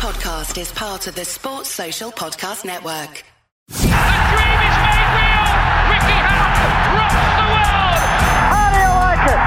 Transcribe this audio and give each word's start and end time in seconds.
podcast 0.00 0.58
is 0.58 0.72
part 0.72 1.06
of 1.08 1.14
the 1.14 1.26
Sports 1.26 1.68
Social 1.68 2.10
Podcast 2.10 2.64
Network. 2.64 3.20
A 3.20 3.76
dream 3.76 3.84
is 3.84 4.76
made 4.80 5.08
real. 5.12 5.44
Ricky 5.92 6.16
Hatton 6.24 6.72
rocks 6.96 7.20
the 7.36 7.44
world. 7.52 8.00
How 8.48 8.68
do 8.72 8.80
you 8.80 8.92
like 8.96 9.24
it? 9.28 9.40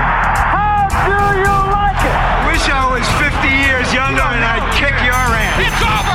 How 0.54 0.94
do 1.10 1.18
you 1.42 1.58
like 1.74 2.02
it? 2.06 2.18
Wish 2.54 2.66
I 2.70 2.86
was 2.94 3.02
50 3.18 3.50
years 3.50 3.90
younger 3.98 4.22
and 4.22 4.46
I'd 4.46 4.70
kick 4.78 4.94
your 5.02 5.18
ass. 5.18 5.58
It's 5.58 5.82
over. 5.82 6.13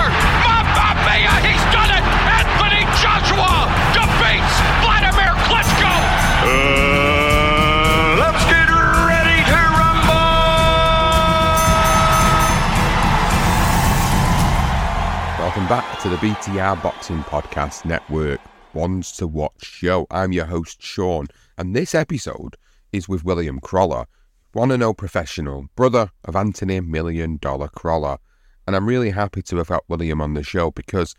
Back 15.69 16.01
to 16.01 16.09
the 16.09 16.17
BTR 16.17 16.83
Boxing 16.83 17.23
Podcast 17.25 17.85
Network, 17.85 18.41
Ones 18.73 19.13
to 19.19 19.27
Watch 19.27 19.65
show. 19.65 20.07
I'm 20.11 20.33
your 20.33 20.47
host, 20.47 20.81
Sean, 20.81 21.27
and 21.59 21.77
this 21.77 21.95
episode 21.95 22.57
is 22.91 23.07
with 23.07 23.23
William 23.23 23.61
Crolla, 23.61 24.07
one 24.55 24.71
and 24.71 24.81
no 24.81 24.95
professional, 24.95 25.67
brother 25.77 26.11
of 26.25 26.37
Anthony 26.37 26.81
Million 26.81 27.37
Dolla 27.37 27.69
Crolla. 27.69 28.19
And 28.67 28.75
I'm 28.75 28.87
really 28.87 29.11
happy 29.11 29.43
to 29.43 29.57
have 29.59 29.69
got 29.69 29.85
William 29.89 30.23
on 30.23 30.33
the 30.33 30.43
show 30.43 30.71
because 30.71 31.15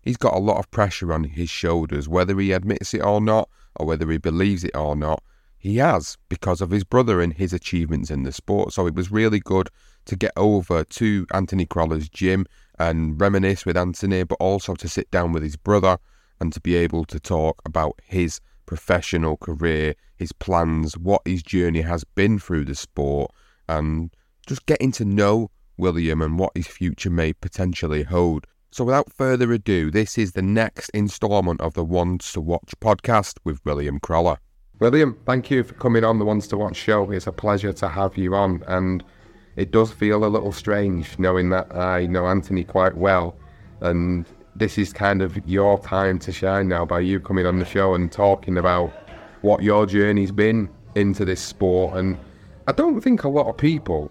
he's 0.00 0.16
got 0.16 0.34
a 0.34 0.40
lot 0.40 0.58
of 0.58 0.68
pressure 0.72 1.12
on 1.12 1.22
his 1.22 1.48
shoulders, 1.48 2.08
whether 2.08 2.36
he 2.40 2.50
admits 2.50 2.94
it 2.94 3.04
or 3.04 3.20
not, 3.20 3.48
or 3.76 3.86
whether 3.86 4.10
he 4.10 4.18
believes 4.18 4.64
it 4.64 4.76
or 4.76 4.96
not. 4.96 5.22
He 5.58 5.76
has 5.76 6.18
because 6.28 6.60
of 6.60 6.70
his 6.70 6.82
brother 6.82 7.20
and 7.20 7.32
his 7.32 7.52
achievements 7.52 8.10
in 8.10 8.24
the 8.24 8.32
sport. 8.32 8.72
So 8.72 8.88
it 8.88 8.96
was 8.96 9.12
really 9.12 9.38
good 9.38 9.68
to 10.06 10.16
get 10.16 10.32
over 10.36 10.82
to 10.82 11.24
Anthony 11.32 11.66
Crolla's 11.66 12.08
gym 12.08 12.46
and 12.88 13.20
reminisce 13.20 13.64
with 13.64 13.76
Anthony, 13.76 14.24
but 14.24 14.36
also 14.40 14.74
to 14.74 14.88
sit 14.88 15.10
down 15.10 15.32
with 15.32 15.42
his 15.42 15.56
brother 15.56 15.98
and 16.40 16.52
to 16.52 16.60
be 16.60 16.74
able 16.74 17.04
to 17.04 17.20
talk 17.20 17.62
about 17.64 18.00
his 18.02 18.40
professional 18.66 19.36
career, 19.36 19.94
his 20.16 20.32
plans, 20.32 20.98
what 20.98 21.22
his 21.24 21.42
journey 21.42 21.82
has 21.82 22.02
been 22.02 22.38
through 22.38 22.64
the 22.64 22.74
sport, 22.74 23.30
and 23.68 24.10
just 24.46 24.66
getting 24.66 24.90
to 24.92 25.04
know 25.04 25.50
William 25.76 26.20
and 26.20 26.38
what 26.38 26.56
his 26.56 26.66
future 26.66 27.10
may 27.10 27.32
potentially 27.32 28.02
hold. 28.02 28.46
So, 28.72 28.84
without 28.84 29.12
further 29.12 29.52
ado, 29.52 29.90
this 29.90 30.18
is 30.18 30.32
the 30.32 30.42
next 30.42 30.88
instalment 30.90 31.60
of 31.60 31.74
the 31.74 31.84
Ones 31.84 32.32
to 32.32 32.40
Watch 32.40 32.72
podcast 32.80 33.38
with 33.44 33.64
William 33.64 34.00
Crolla. 34.00 34.38
William, 34.80 35.16
thank 35.26 35.50
you 35.50 35.62
for 35.62 35.74
coming 35.74 36.02
on 36.02 36.18
the 36.18 36.24
Ones 36.24 36.48
to 36.48 36.56
Watch 36.56 36.76
show. 36.76 37.10
It's 37.12 37.28
a 37.28 37.32
pleasure 37.32 37.72
to 37.74 37.88
have 37.88 38.16
you 38.16 38.34
on, 38.34 38.64
and 38.66 39.04
it 39.56 39.70
does 39.70 39.92
feel 39.92 40.24
a 40.24 40.26
little 40.26 40.52
strange 40.52 41.18
knowing 41.18 41.50
that 41.50 41.74
I 41.74 42.06
know 42.06 42.26
Anthony 42.26 42.64
quite 42.64 42.96
well, 42.96 43.36
and 43.80 44.26
this 44.54 44.78
is 44.78 44.92
kind 44.92 45.22
of 45.22 45.38
your 45.48 45.78
time 45.78 46.18
to 46.20 46.32
shine 46.32 46.68
now 46.68 46.84
by 46.84 47.00
you 47.00 47.20
coming 47.20 47.46
on 47.46 47.58
the 47.58 47.64
show 47.64 47.94
and 47.94 48.12
talking 48.12 48.58
about 48.58 48.92
what 49.40 49.62
your 49.62 49.86
journey's 49.86 50.30
been 50.30 50.68
into 50.94 51.24
this 51.24 51.40
sport. 51.40 51.96
And 51.96 52.18
I 52.66 52.72
don't 52.72 53.00
think 53.00 53.24
a 53.24 53.28
lot 53.28 53.48
of 53.48 53.56
people 53.56 54.10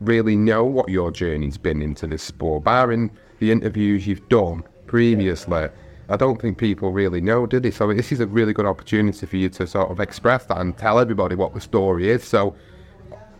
really 0.00 0.36
know 0.36 0.64
what 0.64 0.88
your 0.88 1.10
journey's 1.10 1.58
been 1.58 1.82
into 1.82 2.06
this 2.06 2.22
sport, 2.22 2.64
barring 2.64 3.10
the 3.40 3.52
interviews 3.52 4.06
you've 4.06 4.28
done 4.28 4.64
previously. 4.86 5.68
I 6.08 6.16
don't 6.16 6.40
think 6.40 6.56
people 6.56 6.90
really 6.90 7.20
know, 7.20 7.46
do 7.46 7.60
they? 7.60 7.70
So 7.70 7.92
this 7.92 8.10
is 8.10 8.20
a 8.20 8.26
really 8.26 8.54
good 8.54 8.64
opportunity 8.64 9.26
for 9.26 9.36
you 9.36 9.50
to 9.50 9.66
sort 9.66 9.90
of 9.90 10.00
express 10.00 10.46
that 10.46 10.58
and 10.58 10.76
tell 10.76 10.98
everybody 10.98 11.34
what 11.34 11.52
the 11.52 11.60
story 11.60 12.08
is. 12.08 12.24
So 12.24 12.56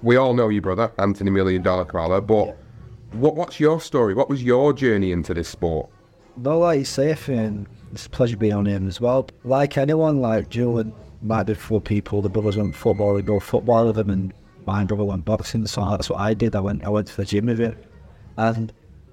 we 0.02 0.16
all 0.16 0.34
know 0.34 0.48
your 0.48 0.62
brother, 0.62 0.92
Anthony 0.98 1.30
Million 1.30 1.62
Dolla 1.62 1.84
Crolla, 1.84 2.20
but 2.20 2.56
what, 3.12 3.36
what's 3.36 3.58
your 3.58 3.80
story? 3.80 4.14
What 4.14 4.28
was 4.28 4.42
your 4.42 4.72
journey 4.72 5.12
into 5.12 5.34
this 5.34 5.48
sport? 5.48 5.88
No, 6.36 6.58
like 6.58 6.80
you 6.80 6.84
say, 6.84 7.16
and 7.28 7.66
it's 7.92 8.06
a 8.06 8.10
pleasure 8.10 8.36
being 8.36 8.52
on 8.52 8.66
him 8.66 8.86
as 8.86 9.00
well. 9.00 9.28
Like 9.44 9.76
anyone, 9.76 10.20
like 10.20 10.50
Joe 10.50 10.78
and 10.78 10.92
might 11.22 11.44
be 11.44 11.54
four 11.54 11.80
people, 11.80 12.22
the 12.22 12.28
brothers 12.28 12.56
went 12.56 12.76
football, 12.76 13.14
they 13.14 13.22
go 13.22 13.40
football 13.40 13.86
with 13.86 13.96
them, 13.96 14.10
and 14.10 14.32
my 14.66 14.84
brother 14.84 15.04
went 15.04 15.24
boxing, 15.24 15.66
so 15.66 15.88
that's 15.90 16.10
what 16.10 16.20
I 16.20 16.34
did. 16.34 16.54
I 16.54 16.60
went 16.60 16.84
I 16.84 16.90
went 16.90 17.08
to 17.08 17.16
the 17.16 17.24
gym 17.24 17.46
with 17.46 17.60
it. 17.60 17.76
And 18.36 18.72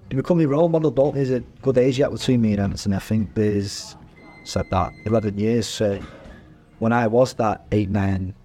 to 0.10 0.16
become 0.16 0.38
my 0.38 0.44
role 0.44 0.70
model, 0.70 0.92
don't 0.92 1.16
there's 1.16 1.32
a 1.32 1.40
good 1.62 1.78
age 1.78 1.98
yet 1.98 2.12
between 2.12 2.42
me 2.42 2.52
and 2.52 2.62
Emerson. 2.62 2.94
I 2.94 3.00
think 3.00 3.34
there's 3.34 3.96
said 4.44 4.68
that 4.70 4.92
eleven 5.06 5.40
years. 5.40 5.66
So 5.66 6.00
when 6.80 6.92
I 6.94 7.08
was 7.08 7.34
that 7.36 7.66
eight, 7.72 7.90
nine, 7.90 8.36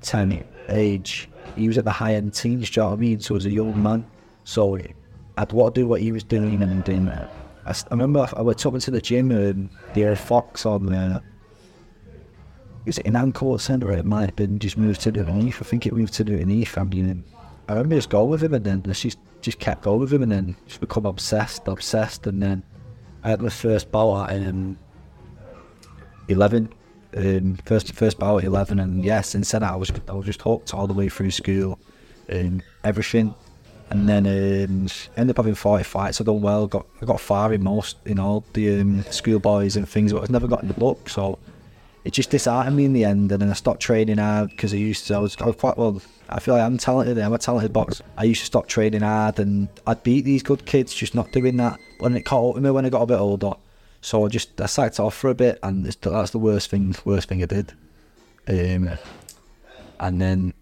ten 0.00 0.42
age, 0.68 1.28
he 1.58 1.68
was 1.68 1.78
at 1.78 1.84
the 1.84 1.90
high 1.90 2.14
end 2.14 2.34
teens, 2.34 2.70
do 2.70 2.80
you 2.80 2.84
know 2.84 2.90
what 2.90 2.96
I 2.98 3.00
mean? 3.00 3.20
So 3.20 3.36
as 3.36 3.46
a 3.46 3.50
young 3.50 3.82
man. 3.82 4.06
So 4.44 4.78
I'd 5.36 5.52
want 5.52 5.74
to 5.74 5.80
do 5.82 5.86
what 5.88 6.00
he 6.00 6.12
was 6.12 6.24
doing 6.24 6.62
and 6.62 6.82
doing 6.84 7.08
I, 7.08 7.70
s- 7.70 7.84
I 7.90 7.94
remember 7.94 8.26
I 8.34 8.40
went 8.42 8.64
up 8.64 8.74
into 8.74 8.90
the 8.90 9.00
gym 9.00 9.30
and 9.30 9.68
there 9.94 10.10
was 10.10 10.18
Fox 10.20 10.64
on 10.64 10.86
there. 10.86 11.20
Was 12.86 12.96
it 12.98 13.04
in 13.06 13.12
Ancourt 13.14 13.60
Centre? 13.60 13.92
It 13.92 14.06
might 14.06 14.26
have 14.26 14.36
been 14.36 14.58
just 14.58 14.78
moved 14.78 15.02
to 15.02 15.10
the 15.10 15.20
Newton 15.24 15.42
Heath. 15.42 15.58
I 15.60 15.64
think 15.64 15.86
it 15.86 15.92
moved 15.92 16.14
to 16.14 16.24
the 16.24 16.32
Newton 16.32 16.48
Heath. 16.48 16.78
I 16.78 16.84
mean, 16.84 17.24
I 17.68 17.72
remember 17.74 17.96
just 17.96 18.08
going 18.08 18.30
with 18.30 18.42
him 18.42 18.54
and 18.54 18.64
then 18.64 18.82
just 18.84 19.18
just 19.42 19.58
kept 19.58 19.82
going 19.82 20.00
with 20.00 20.12
him 20.12 20.22
and 20.22 20.32
then 20.32 20.56
just 20.66 20.80
become 20.80 21.04
obsessed, 21.04 21.68
obsessed. 21.68 22.26
And 22.26 22.42
then 22.42 22.62
I 23.22 23.28
had 23.28 23.42
my 23.42 23.50
first 23.50 23.92
bout 23.92 24.30
at 24.30 24.46
um, 24.48 24.78
11. 26.28 26.72
Um, 27.16 27.56
first 27.64 27.92
first 27.94 28.18
bout 28.18 28.38
at 28.38 28.44
11 28.44 28.78
and 28.78 29.02
yeah, 29.02 29.22
since 29.22 29.50
then 29.50 29.62
I 29.62 29.76
was 29.76 29.90
I 30.08 30.12
was 30.12 30.26
just 30.26 30.42
hooked 30.42 30.74
all 30.74 30.86
the 30.86 30.92
way 30.92 31.08
through 31.08 31.30
school 31.30 31.78
and 32.28 32.62
everything. 32.84 33.34
And 33.90 34.06
then 34.06 34.26
um, 34.26 34.88
ended 35.16 35.30
up 35.30 35.38
having 35.38 35.54
40 35.54 35.82
fights. 35.84 36.20
I 36.20 36.24
done 36.24 36.42
well, 36.42 36.66
got 36.66 36.86
I 37.00 37.06
got 37.06 37.20
far 37.20 37.54
in 37.54 37.62
most 37.62 37.96
in 38.04 38.18
all 38.18 38.44
the 38.52 38.80
um, 38.80 39.02
schoolboys 39.04 39.76
and 39.76 39.88
things, 39.88 40.12
but 40.12 40.22
I've 40.22 40.30
never 40.30 40.46
got 40.46 40.60
in 40.60 40.68
the 40.68 40.74
book. 40.74 41.08
So 41.08 41.38
it 42.04 42.12
just 42.12 42.30
disheartened 42.30 42.76
me 42.76 42.84
in 42.84 42.92
the 42.92 43.04
end, 43.04 43.32
and 43.32 43.42
then 43.42 43.50
I 43.50 43.54
stopped 43.54 43.80
training 43.80 44.18
hard 44.18 44.50
because 44.50 44.72
I 44.72 44.76
used 44.76 45.06
to. 45.08 45.14
I 45.14 45.18
was, 45.18 45.36
I 45.40 45.46
was 45.46 45.56
quite 45.56 45.76
well. 45.76 46.00
I 46.28 46.40
feel 46.40 46.54
like 46.54 46.62
I'm 46.62 46.78
talented. 46.78 47.18
I'm 47.18 47.32
a 47.32 47.38
talented 47.38 47.72
boxer. 47.72 48.04
I 48.16 48.24
used 48.24 48.40
to 48.40 48.46
stop 48.46 48.66
training 48.66 49.00
hard, 49.00 49.38
and 49.38 49.68
I'd 49.86 50.02
beat 50.02 50.24
these 50.24 50.42
good 50.42 50.64
kids 50.64 50.94
just 50.94 51.14
not 51.14 51.32
doing 51.32 51.56
that. 51.58 51.78
But 51.98 52.12
it 52.12 52.22
caught 52.22 52.50
up 52.50 52.54
with 52.54 52.64
me 52.64 52.70
when 52.70 52.86
I 52.86 52.88
got 52.90 53.02
a 53.02 53.06
bit 53.06 53.18
older. 53.18 53.52
So 54.00 54.24
I 54.24 54.28
just 54.28 54.60
I 54.60 54.66
sacked 54.66 55.00
off 55.00 55.14
for 55.14 55.30
a 55.30 55.34
bit, 55.34 55.58
and 55.62 55.86
it's, 55.86 55.96
that's 55.96 56.30
the 56.30 56.38
worst 56.38 56.70
thing. 56.70 56.94
Worst 57.04 57.28
thing 57.28 57.42
I 57.42 57.46
did. 57.46 57.72
Um, 58.46 58.90
and 60.00 60.20
then, 60.20 60.54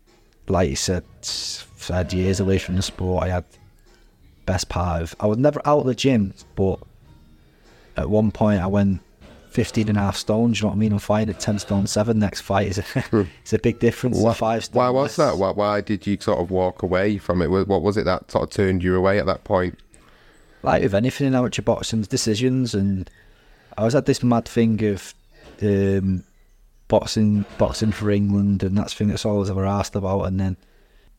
like 0.48 0.70
you 0.70 0.76
said, 0.76 1.04
I 1.90 1.96
had 1.96 2.12
years 2.12 2.40
away 2.40 2.58
from 2.58 2.76
the 2.76 2.82
sport. 2.82 3.24
I 3.24 3.28
had 3.28 3.44
best 4.46 4.68
part 4.68 5.02
of. 5.02 5.16
I 5.20 5.26
was 5.26 5.38
never 5.38 5.60
out 5.64 5.80
of 5.80 5.86
the 5.86 5.94
gym, 5.94 6.34
but 6.54 6.80
at 7.96 8.08
one 8.08 8.30
point 8.30 8.60
I 8.60 8.66
went 8.66 9.00
15 9.50 9.88
and 9.88 9.98
a 9.98 10.00
half 10.00 10.16
stones. 10.16 10.58
You 10.58 10.64
know 10.64 10.68
what 10.68 10.76
I 10.76 10.78
mean? 10.78 10.92
I'm 10.92 10.98
fighting 10.98 11.34
at 11.34 11.40
10 11.40 11.58
stone 11.58 11.86
seven. 11.86 12.18
Next 12.18 12.40
fight 12.40 12.68
is 12.68 12.78
a, 12.78 12.84
it's 13.42 13.52
a 13.52 13.58
big 13.58 13.78
difference. 13.78 14.18
Why, 14.18 14.32
Five 14.32 14.64
stone 14.64 14.76
why 14.78 14.90
was 14.90 15.16
that? 15.16 15.36
Why, 15.36 15.50
why 15.50 15.80
did 15.82 16.06
you 16.06 16.16
sort 16.20 16.40
of 16.40 16.50
walk 16.50 16.82
away 16.82 17.18
from 17.18 17.42
it? 17.42 17.50
What 17.50 17.68
what 17.68 17.82
was 17.82 17.96
it 17.96 18.04
that 18.04 18.30
sort 18.30 18.44
of 18.44 18.50
turned 18.50 18.82
you 18.82 18.96
away 18.96 19.18
at 19.18 19.26
that 19.26 19.44
point? 19.44 19.78
like 20.66 20.82
with 20.82 20.94
anything 20.94 21.28
in 21.28 21.34
amateur 21.34 21.62
boxing, 21.62 22.02
decisions, 22.02 22.74
and 22.74 23.08
I 23.78 23.84
was 23.84 23.94
at 23.94 24.06
this 24.06 24.22
mad 24.22 24.46
thing 24.46 24.82
of 24.84 25.14
um, 25.62 26.24
boxing, 26.88 27.44
boxing 27.58 27.92
for 27.92 28.10
England, 28.10 28.62
and 28.62 28.76
that's 28.76 28.94
the 28.94 28.98
thing 28.98 29.08
that's 29.08 29.26
always 29.26 29.50
ever 29.50 29.66
asked 29.66 29.96
about, 29.96 30.22
and 30.22 30.40
then 30.40 30.56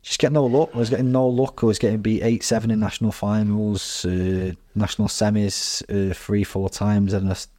just 0.02 0.20
getting 0.20 0.36
no 0.36 0.46
luck. 0.46 0.70
I 0.74 0.78
was 0.78 0.90
getting 0.90 1.12
no 1.12 1.28
luck. 1.28 1.64
I 1.64 1.68
was 1.68 1.80
getting 1.80 2.02
beat 2.02 2.24
eight 2.24 2.44
seven 2.44 2.72
in 2.72 2.80
national 2.80 3.12
finals, 3.12 4.06
uh, 4.06 4.54
national 4.76 5.08
semis, 5.08 5.84
uh, 5.90 6.14
three 6.14 6.44
four 6.44 6.70
times, 6.70 7.14
and 7.14 7.28
I 7.28 7.32
just, 7.32 7.50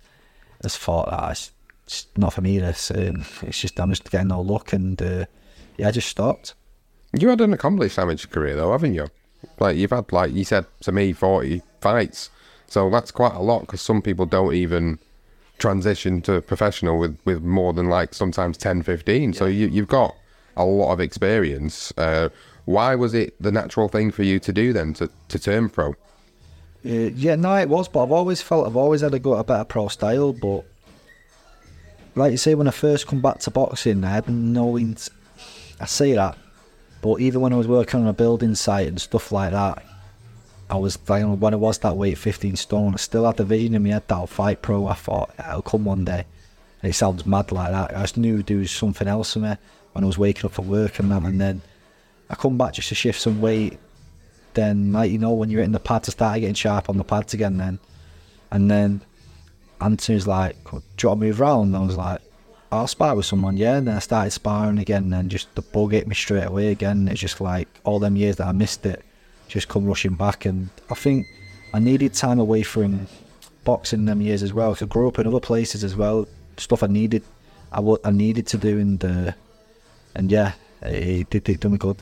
I 0.60 0.62
just 0.64 0.78
thought, 0.78 1.09
ah, 1.10 1.30
it's 1.30 2.06
not 2.16 2.32
for 2.32 2.41
me. 2.41 2.59
This, 2.59 2.91
um, 2.91 3.25
it's 3.42 3.60
just 3.60 3.78
I'm 3.78 3.91
just 3.91 4.10
getting 4.10 4.28
no 4.28 4.41
luck, 4.41 4.72
and 4.72 5.00
uh, 5.00 5.26
yeah, 5.76 5.88
I 5.88 5.91
just 5.91 6.09
stopped. 6.09 6.54
You 7.19 7.28
had 7.28 7.41
an 7.41 7.53
accomplished 7.53 7.98
amateur 7.98 8.28
career 8.28 8.56
though, 8.56 8.72
haven't 8.72 8.94
you? 8.94 9.09
Like 9.60 9.76
you've 9.76 9.91
had, 9.91 10.12
like 10.12 10.32
you 10.32 10.44
said 10.44 10.66
to 10.80 10.92
me, 10.92 11.12
forty 11.12 11.62
fights. 11.80 12.30
So 12.68 12.91
that's 12.91 13.10
quite 13.10 13.34
a 13.34 13.41
lot 13.41 13.60
because 13.60 13.80
some 13.80 14.03
people 14.03 14.26
don't 14.26 14.54
even 14.54 14.98
transition 15.59 16.22
to 16.22 16.41
professional 16.41 16.98
with, 16.98 17.18
with 17.24 17.42
more 17.42 17.72
than 17.72 17.88
like 17.88 18.15
sometimes 18.15 18.56
10, 18.56 18.82
15. 18.82 19.32
So 19.32 19.47
you, 19.47 19.66
you've 19.68 19.88
got 19.88 20.15
a 20.56 20.65
lot 20.65 20.92
of 20.92 21.00
experience. 21.00 21.92
Uh, 21.97 22.28
why 22.65 22.94
was 22.94 23.15
it 23.15 23.34
the 23.41 23.50
natural 23.50 23.88
thing 23.88 24.10
for 24.10 24.22
you 24.22 24.38
to 24.41 24.53
do 24.53 24.72
then 24.72 24.92
to, 24.94 25.10
to 25.28 25.38
turn 25.38 25.70
pro? 25.70 25.91
Uh, 26.84 27.10
yeah, 27.16 27.34
no, 27.34 27.54
it 27.56 27.68
was, 27.68 27.88
but 27.88 28.04
I've 28.04 28.12
always 28.12 28.41
felt 28.41 28.66
I've 28.66 28.76
always 28.76 29.00
had 29.00 29.15
a 29.15 29.18
go 29.18 29.34
at 29.34 29.41
a 29.41 29.44
better 29.44 29.65
pro 29.65 29.88
style. 29.88 30.32
But 30.32 30.65
like 32.15 32.30
you 32.30 32.36
say, 32.36 32.54
when 32.54 32.68
I 32.68 32.70
first 32.70 33.06
come 33.06 33.20
back 33.20 33.41
to 33.41 33.50
boxing, 33.50 34.04
I 34.04 34.10
had 34.10 34.28
no. 34.28 34.76
Int- 34.76 35.09
I 35.80 35.86
say 35.86 36.12
that, 36.12 36.36
but 37.03 37.20
even 37.20 37.41
when 37.41 37.53
I 37.53 37.56
was 37.56 37.66
working 37.66 38.00
on 38.00 38.06
a 38.06 38.12
building 38.12 38.54
site 38.54 38.88
and 38.88 39.00
stuff 39.00 39.32
like 39.32 39.53
that, 39.53 39.82
I 40.70 40.76
was 40.76 40.97
when 41.06 41.54
I 41.54 41.56
was 41.56 41.78
that 41.78 41.97
weight, 41.97 42.18
15 42.18 42.56
stone, 42.56 42.94
I 42.94 42.97
still 42.97 43.24
had 43.24 43.36
the 43.36 43.44
vision 43.44 43.74
in 43.74 43.82
my 43.82 43.91
head 43.91 44.09
that 44.09 44.15
I'll 44.15 44.26
fight 44.26 44.62
pro. 44.62 44.86
I 44.86 44.94
thought 44.94 45.30
it'll 45.38 45.62
come 45.62 45.84
one 45.84 46.04
day. 46.04 46.24
And 46.82 46.91
it 46.91 46.94
sounds 46.94 47.26
mad 47.26 47.50
like 47.53 47.72
that. 47.72 47.97
I 47.97 48.03
just 48.03 48.18
knew 48.18 48.42
there 48.42 48.59
was 48.59 48.70
something 48.70 49.09
else 49.09 49.32
for 49.32 49.41
me 49.41 49.56
when 49.92 50.04
I 50.04 50.06
was 50.06 50.18
waking 50.18 50.44
up 50.44 50.53
for 50.53 50.62
work 50.62 50.98
and 50.98 51.10
that. 51.10 51.22
And 51.22 51.41
then 51.41 51.62
I 52.28 52.34
come 52.34 52.59
back 52.59 52.74
just 52.74 52.91
to 52.91 52.94
shift 52.94 53.20
some 53.20 53.41
weight 53.41 53.78
then 54.59 54.92
like 54.92 55.10
you 55.10 55.18
know 55.18 55.32
when 55.32 55.50
you're 55.50 55.62
in 55.62 55.72
the 55.72 55.80
pads, 55.80 56.09
I 56.09 56.12
started 56.12 56.41
getting 56.41 56.54
sharp 56.54 56.88
on 56.88 56.97
the 56.97 57.04
pads 57.04 57.34
again 57.34 57.59
then, 57.59 57.78
and 58.50 58.70
then 58.70 59.03
Anthony's 59.80 60.26
like, 60.26 60.56
"Do 60.65 60.80
you 61.00 61.09
want 61.09 61.20
to 61.20 61.26
move 61.26 61.41
around?" 61.41 61.66
And 61.68 61.76
I 61.76 61.80
was 61.80 61.97
like, 61.97 62.20
"I'll 62.72 62.88
spar 62.88 63.15
with 63.15 63.26
someone, 63.26 63.56
yeah." 63.56 63.76
And 63.76 63.86
then 63.86 63.97
I 63.97 64.00
started 64.00 64.32
sparring 64.32 64.78
again, 64.78 65.12
and 65.12 65.30
just 65.30 65.54
the 65.54 65.62
bug 65.62 65.92
hit 65.92 66.09
me 66.09 66.15
straight 66.15 66.47
away 66.47 66.68
again. 66.68 67.09
It's 67.09 67.20
just 67.20 67.41
like 67.41 67.68
all 67.84 68.00
them 68.00 68.16
years 68.16 68.36
that 68.36 68.48
I 68.48 68.53
missed 68.53 68.84
it, 68.84 69.04
just 69.48 69.68
come 69.68 69.86
rushing 69.86 70.15
back, 70.15 70.45
and 70.45 70.68
I 70.91 70.95
think 70.95 71.27
I 71.74 71.78
needed 71.78 72.15
time 72.15 72.39
away 72.39 72.62
from 72.62 73.06
boxing 73.65 74.04
them 74.04 74.21
years 74.21 74.42
as 74.42 74.53
well. 74.53 74.77
I 74.80 74.84
grew 74.84 75.09
up 75.09 75.18
in 75.18 75.27
other 75.27 75.41
places 75.41 75.84
as 75.84 75.97
well, 75.97 76.27
stuff 76.56 76.83
I 76.83 76.86
needed, 76.86 77.22
I 77.72 77.80
wa- 77.80 77.98
I 78.04 78.10
needed 78.10 78.47
to 78.48 78.59
do, 78.59 78.78
and 78.78 79.04
uh, 79.04 79.33
and 80.15 80.30
yeah, 80.30 80.53
it 80.83 81.30
did 81.30 81.48
it 81.48 81.60
done 81.60 81.72
me 81.72 81.78
good. 81.78 81.97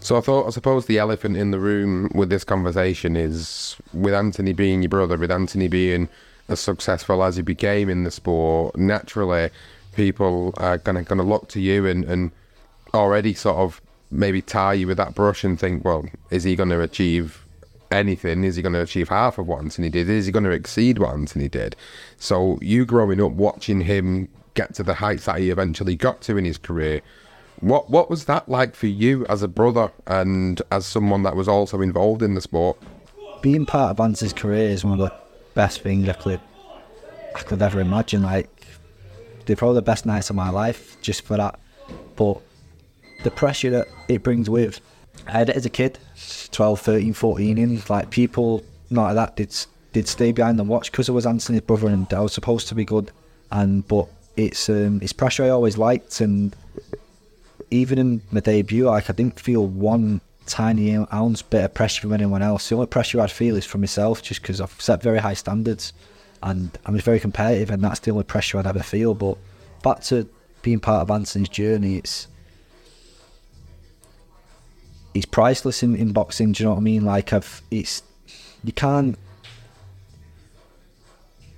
So 0.00 0.16
I 0.16 0.20
thought, 0.20 0.46
I 0.46 0.50
suppose 0.50 0.86
the 0.86 0.98
elephant 0.98 1.36
in 1.36 1.50
the 1.50 1.58
room 1.58 2.08
with 2.14 2.30
this 2.30 2.44
conversation 2.44 3.16
is 3.16 3.76
with 3.92 4.14
Anthony 4.14 4.52
being 4.52 4.82
your 4.82 4.88
brother, 4.88 5.16
with 5.18 5.32
Anthony 5.32 5.66
being 5.66 6.08
as 6.48 6.60
successful 6.60 7.24
as 7.24 7.36
he 7.36 7.42
became 7.42 7.88
in 7.88 8.04
the 8.04 8.10
sport, 8.10 8.76
naturally 8.76 9.50
people 9.94 10.52
are 10.58 10.78
gonna 10.78 11.02
gonna 11.02 11.22
look 11.22 11.48
to 11.48 11.60
you 11.60 11.86
and, 11.86 12.04
and 12.04 12.30
already 12.92 13.34
sort 13.34 13.56
of 13.56 13.80
maybe 14.14 14.40
tie 14.40 14.74
you 14.74 14.86
with 14.86 14.96
that 14.96 15.14
brush 15.14 15.44
and 15.44 15.58
think, 15.58 15.84
well, 15.84 16.04
is 16.30 16.44
he 16.44 16.56
gonna 16.56 16.80
achieve 16.80 17.44
anything? 17.90 18.44
Is 18.44 18.56
he 18.56 18.62
gonna 18.62 18.80
achieve 18.80 19.08
half 19.08 19.38
of 19.38 19.46
what 19.46 19.60
Anthony 19.60 19.90
did? 19.90 20.08
Is 20.08 20.26
he 20.26 20.32
gonna 20.32 20.50
exceed 20.50 20.98
what 20.98 21.10
Anthony 21.10 21.48
did? 21.48 21.76
So 22.16 22.58
you 22.62 22.84
growing 22.84 23.20
up 23.20 23.32
watching 23.32 23.82
him 23.82 24.28
get 24.54 24.74
to 24.74 24.82
the 24.82 24.94
heights 24.94 25.24
that 25.24 25.38
he 25.38 25.50
eventually 25.50 25.96
got 25.96 26.20
to 26.22 26.36
in 26.36 26.44
his 26.44 26.58
career, 26.58 27.02
what 27.60 27.90
what 27.90 28.10
was 28.10 28.24
that 28.26 28.48
like 28.48 28.74
for 28.74 28.86
you 28.86 29.26
as 29.26 29.42
a 29.42 29.48
brother 29.48 29.92
and 30.06 30.60
as 30.70 30.86
someone 30.86 31.22
that 31.22 31.36
was 31.36 31.48
also 31.48 31.80
involved 31.80 32.22
in 32.22 32.34
the 32.34 32.40
sport? 32.40 32.78
being 33.44 33.66
part 33.66 33.90
of 33.90 34.00
Anthony's 34.00 34.32
career 34.32 34.70
is 34.70 34.86
one 34.86 34.98
of 34.98 34.98
the 35.00 35.14
best 35.52 35.82
things 35.82 36.08
I 36.08 36.14
could 36.14 36.40
I 37.36 37.40
could 37.40 37.60
ever 37.60 37.78
imagine. 37.78 38.22
Like 38.22 38.48
they're 39.44 39.54
probably 39.54 39.74
the 39.74 39.82
best 39.82 40.06
nights 40.06 40.30
of 40.30 40.36
my 40.36 40.48
life 40.48 40.96
just 41.02 41.20
for 41.20 41.36
that. 41.36 41.60
But 42.16 42.40
the 43.24 43.30
pressure 43.30 43.70
that 43.70 43.88
it 44.08 44.22
brings 44.22 44.48
with 44.48 44.80
I 45.26 45.32
had 45.32 45.48
it 45.48 45.56
as 45.56 45.66
a 45.66 45.70
kid, 45.70 45.98
12, 46.50 46.80
13, 46.80 47.12
14 47.12 47.58
in 47.58 47.82
like 47.88 48.10
people 48.10 48.62
not 48.90 49.14
like 49.14 49.14
that 49.14 49.36
did 49.36 49.66
did 49.92 50.08
stay 50.08 50.32
behind 50.32 50.58
and 50.58 50.68
watch 50.68 50.90
because 50.90 51.08
I 51.08 51.12
was 51.12 51.26
Anthony's 51.26 51.62
brother 51.62 51.88
and 51.88 52.12
I 52.12 52.20
was 52.20 52.32
supposed 52.32 52.68
to 52.68 52.74
be 52.74 52.84
good 52.84 53.10
and 53.50 53.86
but 53.86 54.08
it's 54.36 54.68
um 54.68 55.00
it's 55.02 55.12
pressure 55.12 55.44
I 55.44 55.50
always 55.50 55.78
liked 55.78 56.20
and 56.20 56.54
even 57.70 57.98
in 57.98 58.22
my 58.30 58.40
debut, 58.40 58.86
like 58.86 59.10
I 59.10 59.12
didn't 59.12 59.40
feel 59.40 59.66
one 59.66 60.20
tiny 60.46 60.94
ounce 61.12 61.42
bit 61.42 61.64
of 61.64 61.74
pressure 61.74 62.02
from 62.02 62.12
anyone 62.12 62.42
else. 62.42 62.68
The 62.68 62.76
only 62.76 62.86
pressure 62.86 63.20
I'd 63.20 63.30
feel 63.30 63.56
is 63.56 63.64
from 63.64 63.80
myself, 63.80 64.22
just 64.22 64.42
because 64.42 64.60
I've 64.60 64.80
set 64.80 65.02
very 65.02 65.18
high 65.18 65.34
standards, 65.34 65.92
and 66.42 66.76
I'm 66.86 66.98
very 66.98 67.20
competitive, 67.20 67.70
and 67.70 67.82
that's 67.82 68.00
the 68.00 68.10
only 68.10 68.24
pressure 68.24 68.58
I'd 68.58 68.66
ever 68.66 68.82
feel. 68.82 69.14
But 69.14 69.38
back 69.82 70.00
to 70.04 70.28
being 70.62 70.80
part 70.80 71.02
of 71.02 71.10
Anthony's 71.10 71.48
journey, 71.48 71.96
it's 71.96 72.28
it's 75.14 75.26
priceless 75.26 75.82
in, 75.82 75.94
in 75.94 76.12
boxing. 76.12 76.52
Do 76.52 76.62
you 76.62 76.68
know 76.68 76.74
what 76.74 76.80
I 76.80 76.82
mean? 76.82 77.04
Like 77.04 77.32
I've, 77.32 77.62
it's 77.70 78.02
you 78.62 78.72
can't 78.72 79.16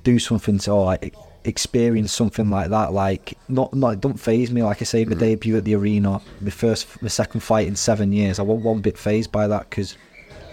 do 0.04 0.18
something 0.18 0.58
to 0.58 0.70
or 0.70 0.84
like 0.84 1.14
experience 1.44 2.12
something 2.12 2.50
like 2.50 2.70
that. 2.70 2.92
Like 2.92 3.36
not 3.48 3.72
not 3.74 4.00
don't 4.00 4.20
phase 4.20 4.50
me. 4.50 4.62
Like 4.62 4.82
I 4.82 4.84
say, 4.84 5.04
the 5.04 5.14
mm. 5.14 5.20
debut 5.20 5.56
at 5.56 5.64
the 5.64 5.74
arena, 5.74 6.20
my 6.40 6.50
first, 6.50 7.02
my 7.02 7.08
second 7.08 7.40
fight 7.40 7.66
in 7.66 7.76
seven 7.76 8.12
years. 8.12 8.38
I 8.38 8.42
wasn't 8.42 8.66
one 8.66 8.80
bit 8.80 8.98
phased 8.98 9.32
by 9.32 9.48
that 9.48 9.70
because 9.70 9.96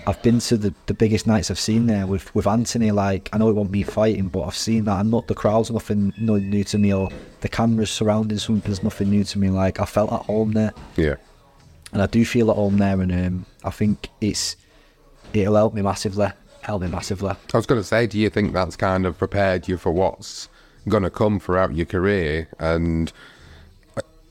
I've 0.05 0.21
been 0.21 0.39
to 0.39 0.57
the, 0.57 0.73
the 0.85 0.93
biggest 0.93 1.27
nights 1.27 1.49
I've 1.49 1.59
seen 1.59 1.87
there 1.87 2.07
with 2.07 2.33
with 2.35 2.47
Anthony. 2.47 2.91
Like 2.91 3.29
I 3.33 3.37
know 3.37 3.49
it 3.49 3.53
won't 3.55 3.71
be 3.71 3.83
fighting, 3.83 4.27
but 4.29 4.43
I've 4.43 4.55
seen 4.55 4.85
that. 4.85 5.01
And 5.01 5.11
not 5.11 5.27
the 5.27 5.35
crowd's 5.35 5.71
nothing 5.71 6.13
no 6.17 6.37
new 6.37 6.63
to 6.65 6.77
me, 6.77 6.93
or 6.93 7.09
the 7.41 7.49
cameras 7.49 7.91
surrounding 7.91 8.37
something's 8.37 8.83
nothing 8.83 9.09
new 9.09 9.23
to 9.25 9.39
me. 9.39 9.49
Like 9.49 9.79
I 9.79 9.85
felt 9.85 10.11
at 10.11 10.21
home 10.21 10.53
there 10.53 10.73
Yeah. 10.95 11.15
And 11.93 12.01
I 12.01 12.07
do 12.07 12.25
feel 12.25 12.49
at 12.49 12.55
home 12.55 12.77
there, 12.77 12.99
and 12.99 13.11
um, 13.11 13.45
I 13.63 13.69
think 13.69 14.09
it's 14.19 14.55
it'll 15.33 15.55
help 15.55 15.73
me 15.73 15.81
massively. 15.81 16.27
Help 16.61 16.81
me 16.81 16.87
massively. 16.87 17.31
I 17.31 17.57
was 17.57 17.65
going 17.65 17.81
to 17.81 17.87
say, 17.87 18.07
do 18.07 18.17
you 18.17 18.29
think 18.29 18.53
that's 18.53 18.75
kind 18.75 19.05
of 19.05 19.17
prepared 19.17 19.67
you 19.67 19.77
for 19.77 19.91
what's 19.91 20.47
going 20.87 21.03
to 21.03 21.09
come 21.09 21.39
throughout 21.39 21.75
your 21.75 21.85
career? 21.85 22.47
And 22.57 23.11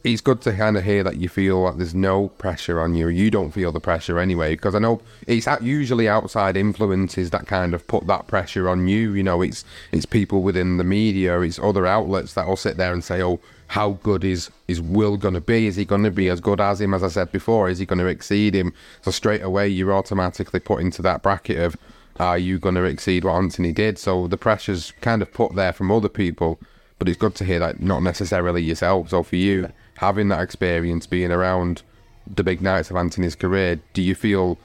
it's 0.05 0.21
good 0.21 0.41
to 0.43 0.53
kind 0.53 0.77
of 0.77 0.85
hear 0.85 1.05
that 1.05 1.19
you 1.19 1.29
feel 1.29 1.63
like 1.63 1.77
there's 1.77 1.95
no 1.95 2.29
pressure 2.29 2.81
on 2.81 2.95
you. 2.95 3.09
You 3.09 3.31
don't 3.31 3.53
feel 3.53 3.71
the 3.71 3.81
pressure 3.81 4.19
anyway, 4.19 4.55
because 4.55 4.75
I 4.75 4.79
know 4.81 5.01
it's 5.27 5.47
usually 5.61 6.09
outside 6.09 6.57
influences 6.57 7.31
that 7.31 7.47
kind 7.47 7.75
of 7.75 7.87
put 7.87 8.07
that 8.07 8.27
pressure 8.27 8.69
on 8.69 8.89
you. 8.89 9.13
You 9.13 9.23
know, 9.23 9.43
it's 9.43 9.65
it's 9.93 10.07
people 10.07 10.43
within 10.43 10.79
the 10.79 10.85
media, 10.85 11.41
it's 11.41 11.59
other 11.59 11.87
outlets 11.87 12.35
that 12.35 12.49
will 12.49 12.57
sit 12.57 12.77
there 12.77 12.93
and 12.93 13.05
say, 13.05 13.23
"Oh, 13.23 13.41
how 13.73 13.93
good 14.03 14.23
is 14.23 14.51
is 14.69 14.83
Will 14.83 15.17
going 15.17 15.33
to 15.33 15.41
be? 15.41 15.67
Is 15.67 15.77
he 15.77 15.87
going 15.87 16.03
to 16.03 16.11
be 16.11 16.29
as 16.29 16.41
good 16.41 16.61
as 16.61 16.79
him? 16.79 16.93
As 16.93 17.03
I 17.03 17.09
said 17.09 17.33
before, 17.33 17.71
is 17.71 17.79
he 17.79 17.87
going 17.87 18.01
to 18.01 18.07
exceed 18.07 18.55
him?" 18.55 18.75
So 19.01 19.11
straight 19.11 19.43
away, 19.43 19.67
you're 19.67 19.95
automatically 19.95 20.61
put 20.61 20.83
into 20.83 21.01
that 21.01 21.23
bracket 21.23 21.59
of, 21.59 21.79
"Are 22.21 22.37
you 22.37 22.59
going 22.59 22.75
to 22.75 22.85
exceed 22.85 23.25
what 23.25 23.37
Anthony 23.37 23.73
did?" 23.73 23.99
So 23.99 24.27
the 24.27 24.37
pressure's 24.37 24.93
kind 25.01 25.23
of 25.23 25.33
put 25.33 25.55
there 25.55 25.73
from 25.73 25.91
other 25.91 26.11
people, 26.11 26.61
but 26.99 27.09
it's 27.09 27.17
good 27.17 27.35
to 27.37 27.47
hear 27.47 27.61
that 27.61 27.81
not 27.81 28.03
necessarily 28.03 28.63
yourself. 28.63 29.09
So 29.09 29.23
for 29.23 29.37
you, 29.37 29.71
having 29.97 30.29
that 30.29 30.43
experience, 30.43 31.07
being 31.07 31.33
around 31.33 31.81
the 32.27 32.45
big 32.45 32.61
nights 32.61 32.91
of 32.91 32.97
Anthony's 32.97 33.35
career, 33.35 33.81
do 33.95 34.03
you 34.03 34.15
feel 34.15 34.59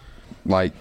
like 0.46 0.74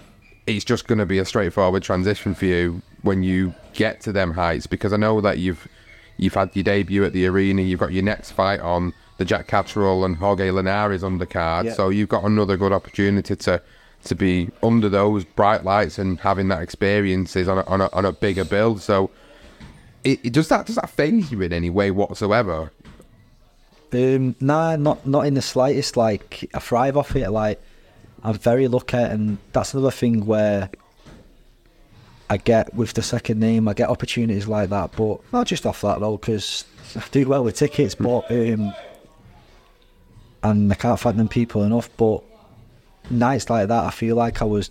it's 0.49 0.65
just 0.65 0.89
going 0.89 0.99
to 0.99 1.07
be 1.07 1.21
a 1.21 1.25
straightforward 1.25 1.85
transition 1.85 2.35
for 2.35 2.47
you 2.47 2.83
when 3.03 3.23
you 3.23 3.55
get 3.73 4.01
to 4.01 4.11
them 4.11 4.33
heights? 4.33 4.67
Because 4.67 4.93
I 4.93 4.97
know 4.97 5.21
that 5.21 5.39
you've 5.39 5.69
you've 6.17 6.35
had 6.35 6.51
your 6.55 6.65
debut 6.65 7.05
at 7.05 7.13
the 7.13 7.27
arena, 7.27 7.63
you've 7.63 7.81
got 7.81 7.93
your 7.93 8.03
next 8.03 8.33
fight 8.33 8.61
on 8.61 8.93
the 9.19 9.25
Jack 9.25 9.47
Catterall 9.47 10.05
and 10.05 10.17
Jorge 10.17 10.51
Linares 10.51 11.03
undercard, 11.03 11.65
Yeah. 11.65 11.73
so 11.73 11.89
you've 11.89 12.09
got 12.09 12.25
another 12.25 12.57
good 12.57 12.73
opportunity 12.73 13.37
to 13.37 13.63
to 14.05 14.15
be 14.15 14.51
under 14.63 14.89
those 14.89 15.25
bright 15.25 15.65
lights 15.65 15.99
and 15.99 16.21
having 16.21 16.47
that 16.49 16.63
experiences 16.63 17.49
on 17.49 17.59
a, 17.59 17.65
on 17.67 17.81
a, 17.81 17.89
on 17.93 18.05
a 18.05 18.13
bigger 18.13 18.45
build. 18.45 18.81
So. 18.81 19.11
It, 20.05 20.21
it, 20.25 20.33
does 20.33 20.47
that 20.49 20.67
does 20.67 20.77
that 20.77 20.89
phase 20.89 21.33
you 21.33 21.43
in 21.43 21.53
any 21.53 21.69
way 21.71 21.91
whatsoever? 21.91 22.71
Um, 23.93 24.37
nah, 24.41 24.77
not 24.77 25.05
not 25.07 25.27
in 25.27 25.35
the 25.35 25.43
slightest. 25.43 25.97
Like 25.97 26.49
I 26.55 26.61
thrive 26.61 26.97
off 26.97 27.17
it. 27.17 27.29
Like 27.31 27.61
I'm 28.23 28.35
very 28.35 28.69
lucky, 28.69 28.97
and 28.99 29.39
that's 29.53 29.75
another 29.75 29.91
thing 29.91 30.27
where 30.27 30.71
I 32.29 32.37
get 32.39 32.75
with 32.75 32.93
the 32.95 33.03
second 33.03 33.39
name, 33.39 33.69
I 33.69 33.75
get 33.75 33.89
opportunities 33.89 34.49
like 34.49 34.71
that. 34.71 34.93
But 34.97 35.21
not 35.33 35.47
just 35.47 35.67
off 35.67 35.81
that 35.83 36.01
though, 36.01 36.17
because 36.17 36.65
I 36.95 37.03
do 37.11 37.29
well 37.29 37.45
with 37.45 37.57
tickets. 37.57 37.95
But 37.95 38.31
um, 38.31 38.73
and 40.43 40.73
I 40.73 40.75
can't 40.75 40.99
thank 40.99 41.17
them 41.17 41.29
people 41.29 41.63
enough. 41.63 41.89
But 41.97 42.23
nights 43.11 43.49
like 43.51 43.69
that, 43.69 43.85
I 43.85 43.91
feel 43.91 44.17
like 44.17 44.43
I 44.43 44.45
was. 44.45 44.71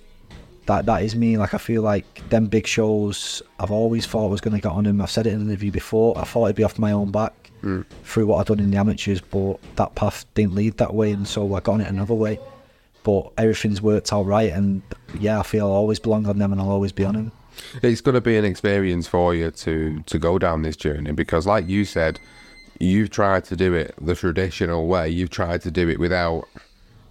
That 0.68 0.88
that 0.88 1.04
is 1.04 1.16
me. 1.16 1.38
Like 1.38 1.54
I 1.54 1.60
feel 1.60 1.84
like 1.84 2.28
them 2.30 2.48
big 2.48 2.66
shows. 2.66 3.44
I've 3.60 3.70
always 3.70 4.08
thought 4.08 4.26
I 4.26 4.30
was 4.30 4.42
going 4.42 4.56
to 4.56 4.62
get 4.62 4.72
on 4.72 4.86
them. 4.86 5.00
I've 5.00 5.12
said 5.12 5.28
it 5.28 5.34
in 5.34 5.42
an 5.42 5.48
interview 5.48 5.72
before. 5.72 6.18
I 6.18 6.24
thought 6.24 6.46
it'd 6.46 6.56
be 6.56 6.64
off 6.64 6.80
my 6.80 6.92
own 6.92 7.12
back 7.12 7.52
through 8.04 8.26
what 8.28 8.38
I've 8.38 8.48
done 8.48 8.60
in 8.60 8.72
the 8.72 8.78
amateurs, 8.78 9.22
but 9.22 9.60
that 9.76 9.94
path 9.96 10.26
didn't 10.34 10.56
lead 10.56 10.78
that 10.78 10.94
way, 10.94 11.12
and 11.12 11.28
so 11.28 11.54
I 11.54 11.60
got 11.60 11.74
on 11.74 11.82
it 11.82 11.88
another 11.88 12.16
way. 12.16 12.40
But 13.04 13.32
everything's 13.38 13.82
worked 13.82 14.12
out 14.12 14.26
right, 14.26 14.52
and 14.52 14.82
yeah, 15.20 15.40
I 15.40 15.44
feel 15.44 15.68
I'll 15.68 15.74
always 15.74 16.00
belong 16.00 16.26
on 16.26 16.38
them, 16.40 16.52
and 16.52 16.60
I'll 16.60 16.70
always 16.72 16.92
be 16.92 17.06
on 17.06 17.14
them. 17.14 17.32
It's 17.82 18.02
going 18.02 18.16
to 18.16 18.22
be 18.22 18.38
an 18.38 18.46
experience 18.46 19.08
for 19.08 19.34
you 19.36 19.52
to 19.52 20.02
to 20.06 20.20
go 20.20 20.38
down 20.38 20.62
this 20.62 20.76
journey 20.76 21.12
because 21.12 21.46
like 21.46 21.68
you 21.68 21.86
said 21.86 22.20
you've 22.80 23.10
tried 23.10 23.46
to 23.46 23.56
do 23.56 23.74
it 23.74 23.94
the 24.00 24.16
traditional 24.16 24.88
way. 24.88 25.10
You've 25.10 25.30
tried 25.30 25.62
to 25.62 25.72
do 25.72 25.88
it 25.90 26.00
without 26.00 26.48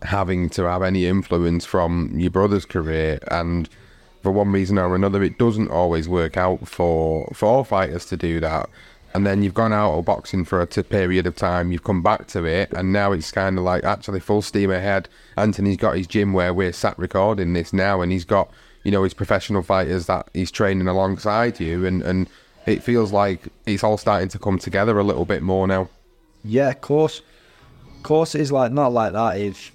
having 0.03 0.51
to 0.51 0.65
have 0.65 0.83
any 0.83 1.07
influence 1.07 1.65
from 1.65 2.13
your 2.19 2.31
brother's 2.31 2.67
career. 2.67 3.19
And 3.31 3.69
for 4.23 4.33
one 4.33 4.53
reason 4.53 4.79
or 4.79 4.95
another 4.95 5.23
it 5.23 5.39
doesn't 5.39 5.71
always 5.71 6.09
work 6.09 6.37
out 6.37 6.67
for 6.67 7.31
for 7.35 7.65
fighters 7.65 8.07
to 8.07 8.17
do 8.17 8.41
that. 8.41 8.69
And 9.15 9.25
then 9.25 9.45
you've 9.45 9.55
gone 9.55 9.73
out 9.73 9.97
of 9.97 10.05
boxing 10.07 10.45
for 10.45 10.61
a 10.61 10.67
t- 10.67 10.83
period 10.83 11.25
of 11.25 11.37
time. 11.37 11.71
You've 11.71 11.85
come 11.85 12.03
back 12.03 12.27
to 12.29 12.45
it 12.45 12.73
and 12.73 12.93
now 12.93 13.13
it's 13.13 13.31
kind 13.31 13.57
of 13.59 13.65
like 13.65 13.85
actually 13.85 14.21
full 14.21 14.43
steam 14.43 14.71
ahead. 14.71 15.09
Anthony's 15.37 15.77
got 15.77 15.97
his 15.97 16.07
gym 16.07 16.33
where 16.33 16.53
we're 16.53 16.73
sat 16.73 16.99
recording 16.99 17.53
this 17.53 17.73
now 17.73 18.01
and 18.01 18.11
he's 18.11 18.25
got 18.25 18.51
you 18.85 18.91
know 18.93 19.03
his 19.03 19.15
professional 19.15 19.63
fighters 19.63 20.07
that 20.07 20.29
he's 20.35 20.51
training 20.51 20.87
alongside 20.89 21.59
you 21.61 21.85
and 21.87 22.03
and 22.03 22.29
it 22.67 22.83
feels 22.83 23.13
like 23.13 23.41
it's 23.67 23.83
all 23.85 23.99
starting 23.99 24.29
to 24.29 24.39
come 24.39 24.59
together 24.59 24.99
a 24.99 25.05
little 25.05 25.25
bit 25.25 25.43
more 25.43 25.67
now 25.67 25.89
Yeah, 26.45 26.71
of 26.71 26.81
course. 26.81 27.21
Of 27.97 28.03
course, 28.03 28.35
it 28.35 28.41
is 28.43 28.53
like 28.53 28.71
not 28.73 28.93
like 28.93 29.13
that. 29.15 29.39
If 29.39 29.73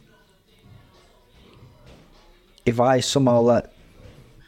if 2.65 2.79
I 2.79 2.99
somehow 2.99 3.41
let 3.41 3.73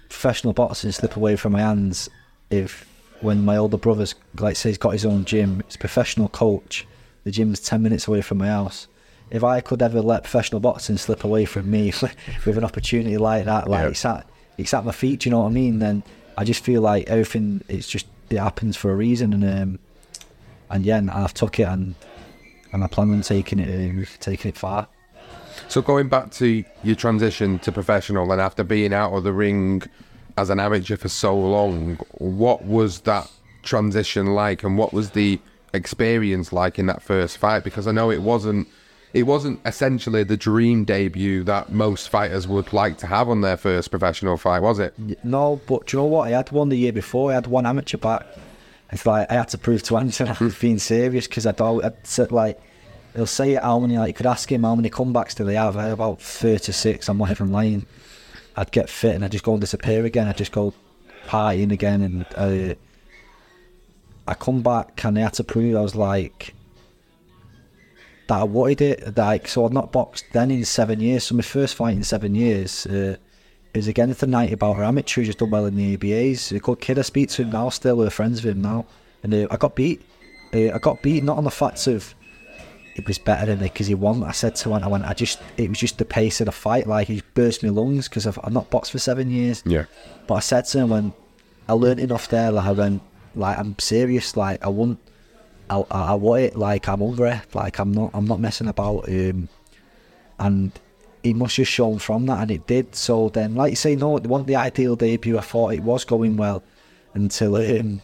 professional 0.10 0.54
boxing 0.54 0.92
slip 0.92 1.16
away 1.16 1.36
from 1.36 1.54
my 1.54 1.62
hands, 1.62 2.10
if 2.50 2.88
when 3.22 3.44
my 3.46 3.58
older 3.58 3.78
brother's 3.78 4.16
like 4.40 4.56
say 4.56 4.70
he's 4.70 4.78
got 4.78 4.92
his 4.92 5.06
own 5.06 5.26
gym, 5.26 5.62
he's 5.66 5.76
a 5.76 5.80
professional 5.80 6.30
coach, 6.30 6.86
the 7.24 7.32
gym's 7.32 7.60
ten 7.60 7.82
minutes 7.82 8.08
away 8.08 8.22
from 8.22 8.38
my 8.40 8.48
house. 8.48 8.88
if 9.30 9.44
I 9.44 9.62
could 9.62 9.82
ever 9.82 10.02
let 10.02 10.24
professional 10.24 10.60
boxing 10.60 10.98
slip 10.98 11.24
away 11.24 11.46
from 11.46 11.70
me 11.72 11.94
with 12.46 12.58
an 12.58 12.64
opportunity 12.66 13.18
like 13.18 13.46
that, 13.46 13.70
like 13.70 13.84
Yeah. 13.84 13.90
it's 13.90 14.06
at 14.06 14.26
it's 14.62 14.74
at 14.74 14.86
my 14.86 14.92
feet. 14.92 15.22
Do 15.22 15.30
you 15.30 15.32
know 15.32 15.42
what 15.42 15.48
I 15.48 15.52
mean? 15.52 15.80
Then 15.80 16.04
I 16.38 16.44
just 16.44 16.64
feel 16.64 16.82
like 16.82 17.10
everything. 17.10 17.64
It's 17.68 17.88
just 17.88 18.08
it 18.30 18.38
happens 18.38 18.78
for 18.78 18.92
a 18.92 18.96
reason, 18.96 19.34
and 19.34 19.44
um, 19.44 19.80
and 20.70 20.86
yeah, 20.86 20.98
and 20.98 21.12
I've 21.12 21.34
took 21.34 21.60
it 21.60 21.64
and 21.68 21.96
and 22.72 22.84
I 22.84 22.88
plan 22.88 23.12
on 23.12 23.22
taking 23.22 23.60
it 23.60 23.70
uh, 23.70 24.06
taking 24.20 24.50
it 24.50 24.58
far. 24.58 24.88
So 25.68 25.82
going 25.82 26.08
back 26.08 26.32
to 26.32 26.64
your 26.84 26.96
transition 26.96 27.60
to 27.60 27.72
professional 27.72 28.32
and 28.32 28.42
after 28.42 28.64
being 28.64 28.94
out 28.94 29.14
of 29.14 29.24
the 29.24 29.34
ring 29.34 29.84
as 30.38 30.50
an 30.50 30.60
amateur 30.60 30.98
for 30.98 31.10
so 31.10 31.38
long, 31.38 31.96
what 32.14 32.66
was 32.66 33.02
that 33.02 33.30
transition 33.64 34.28
like 34.28 34.64
and 34.64 34.78
what 34.78 34.94
was 34.94 35.12
the 35.12 35.40
experience 35.74 36.52
like 36.52 36.80
in 36.80 36.86
that 36.88 37.02
first 37.02 37.38
fight? 37.38 37.64
Because 37.64 37.88
I 37.88 37.92
know 37.92 38.12
it 38.12 38.22
wasn't 38.22 38.68
it 39.14 39.24
wasn't 39.24 39.60
essentially 39.66 40.24
the 40.24 40.38
dream 40.38 40.86
debut 40.86 41.44
that 41.44 41.72
most 41.72 42.10
fighters 42.10 42.48
would 42.48 42.72
like 42.72 42.98
to 43.00 43.08
have 43.08 43.28
on 43.28 43.42
their 43.42 43.58
first 43.58 43.92
professional 43.92 44.38
fight, 44.38 44.62
was 44.62 44.80
it? 44.80 44.94
No, 45.24 45.60
but 45.68 45.88
do 45.88 45.98
you 45.98 46.04
know 46.04 46.08
what? 46.08 46.28
I 46.28 46.32
had 46.32 46.52
one 46.52 46.70
the 46.70 46.78
year 46.78 46.94
before. 46.94 47.32
I 47.32 47.36
had 47.36 47.48
one 47.48 47.66
amateur 47.66 47.98
back. 47.98 48.26
It's 48.92 49.06
like 49.06 49.30
I 49.30 49.36
had 49.36 49.50
to 49.50 49.58
prove 49.58 49.84
to 49.84 49.98
Anton 49.98 50.30
I 50.30 50.38
was 50.44 50.58
being 50.58 50.80
serious 50.80 51.28
because 51.28 51.46
I'd, 51.46 51.60
al- 51.60 51.84
I'd 51.84 52.06
said 52.06 52.32
like 52.32 52.62
he'll 53.16 53.26
say 53.26 53.56
how 53.56 53.80
many 53.80 53.98
like 53.98 54.10
you 54.10 54.14
could 54.14 54.26
ask 54.26 54.52
him 54.52 54.64
how 54.64 54.76
many 54.76 54.90
comebacks 54.90 55.36
do 55.36 55.44
they 55.44 55.56
have. 55.56 55.76
I 55.76 55.84
had 55.84 55.92
about 55.92 56.22
thirty 56.22 56.72
six. 56.72 57.10
I'm 57.10 57.18
not 57.18 57.32
even 57.32 57.52
lying. 57.52 57.86
I'd 58.56 58.72
get 58.72 58.90
fit 58.90 59.16
and 59.16 59.24
I'd 59.26 59.32
just 59.32 59.44
go 59.44 59.54
and 59.54 59.62
disappear 59.62 60.06
again. 60.06 60.28
I'd 60.28 60.38
just 60.38 60.52
go 60.52 60.74
partying 61.26 61.72
again 61.72 62.02
and 62.02 62.26
uh, 62.36 62.76
I 64.28 64.34
come 64.34 64.62
back 64.62 65.04
and 65.04 65.18
I 65.18 65.22
had 65.22 65.34
to 65.34 65.44
prove 65.44 65.76
I 65.76 65.82
was 65.82 65.96
like 65.96 66.54
that 68.32 68.40
I 68.40 68.44
wanted 68.44 68.82
it. 68.82 69.18
Like 69.18 69.50
so, 69.50 69.66
I'd 69.66 69.74
not 69.74 69.92
boxed 69.92 70.24
then 70.32 70.52
in 70.52 70.64
seven 70.64 71.02
years. 71.02 71.26
So 71.26 71.36
my 71.36 71.42
first 71.42 71.76
fight 71.76 71.98
in 71.98 72.04
seven 72.04 72.34
years. 72.34 72.86
Uh, 72.86 73.18
it 73.74 73.78
was 73.78 73.88
against 73.88 74.22
the 74.22 74.28
night 74.28 74.54
about 74.54 74.78
her 74.78 74.84
amateur, 74.84 75.24
just 75.24 75.40
done 75.40 75.50
well 75.50 75.66
in 75.66 75.76
the 75.76 75.98
ABAs. 75.98 76.56
A 76.56 76.60
good 76.60 76.80
kid, 76.80 76.98
I 76.98 77.04
speak 77.04 77.30
to 77.30 77.42
him 77.44 77.52
now, 77.52 77.70
still 77.70 77.98
we're 77.98 78.10
friends 78.10 78.44
with 78.44 78.56
him 78.56 78.62
now. 78.62 78.86
And 79.24 79.34
uh, 79.34 79.48
I 79.52 79.58
got 79.58 79.76
beat. 79.76 80.02
Uh, 80.54 80.72
I 80.72 80.78
got 80.80 81.02
beat 81.02 81.24
not 81.24 81.38
on 81.38 81.44
the 81.44 81.52
facts 81.52 81.88
of 81.88 82.16
it 82.96 83.08
was 83.08 83.18
better 83.18 83.46
than 83.46 83.60
me 83.60 83.66
because 83.66 83.88
he 83.88 83.96
won. 83.96 84.24
I 84.24 84.32
said 84.32 84.56
to 84.56 84.74
him, 84.74 84.84
I 84.84 84.88
went, 84.88 85.06
I 85.06 85.14
just, 85.14 85.40
it 85.58 85.70
was 85.70 85.80
just 85.80 85.98
the 85.98 86.06
pace 86.06 86.42
of 86.42 86.46
the 86.46 86.52
fight. 86.54 86.88
Like 86.88 87.08
he 87.08 87.22
burst 87.34 87.64
my 87.64 87.70
lungs 87.70 88.08
because 88.10 88.28
I've, 88.28 88.40
I've 88.44 88.52
not 88.52 88.70
boxed 88.70 88.92
for 88.92 89.00
seven 89.00 89.30
years. 89.30 89.64
Yeah. 89.66 89.86
But 90.28 90.36
I 90.36 90.40
said 90.40 90.66
to 90.66 90.80
him 90.80 90.90
when 90.90 91.14
I 91.68 91.74
learned 91.74 92.00
enough 92.00 92.28
there, 92.30 92.52
like 92.52 92.66
I 92.66 92.72
went, 92.72 93.02
like 93.36 93.58
I'm 93.58 93.78
serious, 93.80 94.36
like 94.36 94.64
I 94.66 94.70
won't, 94.70 95.00
I, 95.72 95.84
I, 95.90 96.14
want 96.16 96.42
it, 96.44 96.56
like 96.58 96.88
I'm 96.90 97.00
hungry, 97.00 97.40
like 97.54 97.80
I'm 97.80 97.94
not, 97.94 98.12
I'm 98.14 98.26
not 98.26 98.40
messing 98.40 98.68
about. 98.68 99.08
Um, 99.08 99.48
and 100.38 100.72
he 101.24 101.34
must 101.34 101.58
have 101.58 101.68
shown 101.68 102.00
from 102.00 102.26
that, 102.26 102.42
and 102.42 102.52
it 102.52 102.68
did. 102.68 102.96
So 102.96 103.30
then, 103.30 103.56
like 103.56 103.72
you 103.72 103.76
say, 103.76 103.96
no, 103.96 104.18
it 104.18 104.28
wasn't 104.28 104.48
the 104.48 104.56
ideal 104.58 104.96
debut. 104.96 105.38
I 105.38 105.42
thought 105.42 105.74
it 105.74 105.84
was 105.84 106.04
going 106.04 106.36
well 106.36 106.62
until 107.14 107.56
um, 107.56 108.02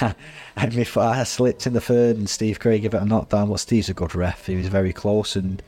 if 0.56 0.96
I 0.96 1.24
slipped 1.24 1.66
in 1.66 1.72
the 1.72 1.80
third, 1.80 2.16
and 2.16 2.30
Steve 2.30 2.60
Craig 2.60 2.82
gave 2.82 2.94
it 2.94 3.02
a 3.02 3.04
knockdown. 3.04 3.48
But 3.48 3.60
Steve's 3.60 3.88
a 3.88 3.94
good 3.94 4.14
ref; 4.14 4.46
he 4.46 4.56
was 4.56 4.68
very 4.68 4.92
close, 4.92 5.34
and 5.34 5.62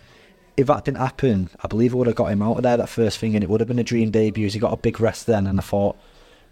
if 0.57 0.69
that 0.69 0.85
didn't 0.85 0.99
happen, 0.99 1.51
I 1.63 1.69
believe 1.69 1.95
I 1.95 1.99
would 1.99 2.07
have 2.07 2.17
got 2.17 2.31
him 2.31 2.43
out 2.43 2.59
of 2.59 2.63
there 2.63 2.77
that 2.77 2.89
first 2.89 3.19
thing, 3.19 3.35
and 3.35 3.43
it 3.43 3.51
would 3.51 3.61
have 3.61 3.69
been 3.69 3.79
a 3.79 3.85
dream 3.85 4.11
debut. 4.11 4.49
He 4.49 4.59
got 4.59 4.73
a 4.73 4.77
big 4.77 5.01
rest 5.01 5.27
then, 5.27 5.47
and 5.47 5.59
I 5.59 5.63
thought 5.63 5.97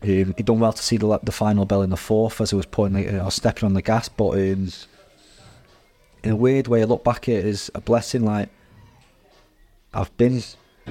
um, 0.02 0.34
he 0.36 0.42
done 0.42 0.58
well 0.60 0.72
to 0.72 0.82
see 0.82 0.96
the 0.96 1.18
the 1.22 1.32
final 1.32 1.64
bell 1.64 1.82
in 1.82 1.90
the 1.90 1.96
fourth 1.96 2.40
as 2.40 2.52
I 2.52 2.56
was 2.56 2.66
the, 2.66 3.08
I 3.20 3.24
was 3.24 3.34
stepping 3.34 3.66
on 3.66 3.74
the 3.74 3.82
gas. 3.82 4.08
But 4.08 4.30
um, 4.30 4.68
in 6.24 6.30
a 6.30 6.36
weird 6.36 6.68
way, 6.68 6.82
I 6.82 6.84
look 6.84 7.04
back 7.04 7.28
at 7.28 7.34
it 7.36 7.44
as 7.44 7.70
a 7.74 7.80
blessing. 7.80 8.24
Like 8.24 8.48
I've 9.94 10.14
been, 10.16 10.42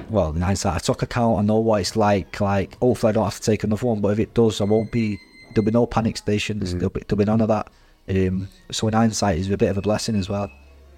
well, 0.08 0.30
in 0.30 0.40
hindsight, 0.42 0.74
I 0.74 0.78
took 0.78 1.02
account. 1.02 1.38
I 1.38 1.42
know 1.42 1.58
what 1.58 1.80
it's 1.80 1.96
like. 1.96 2.40
Like 2.40 2.78
hopefully, 2.78 3.10
I 3.10 3.12
don't 3.12 3.24
have 3.24 3.36
to 3.40 3.42
take 3.42 3.64
another 3.64 3.86
one. 3.86 4.00
But 4.00 4.08
if 4.08 4.18
it 4.20 4.34
does, 4.34 4.60
I 4.60 4.64
won't 4.64 4.92
be. 4.92 5.18
There'll 5.54 5.66
be 5.66 5.70
no 5.72 5.86
panic 5.86 6.16
stations. 6.16 6.72
There'll, 6.72 6.88
be, 6.88 7.02
there'll 7.06 7.18
be 7.18 7.24
none 7.26 7.42
of 7.42 7.48
that. 7.48 7.68
Um, 8.08 8.48
so 8.70 8.88
in 8.88 8.94
hindsight, 8.94 9.38
it's 9.38 9.48
a 9.50 9.56
bit 9.58 9.68
of 9.70 9.76
a 9.78 9.82
blessing 9.82 10.16
as 10.16 10.28
well. 10.28 10.50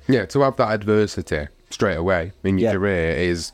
Yeah, 0.06 0.26
to 0.26 0.40
have 0.42 0.56
that 0.58 0.72
adversity 0.72 1.48
straight 1.70 1.96
away 1.96 2.32
in 2.44 2.58
your 2.58 2.70
Yeah. 2.70 2.76
career 2.76 3.10
is, 3.16 3.50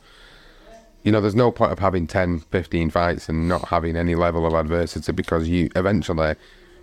you 1.03 1.13
know, 1.13 1.21
there's 1.21 1.35
no 1.35 1.51
point 1.51 1.73
of 1.73 1.79
having 1.79 2.07
10, 2.07 2.41
15 2.41 2.91
fights 2.91 3.29
and 3.29 3.49
not 3.49 3.69
having 3.69 3.97
any 3.97 4.15
level 4.15 4.47
of 4.47 4.55
adversity 4.55 5.13
because 5.13 5.49
you 5.49 5.71
eventually, 5.75 6.35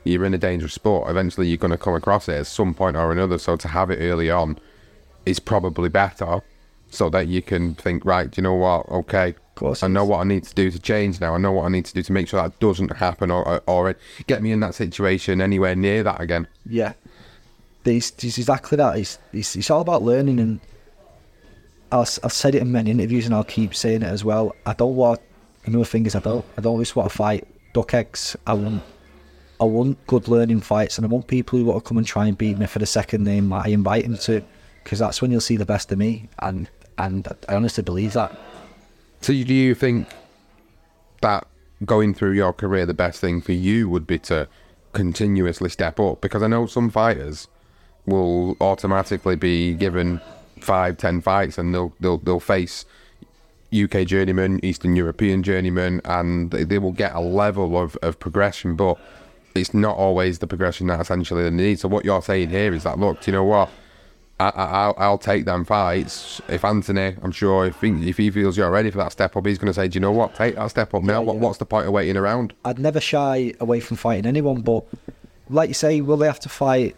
you're 0.04 0.26
in 0.26 0.34
a 0.34 0.38
dangerous 0.38 0.74
sport. 0.74 1.10
Eventually, 1.10 1.48
you're 1.48 1.58
going 1.58 1.72
to 1.72 1.78
come 1.78 1.96
across 1.96 2.28
it 2.28 2.36
at 2.36 2.48
some 2.48 2.74
point 2.74 2.98
or 2.98 3.12
another. 3.12 3.38
So 3.38 3.56
to 3.58 3.68
have 3.68 3.92
it 3.92 3.98
early 3.98 4.32
on 4.32 4.58
is 5.26 5.40
probably 5.40 5.90
better 5.90 6.42
so 6.90 7.10
that 7.10 7.28
you 7.28 7.42
can 7.42 7.76
think, 7.76 8.06
right, 8.06 8.32
do 8.32 8.40
you 8.40 8.44
know 8.44 8.56
what? 8.56 8.88
Okay, 8.90 9.36
course 9.58 9.84
I 9.84 9.88
know 9.88 10.06
what 10.06 10.20
I 10.20 10.24
need 10.24 10.44
to 10.46 10.54
do 10.54 10.72
to 10.72 10.80
change 10.80 11.20
now. 11.20 11.36
I 11.36 11.38
know 11.38 11.52
what 11.52 11.66
I 11.66 11.70
need 11.70 11.86
to 11.86 11.94
do 11.94 12.02
to 12.02 12.14
make 12.14 12.30
sure 12.30 12.42
that 12.42 12.58
doesn't 12.60 12.96
happen 12.96 13.30
or, 13.30 13.62
or, 13.68 13.96
get 14.28 14.42
me 14.42 14.52
in 14.52 14.60
that 14.62 14.76
situation 14.76 15.42
anywhere 15.42 15.76
near 15.76 16.04
that 16.04 16.22
again. 16.22 16.48
Yeah, 16.66 16.94
it's, 17.84 18.12
it's 18.24 18.38
exactly 18.38 18.78
that. 18.78 18.98
It's, 18.98 19.20
it's 19.34 19.56
it's 19.56 19.70
all 19.70 19.82
about 19.82 20.04
learning, 20.04 20.40
and 20.40 20.60
I'll, 21.92 22.08
I've 22.24 22.34
said 22.34 22.56
it 22.56 22.62
in 22.62 22.72
many 22.72 22.92
interviews, 22.92 23.26
and 23.26 23.34
I'll 23.34 23.44
keep 23.44 23.74
saying 23.74 24.02
it 24.02 24.08
as 24.08 24.24
well. 24.24 24.56
I 24.66 24.74
don't 24.74 24.96
want 24.96 25.22
another 25.66 25.86
thing 25.86 26.06
is 26.06 26.16
I 26.16 26.20
don't 26.20 26.46
I 26.58 26.62
don't 26.62 26.80
just 26.80 26.96
want 26.96 27.10
to 27.10 27.16
fight 27.16 27.48
duck 27.74 27.94
eggs. 27.94 28.36
I 28.46 28.54
want 28.54 28.84
I 29.60 29.66
want 29.66 30.06
good 30.08 30.28
learning 30.28 30.62
fights, 30.62 30.98
and 30.98 31.06
I 31.06 31.10
want 31.10 31.28
people 31.28 31.58
who 31.60 31.66
want 31.66 31.84
to 31.84 31.88
come 31.88 31.98
and 31.98 32.06
try 32.06 32.28
and 32.28 32.38
beat 32.38 32.58
me 32.58 32.66
for 32.66 32.80
the 32.80 32.86
second 32.86 33.24
name 33.24 33.52
I 33.54 33.68
invite 33.68 34.04
them 34.04 34.18
to, 34.18 34.44
because 34.84 35.00
that's 35.00 35.22
when 35.22 35.32
you'll 35.32 35.42
see 35.42 35.58
the 35.58 35.66
best 35.66 35.92
of 35.92 35.98
me, 35.98 36.30
and 36.40 36.70
and 36.98 37.28
I 37.48 37.56
honestly 37.56 37.84
believe 37.84 38.14
that. 38.14 38.38
So 39.22 39.34
do 39.34 39.54
you 39.54 39.74
think 39.74 40.08
that 41.22 41.48
going 41.86 42.14
through 42.14 42.32
your 42.32 42.54
career, 42.54 42.86
the 42.86 42.94
best 42.94 43.20
thing 43.20 43.42
for 43.42 43.52
you 43.52 43.90
would 43.90 44.06
be 44.06 44.20
to 44.20 44.48
continuously 44.94 45.70
step 45.70 46.00
up? 46.00 46.22
Because 46.22 46.44
I 46.44 46.48
know 46.48 46.66
some 46.66 46.90
fighters 46.90 47.48
will 48.06 48.56
automatically 48.62 49.36
be 49.36 49.74
given 49.74 50.22
five, 50.62 50.98
ten 50.98 51.22
fights, 51.22 51.58
and 51.58 51.74
they'll 51.74 51.94
they'll 52.00 52.18
they'll 52.18 52.40
face 52.40 52.86
UK 53.74 54.06
journeyman, 54.06 54.64
Eastern 54.64 54.96
European 54.96 55.44
journeyman, 55.44 56.02
and 56.06 56.52
they, 56.52 56.64
they 56.64 56.80
will 56.80 56.94
get 56.94 57.14
a 57.14 57.20
level 57.20 57.78
of, 57.78 57.98
of 58.02 58.18
progression, 58.20 58.76
but 58.76 58.98
it's 59.56 59.74
not 59.74 59.98
always 59.98 60.40
the 60.40 60.48
progression 60.48 60.88
that 60.88 61.02
essentially 61.02 61.44
they 61.44 61.50
need. 61.50 61.80
So 61.80 61.88
what 61.88 62.06
you're 62.06 62.22
saying 62.22 62.50
here 62.50 62.74
is 62.74 62.84
that 62.84 63.00
look, 63.00 63.22
do 63.22 63.32
you 63.32 63.38
know 63.38 63.44
what? 63.44 63.70
I, 64.40 64.50
I, 64.50 64.66
I'll, 64.66 64.96
I'll 64.98 65.18
take 65.18 65.46
them 65.46 65.66
fights. 65.66 66.40
If 66.48 66.64
Anthony, 66.64 67.16
I'm 67.24 67.32
sure, 67.32 67.66
if 67.66 67.82
he, 67.82 68.08
if 68.08 68.18
he 68.18 68.30
feels 68.30 68.56
you're 68.56 68.70
ready 68.70 68.92
for 68.92 69.00
that 69.00 69.12
step 69.12 69.36
up, 69.36 69.46
he's 69.46 69.58
going 69.58 69.68
to 69.68 69.74
say, 69.74 69.88
do 69.88 69.96
you 69.96 70.00
know 70.00 70.12
what? 70.12 70.36
Take 70.36 70.56
that 70.56 70.70
step 70.70 70.94
up 70.94 71.02
now. 71.02 71.14
Yeah, 71.14 71.20
what, 71.20 71.36
yeah. 71.36 71.42
What's 71.42 71.58
the 71.58 71.66
point 71.66 71.88
of 71.88 71.94
waiting 71.94 72.18
around? 72.18 72.54
I'd 72.64 72.78
never 72.78 73.00
shy 73.00 73.54
away 73.60 73.80
from 73.80 73.98
fighting 73.98 74.28
anyone, 74.28 74.62
but 74.62 74.86
like 75.50 75.70
you 75.70 75.74
say, 75.74 76.02
will 76.02 76.18
they 76.18 76.28
have 76.28 76.40
to 76.42 76.50
fight 76.50 76.96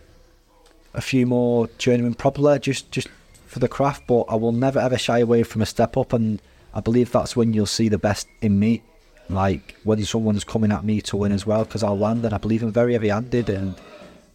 a 0.93 1.01
few 1.01 1.25
more 1.25 1.69
journeymen 1.77 2.15
properly 2.15 2.57
just 2.59 2.91
just 2.91 3.07
for 3.49 3.59
the 3.59 3.67
craft? 3.67 4.07
But 4.07 4.21
I 4.29 4.35
will 4.35 4.51
never 4.51 4.79
ever 4.79 4.97
shy 4.97 5.19
away 5.19 5.43
from 5.43 5.61
a 5.61 5.65
step 5.65 5.97
up, 5.97 6.13
and 6.13 6.41
I 6.73 6.79
believe 6.79 7.11
that's 7.11 7.35
when 7.35 7.53
you'll 7.53 7.65
see 7.65 7.89
the 7.89 7.97
best 7.97 8.27
in 8.41 8.59
me. 8.59 8.83
Like 9.29 9.75
when 9.83 10.03
someone's 10.05 10.43
coming 10.43 10.71
at 10.71 10.83
me 10.83 11.01
to 11.01 11.17
win 11.17 11.31
as 11.31 11.45
well, 11.45 11.65
because 11.65 11.83
I'll 11.83 11.97
land, 11.97 12.23
and 12.25 12.33
I 12.33 12.37
believe 12.37 12.63
I'm 12.63 12.71
very 12.71 12.93
heavy-handed, 12.93 13.49
and 13.49 13.75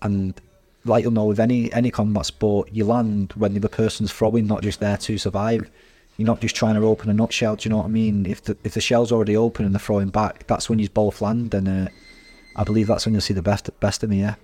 and 0.03 0.41
like 0.85 1.03
you'll 1.03 1.13
know 1.13 1.25
with 1.25 1.41
any 1.41 1.73
any 1.73 1.91
combat 1.91 2.27
sport, 2.27 2.71
you 2.73 2.85
land 2.85 3.33
when 3.37 3.55
the 3.55 3.61
other 3.61 3.69
person's 3.69 4.13
throwing, 4.13 4.47
not 4.47 4.63
just 4.63 4.81
there 4.81 4.97
to 4.99 5.19
survive. 5.19 5.71
You're 6.17 6.27
not 6.27 6.41
just 6.41 6.55
trying 6.55 6.77
to 6.77 6.87
open 6.87 7.11
a 7.11 7.15
nutshell. 7.15 7.57
Do 7.57 7.65
you 7.65 7.71
know 7.71 7.79
what 7.79 7.87
I 7.87 7.89
mean? 7.89 8.25
If 8.27 8.43
the 8.43 8.57
if 8.63 8.75
the 8.75 8.81
shell's 8.81 9.11
already 9.11 9.37
open 9.37 9.65
and 9.65 9.75
they're 9.75 9.81
throwing 9.81 10.11
back, 10.11 10.47
that's 10.47 10.69
when 10.69 10.79
you 10.79 10.89
both 10.89 11.21
land, 11.21 11.55
and 11.55 11.69
uh, 11.69 11.91
I 12.57 12.63
believe 12.63 12.87
that's 12.87 13.05
when 13.05 13.15
you'll 13.15 13.21
see 13.21 13.35
the 13.35 13.43
best 13.43 13.69
best 13.81 14.03
of 14.03 14.11
me. 14.11 14.21
Yeah. 14.21 14.37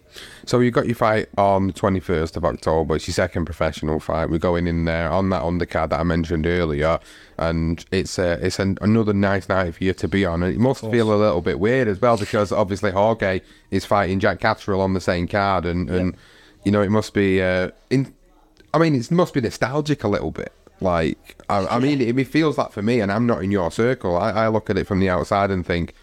So 0.45 0.59
you 0.61 0.71
got 0.71 0.87
your 0.87 0.97
fight 0.97 1.29
on 1.38 1.69
the 1.69 1.73
21st 1.73 2.37
of 2.37 2.45
October. 2.45 2.97
It's 2.97 3.07
your 3.07 3.14
second 3.14 3.45
professional 3.45 4.00
fight. 4.00 4.31
We're 4.31 4.38
going 4.38 4.67
in 4.67 4.85
there 4.85 5.11
on 5.11 5.31
that 5.31 5.43
undercard 5.43 5.90
that 5.90 6.00
I 6.00 6.02
mentioned 6.02 6.47
earlier, 6.47 6.99
and 7.38 7.85
it's 7.93 8.19
a, 8.19 8.45
it's 8.45 8.59
an, 8.59 8.79
another 8.81 9.12
nice 9.12 9.49
night 9.49 9.75
for 9.76 9.85
you 9.85 9.93
to 9.93 10.09
be 10.09 10.25
on. 10.25 10.43
And 10.43 10.55
it 10.55 10.59
must 10.59 10.81
feel 10.81 11.12
a 11.12 11.17
little 11.17 11.40
bit 11.40 11.61
weird 11.61 11.87
as 11.87 12.00
well 12.00 12.17
because 12.17 12.50
obviously 12.50 12.90
Jorge 12.90 13.43
is 13.71 13.85
fighting 13.85 14.19
Jack 14.19 14.40
Catterall 14.40 14.81
on 14.81 14.95
the 14.95 15.00
same 15.00 15.29
card, 15.29 15.64
and, 15.64 15.88
and 15.88 16.17
you 16.64 16.73
know 16.73 16.83
it 16.83 16.90
must 16.90 17.14
be. 17.14 17.40
Uh, 17.40 17.71
in, 17.90 18.12
I 18.75 18.79
mean, 18.79 18.95
it 18.95 19.11
must 19.11 19.35
be 19.35 19.40
nostalgic 19.40 20.05
a 20.05 20.09
little 20.09 20.31
bit. 20.31 20.52
Like, 20.81 21.37
I, 21.49 21.67
I 21.67 21.79
mean, 21.79 22.00
it, 22.00 22.19
it 22.19 22.25
feels 22.26 22.57
like 22.57 22.73
for 22.73 22.83
me, 22.83 23.00
and 23.00 23.12
I'm 23.12 23.26
not 23.26 23.45
in 23.45 23.50
your 23.50 23.71
circle. 23.71 24.17
I, 24.17 24.31
I 24.31 24.49
look 24.49 24.71
at 24.71 24.79
it 24.79 24.87
from 24.87 25.00
the 25.00 25.11
outside 25.11 25.50
and 25.50 25.64
think. 25.64 25.95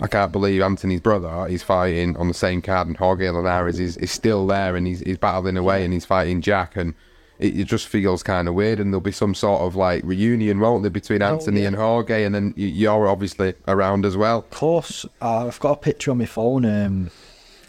I 0.00 0.06
can't 0.08 0.32
believe 0.32 0.60
Anthony's 0.62 1.00
brother 1.00 1.46
is 1.48 1.62
fighting 1.62 2.16
on 2.16 2.28
the 2.28 2.34
same 2.34 2.60
card 2.62 2.88
and 2.88 2.96
Jorge 2.96 3.30
Linares 3.30 3.78
is, 3.78 3.96
is 3.98 4.10
still 4.10 4.46
there 4.46 4.74
and 4.76 4.86
he's, 4.86 5.00
he's 5.00 5.18
battling 5.18 5.56
away 5.56 5.84
and 5.84 5.92
he's 5.92 6.04
fighting 6.04 6.40
Jack 6.40 6.76
and 6.76 6.94
it, 7.38 7.60
it 7.60 7.64
just 7.64 7.86
feels 7.86 8.22
kind 8.22 8.48
of 8.48 8.54
weird 8.54 8.80
and 8.80 8.92
there'll 8.92 9.00
be 9.00 9.12
some 9.12 9.34
sort 9.34 9.62
of 9.62 9.76
like 9.76 10.02
reunion, 10.04 10.58
won't 10.58 10.82
there, 10.82 10.90
between 10.90 11.22
Anthony 11.22 11.62
yeah. 11.62 11.68
and 11.68 11.76
Jorge 11.76 12.24
and 12.24 12.34
then 12.34 12.54
you're 12.56 13.08
obviously 13.08 13.54
around 13.68 14.04
as 14.04 14.16
well. 14.16 14.38
Of 14.38 14.50
course, 14.50 15.06
uh, 15.22 15.46
I've 15.46 15.60
got 15.60 15.72
a 15.72 15.80
picture 15.80 16.10
on 16.10 16.18
my 16.18 16.26
phone. 16.26 16.64
Um, 16.64 17.10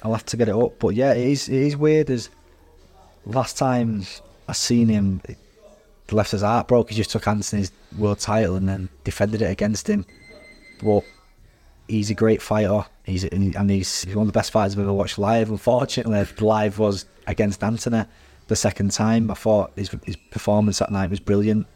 I'll 0.02 0.14
have 0.14 0.26
to 0.26 0.38
get 0.38 0.50
it 0.50 0.56
up, 0.56 0.80
but 0.80 0.96
yeah, 0.96 1.14
it 1.14 1.28
is 1.28 1.50
it 1.50 1.62
is 1.62 1.78
weird. 1.78 2.10
As 2.10 2.30
last 3.26 3.58
time 3.58 4.06
I 4.48 4.54
seen 4.54 4.90
him. 4.90 5.22
Left 6.12 6.32
his 6.32 6.44
heart 6.44 6.68
broke. 6.68 6.90
He 6.90 6.96
just 6.96 7.10
took 7.10 7.28
Anthony's 7.28 7.72
world 7.98 8.20
title 8.20 8.56
and 8.56 8.70
then 8.70 8.90
defended 9.04 9.42
it 9.42 9.50
against 9.50 9.90
him. 9.90 10.06
But 10.84 11.04
he's 11.88 12.10
a 12.10 12.14
great 12.14 12.42
fighter. 12.42 12.86
He's 13.04 13.24
and 13.24 13.70
he's, 13.70 14.04
he's 14.04 14.16
one 14.16 14.24
of 14.24 14.28
the 14.28 14.38
best 14.38 14.52
fighters 14.52 14.74
I've 14.74 14.80
ever 14.80 14.94
watched 14.94 15.18
live. 15.18 15.50
Unfortunately, 15.50 16.26
live 16.40 16.80
was 16.80 17.06
against 17.28 17.64
Anthony 17.64 18.06
the 18.48 18.56
second 18.56 18.92
time. 18.92 19.30
I 19.32 19.36
thought 19.36 19.72
his 19.76 19.90
his 20.04 20.16
performance 20.16 20.80
that 20.80 20.92
night 20.92 21.10
was 21.10 21.20
brilliant. 21.20 21.68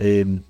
Um, 0.00 0.44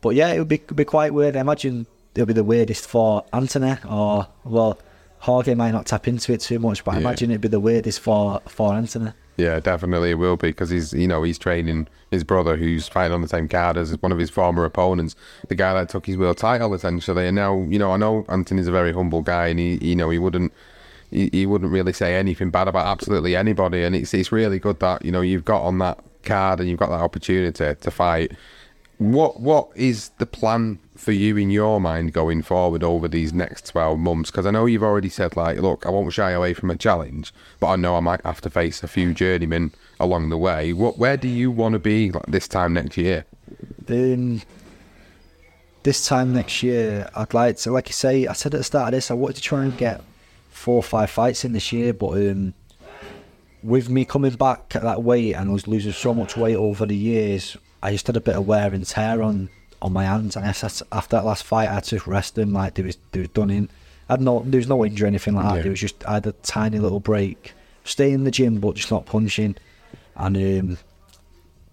but 0.00 0.10
yeah, 0.10 0.32
it 0.32 0.38
would 0.38 0.48
be 0.48 0.58
be 0.58 0.84
quite 0.84 1.14
weird. 1.14 1.36
I 1.36 1.40
imagine 1.40 1.86
it'll 2.14 2.26
be 2.26 2.32
the 2.32 2.44
weirdest 2.44 2.86
for 2.86 3.24
Anthony 3.32 3.76
or 3.88 4.28
well, 4.44 4.78
Jorge 5.20 5.54
might 5.54 5.70
not 5.70 5.86
tap 5.86 6.08
into 6.08 6.32
it 6.32 6.40
too 6.40 6.58
much, 6.58 6.84
but 6.84 6.94
I 6.94 6.98
imagine 6.98 7.30
it'd 7.30 7.40
be 7.40 7.48
the 7.48 7.60
weirdest 7.60 8.00
for 8.00 8.40
for 8.46 8.74
Anthony. 8.74 9.12
Yeah, 9.36 9.58
definitely 9.58 10.10
it 10.12 10.14
will 10.14 10.36
be 10.36 10.48
because 10.48 10.70
he's 10.70 10.92
you 10.92 11.08
know 11.08 11.24
he's 11.24 11.38
training 11.38 11.88
his 12.10 12.22
brother 12.22 12.56
who's 12.56 12.86
fighting 12.86 13.12
on 13.12 13.20
the 13.20 13.28
same 13.28 13.48
card 13.48 13.76
as 13.76 14.00
one 14.00 14.12
of 14.12 14.18
his 14.18 14.30
former 14.30 14.64
opponents, 14.64 15.16
the 15.48 15.56
guy 15.56 15.74
that 15.74 15.88
took 15.88 16.06
his 16.06 16.16
world 16.16 16.38
title 16.38 16.72
essentially. 16.72 17.26
And 17.26 17.34
now 17.34 17.62
you 17.68 17.78
know 17.78 17.90
I 17.90 17.96
know 17.96 18.24
Anthony's 18.28 18.68
a 18.68 18.72
very 18.72 18.92
humble 18.92 19.22
guy 19.22 19.48
and 19.48 19.58
he 19.58 19.78
you 19.78 19.96
know 19.96 20.10
he 20.10 20.18
wouldn't 20.18 20.52
he, 21.10 21.30
he 21.32 21.46
wouldn't 21.46 21.72
really 21.72 21.92
say 21.92 22.14
anything 22.14 22.50
bad 22.50 22.68
about 22.68 22.86
absolutely 22.86 23.34
anybody. 23.34 23.82
And 23.82 23.96
it's 23.96 24.14
it's 24.14 24.30
really 24.30 24.60
good 24.60 24.78
that 24.80 25.04
you 25.04 25.10
know 25.10 25.20
you've 25.20 25.44
got 25.44 25.62
on 25.62 25.78
that 25.78 25.98
card 26.22 26.60
and 26.60 26.68
you've 26.68 26.78
got 26.78 26.90
that 26.90 27.00
opportunity 27.00 27.74
to 27.74 27.90
fight. 27.90 28.32
What 28.98 29.40
what 29.40 29.70
is 29.74 30.10
the 30.18 30.26
plan 30.26 30.78
for 30.96 31.10
you 31.10 31.36
in 31.36 31.50
your 31.50 31.80
mind 31.80 32.12
going 32.12 32.42
forward 32.42 32.84
over 32.84 33.08
these 33.08 33.32
next 33.32 33.66
twelve 33.66 33.98
months? 33.98 34.30
Because 34.30 34.46
I 34.46 34.50
know 34.52 34.66
you've 34.66 34.84
already 34.84 35.08
said 35.08 35.36
like, 35.36 35.58
look, 35.58 35.84
I 35.84 35.90
won't 35.90 36.12
shy 36.12 36.30
away 36.30 36.54
from 36.54 36.70
a 36.70 36.76
challenge, 36.76 37.34
but 37.58 37.68
I 37.68 37.76
know 37.76 37.96
I 37.96 38.00
might 38.00 38.24
have 38.24 38.40
to 38.42 38.50
face 38.50 38.82
a 38.82 38.88
few 38.88 39.12
journeymen 39.12 39.72
along 39.98 40.30
the 40.30 40.38
way. 40.38 40.72
What 40.72 40.98
where 40.98 41.16
do 41.16 41.28
you 41.28 41.50
want 41.50 41.72
to 41.72 41.78
be 41.80 42.12
like 42.12 42.26
this 42.26 42.46
time 42.46 42.74
next 42.74 42.96
year? 42.96 43.24
Um, 43.88 44.42
this 45.82 46.06
time 46.06 46.32
next 46.32 46.62
year, 46.62 47.10
I'd 47.14 47.34
like 47.34 47.58
to, 47.58 47.72
like 47.72 47.88
you 47.88 47.92
say, 47.92 48.26
I 48.26 48.32
said 48.32 48.54
at 48.54 48.58
the 48.58 48.64
start 48.64 48.88
of 48.88 48.92
this, 48.92 49.10
I 49.10 49.14
wanted 49.14 49.36
to 49.36 49.42
try 49.42 49.64
and 49.64 49.76
get 49.76 50.02
four 50.50 50.76
or 50.76 50.82
five 50.82 51.10
fights 51.10 51.44
in 51.44 51.52
this 51.52 51.72
year, 51.72 51.92
but 51.92 52.12
um, 52.12 52.54
with 53.62 53.90
me 53.90 54.04
coming 54.04 54.32
back 54.32 54.74
at 54.76 54.82
that 54.82 55.02
weight 55.02 55.34
and 55.34 55.52
was 55.52 55.68
losing 55.68 55.92
so 55.92 56.14
much 56.14 56.36
weight 56.36 56.56
over 56.56 56.86
the 56.86 56.96
years, 56.96 57.56
I 57.84 57.92
just 57.92 58.06
had 58.06 58.16
a 58.16 58.20
bit 58.20 58.34
of 58.34 58.46
wear 58.46 58.72
and 58.74 58.84
tear 58.86 59.22
on, 59.22 59.50
on 59.82 59.92
my 59.92 60.04
hands. 60.04 60.36
And 60.36 60.44
after, 60.44 60.68
after 60.90 61.16
that 61.16 61.24
last 61.24 61.44
fight, 61.44 61.68
I 61.68 61.74
had 61.74 61.84
to 61.84 62.00
rest 62.06 62.34
them 62.34 62.52
like 62.52 62.74
they 62.74 62.82
was, 62.82 62.96
they 63.12 63.20
was 63.20 63.28
done 63.28 63.50
in. 63.50 63.68
I 64.08 64.14
had 64.14 64.20
no, 64.20 64.42
there 64.44 64.58
was 64.58 64.68
no 64.68 64.84
injury 64.84 65.04
or 65.04 65.08
anything 65.08 65.34
like 65.34 65.44
that. 65.44 65.56
Yeah. 65.56 65.62
There 65.62 65.70
was 65.70 65.80
just, 65.80 66.04
I 66.06 66.14
had 66.14 66.26
a 66.26 66.32
tiny 66.32 66.78
little 66.78 67.00
break. 67.00 67.52
Stay 67.84 68.10
in 68.12 68.24
the 68.24 68.30
gym, 68.30 68.58
but 68.60 68.74
just 68.76 68.90
not 68.90 69.06
punching. 69.06 69.56
And 70.16 70.36
um, 70.36 70.78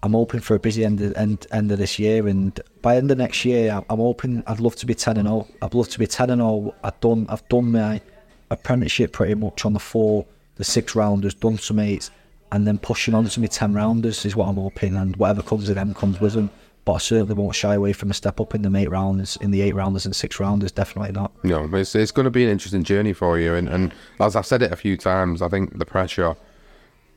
I'm 0.03 0.12
hoping 0.13 0.39
for 0.41 0.56
a 0.56 0.60
busy 0.60 0.84
end 0.84 1.00
of, 1.01 1.13
end, 1.15 1.48
end 1.51 1.72
of 1.72 1.77
this 1.77 1.98
year, 2.00 2.27
and 2.27 2.60
by 2.82 2.98
end 2.98 3.12
of 3.12 3.18
next 3.18 3.46
year, 3.46 3.72
I'm- 3.72 3.86
I'm 3.89 4.00
hoping 4.00 4.44
I'd 4.48 4.60
love 4.60 4.75
to 4.77 4.86
be 4.86 4.96
ten 4.96 5.15
and 5.18 5.27
zero. 5.27 5.48
I'd 5.62 5.74
love 5.74 5.89
to 5.89 6.00
be 6.00 6.08
ten 6.08 6.30
and 6.32 6.41
zero. 6.41 6.74
I've 6.84 7.00
done 7.01 7.27
I've 7.30 7.48
done 7.50 7.72
my 7.72 8.01
apprenticeship 8.50 9.13
pretty 9.13 9.36
much 9.36 9.63
on 9.63 9.74
the 9.74 9.80
four, 9.80 10.25
the 10.56 10.63
six 10.63 10.96
rounders, 10.96 11.34
done 11.36 11.58
some 11.60 11.80
eights, 11.80 12.10
and 12.51 12.67
then 12.67 12.77
pushing 12.77 13.13
on 13.13 13.25
to 13.25 13.39
my 13.39 13.48
ten 13.48 13.74
rounders 13.74 14.25
is 14.25 14.36
what 14.36 14.48
I'm 14.48 14.55
hoping, 14.55 14.96
and 14.96 15.15
whatever 15.15 15.41
comes 15.41 15.67
with 15.67 15.75
them 15.75 15.93
comes 15.93 16.20
with 16.20 16.34
them. 16.34 16.50
But 16.84 16.93
I 16.93 16.98
certainly 16.98 17.36
won't 17.36 17.55
shy 17.55 17.75
away 17.75 17.93
from 17.93 18.10
a 18.10 18.13
step 18.13 18.39
up 18.41 18.55
in 18.55 18.63
the 18.63 18.75
eight 18.75 18.89
rounders, 18.89 19.38
in 19.39 19.51
the 19.51 19.62
eight 19.62 19.75
rounders 19.75 20.05
and 20.05 20.15
six 20.15 20.39
rounders. 20.39 20.72
Definitely 20.72 21.12
not. 21.12 21.31
No, 21.43 21.70
it's 21.75 21.93
it's 21.96 22.12
going 22.12 22.25
to 22.25 22.31
be 22.31 22.43
an 22.43 22.50
interesting 22.50 22.84
journey 22.84 23.13
for 23.13 23.39
you, 23.39 23.53
and 23.53 23.70
and 23.70 23.93
as 24.20 24.36
I've 24.36 24.48
said 24.48 24.62
it 24.62 24.72
a 24.72 24.75
few 24.75 24.98
times, 24.98 25.41
I 25.41 25.48
think 25.48 25.77
the 25.77 25.86
pressure 25.86 26.36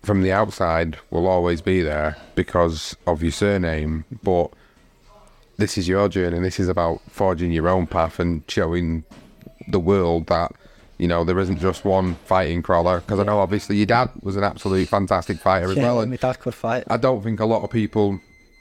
from 0.02 0.22
the 0.22 0.32
outside 0.32 0.98
will 1.10 1.26
always 1.26 1.62
be 1.62 1.80
there 1.80 2.16
because 2.34 2.94
of 3.06 3.22
your 3.22 3.32
surname, 3.32 4.04
but 4.22 4.52
this 5.56 5.78
is 5.78 5.88
your 5.88 6.08
journey. 6.08 6.38
This 6.40 6.60
is 6.60 6.68
about 6.68 7.00
forging 7.08 7.52
your 7.52 7.68
own 7.68 7.86
path 7.86 8.20
and 8.20 8.42
showing 8.48 9.04
the 9.68 9.80
world 9.80 10.26
that 10.26 10.52
you 10.98 11.08
know 11.08 11.24
there 11.24 11.38
isn't 11.38 11.58
just 11.58 11.84
one 11.84 12.14
fighting 12.24 12.62
Crolla. 12.62 13.00
Because 13.00 13.18
I 13.18 13.24
know 13.24 13.38
obviously 13.40 13.76
your 13.76 13.86
dad 13.86 14.10
was 14.22 14.36
an 14.36 14.44
absolute 14.44 14.88
fantastic 14.88 15.38
fighter 15.38 15.70
as 15.70 15.76
well, 15.76 16.00
and 16.00 16.10
my 16.10 16.16
dad 16.16 16.38
could 16.40 16.54
fight. 16.54 16.84
I 16.88 16.96
don't 16.96 17.22
think 17.22 17.40
a 17.40 17.46
lot 17.46 17.62
of 17.64 17.70
people 17.70 18.20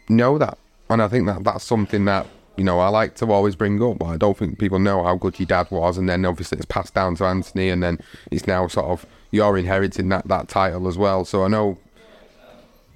know 0.09 0.37
that, 0.37 0.57
and 0.89 1.01
I 1.01 1.07
think 1.07 1.25
that 1.27 1.43
that's 1.43 1.63
something 1.63 2.05
that 2.05 2.27
you 2.57 2.63
know 2.63 2.79
I 2.79 2.89
like 2.89 3.15
to 3.15 3.31
always 3.31 3.55
bring 3.55 3.81
up. 3.83 3.99
But 3.99 4.05
I 4.07 4.17
don't 4.17 4.37
think 4.37 4.59
people 4.59 4.79
know 4.79 5.03
how 5.03 5.15
good 5.15 5.39
your 5.39 5.47
dad 5.47 5.69
was, 5.71 5.97
and 5.97 6.07
then 6.09 6.25
obviously 6.25 6.57
it's 6.57 6.65
passed 6.65 6.93
down 6.93 7.15
to 7.17 7.25
Anthony, 7.25 7.69
and 7.69 7.81
then 7.83 7.99
it's 8.31 8.47
now 8.47 8.67
sort 8.67 8.87
of 8.87 9.05
you're 9.31 9.57
inheriting 9.57 10.09
that 10.09 10.27
that 10.27 10.47
title 10.47 10.87
as 10.87 10.97
well. 10.97 11.25
So 11.25 11.43
I 11.43 11.47
know 11.47 11.77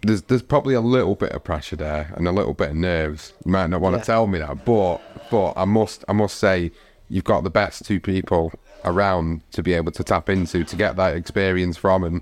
there's 0.01 0.21
there's 0.23 0.43
probably 0.43 0.75
a 0.75 0.81
little 0.81 1.15
bit 1.15 1.31
of 1.31 1.43
pressure 1.43 1.75
there 1.75 2.13
and 2.15 2.27
a 2.27 2.31
little 2.31 2.53
bit 2.53 2.69
of 2.71 2.75
nerves. 2.75 3.33
You 3.45 3.51
might 3.51 3.67
not 3.67 3.81
want 3.81 3.95
Yeah. 3.95 3.99
to 4.01 4.05
tell 4.05 4.27
me 4.27 4.39
that, 4.39 4.63
but 4.65 4.99
but 5.31 5.53
I 5.55 5.65
must 5.65 6.03
I 6.07 6.13
must 6.13 6.37
say 6.37 6.71
you've 7.09 7.23
got 7.23 7.43
the 7.43 7.49
best 7.49 7.85
two 7.85 7.99
people 7.99 8.51
around 8.87 9.41
to 9.51 9.61
be 9.61 9.73
able 9.73 9.91
to 9.91 10.03
tap 10.03 10.29
into 10.29 10.63
to 10.63 10.75
get 10.75 10.95
that 10.95 11.15
experience 11.15 11.77
from 11.77 12.03
and 12.03 12.21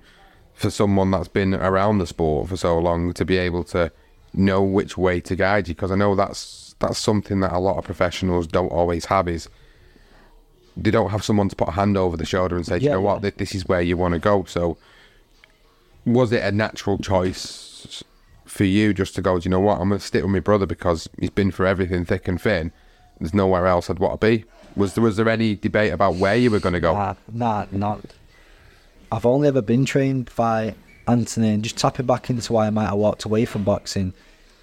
for 0.54 0.70
someone 0.70 1.12
that's 1.12 1.28
been 1.28 1.54
around 1.54 1.98
the 1.98 2.08
sport 2.08 2.50
for 2.50 2.58
so 2.58 2.78
long 2.80 3.14
to 3.14 3.26
be 3.26 3.38
able 3.38 3.64
to 3.64 3.92
know 4.34 4.62
which 4.62 4.98
way 4.98 5.20
to 5.20 5.36
guide 5.36 5.68
you 5.68 5.76
because 5.76 5.92
I 5.92 5.96
know 5.96 6.16
that's 6.16 6.76
that's 6.80 7.00
something 7.00 7.40
that 7.40 7.54
a 7.54 7.60
lot 7.60 7.78
of 7.78 7.86
professionals 7.86 8.48
don't 8.48 8.72
always 8.72 9.06
have 9.06 9.28
is 9.28 9.50
they 10.78 10.92
don't 10.92 11.10
have 11.12 11.24
someone 11.24 11.48
to 11.50 11.56
put 11.56 11.70
a 11.70 11.72
hand 11.72 11.96
over 11.96 12.18
the 12.18 12.26
shoulder 12.26 12.58
and 12.58 12.66
say, 12.66 12.80
"Do 12.80 12.86
you 12.86 12.92
know 12.92 13.02
what, 13.02 13.16
yeah. 13.16 13.30
Th- 13.30 13.36
this 13.36 13.56
is 13.56 13.66
where 13.66 13.82
you 13.82 13.96
want 13.96 14.14
to 14.14 14.20
go. 14.20 14.44
So 14.44 14.78
was 16.06 16.32
it 16.32 16.44
a 16.44 16.52
natural 16.52 16.98
choice 16.98 18.04
for 18.46 18.64
you 18.64 18.94
just 18.94 19.16
to 19.16 19.22
go, 19.22 19.40
do 19.40 19.46
you 19.46 19.52
know 19.52 19.60
what, 19.60 19.82
I'm 19.82 19.90
going 19.90 20.00
to 20.00 20.06
stick 20.06 20.24
with 20.24 20.32
my 20.32 20.40
brother 20.40 20.66
because 20.66 21.10
he's 21.20 21.30
been 21.30 21.52
for 21.52 21.66
everything 21.66 22.06
thick 22.06 22.28
and 22.28 22.42
thin. 22.42 22.72
There's 23.20 23.34
nowhere 23.34 23.68
else 23.68 23.90
I'd 23.90 24.00
want 24.00 24.22
to 24.22 24.28
be. 24.28 24.46
Was 24.76 24.94
there, 24.94 25.04
was 25.04 25.16
there 25.16 25.30
any 25.30 25.56
debate 25.56 25.94
about 25.94 26.16
where 26.16 26.36
you 26.36 26.52
were 26.52 26.60
going 26.60 26.74
to 26.74 26.80
go? 26.80 26.94
Nah, 26.94 27.16
nah, 27.32 27.66
not. 27.72 28.02
I've 29.12 29.26
only 29.26 29.48
ever 29.48 29.62
been 29.62 29.86
trained 29.86 30.30
by 30.36 30.76
Anthony, 31.08 31.50
and 31.54 31.64
just 31.64 31.78
tapping 31.78 32.06
back 32.06 32.30
into 32.30 32.52
why 32.52 32.68
I 32.68 32.70
might 32.72 32.88
have 32.88 32.98
walked 32.98 33.24
away 33.24 33.46
from 33.46 33.64
boxing. 33.64 34.14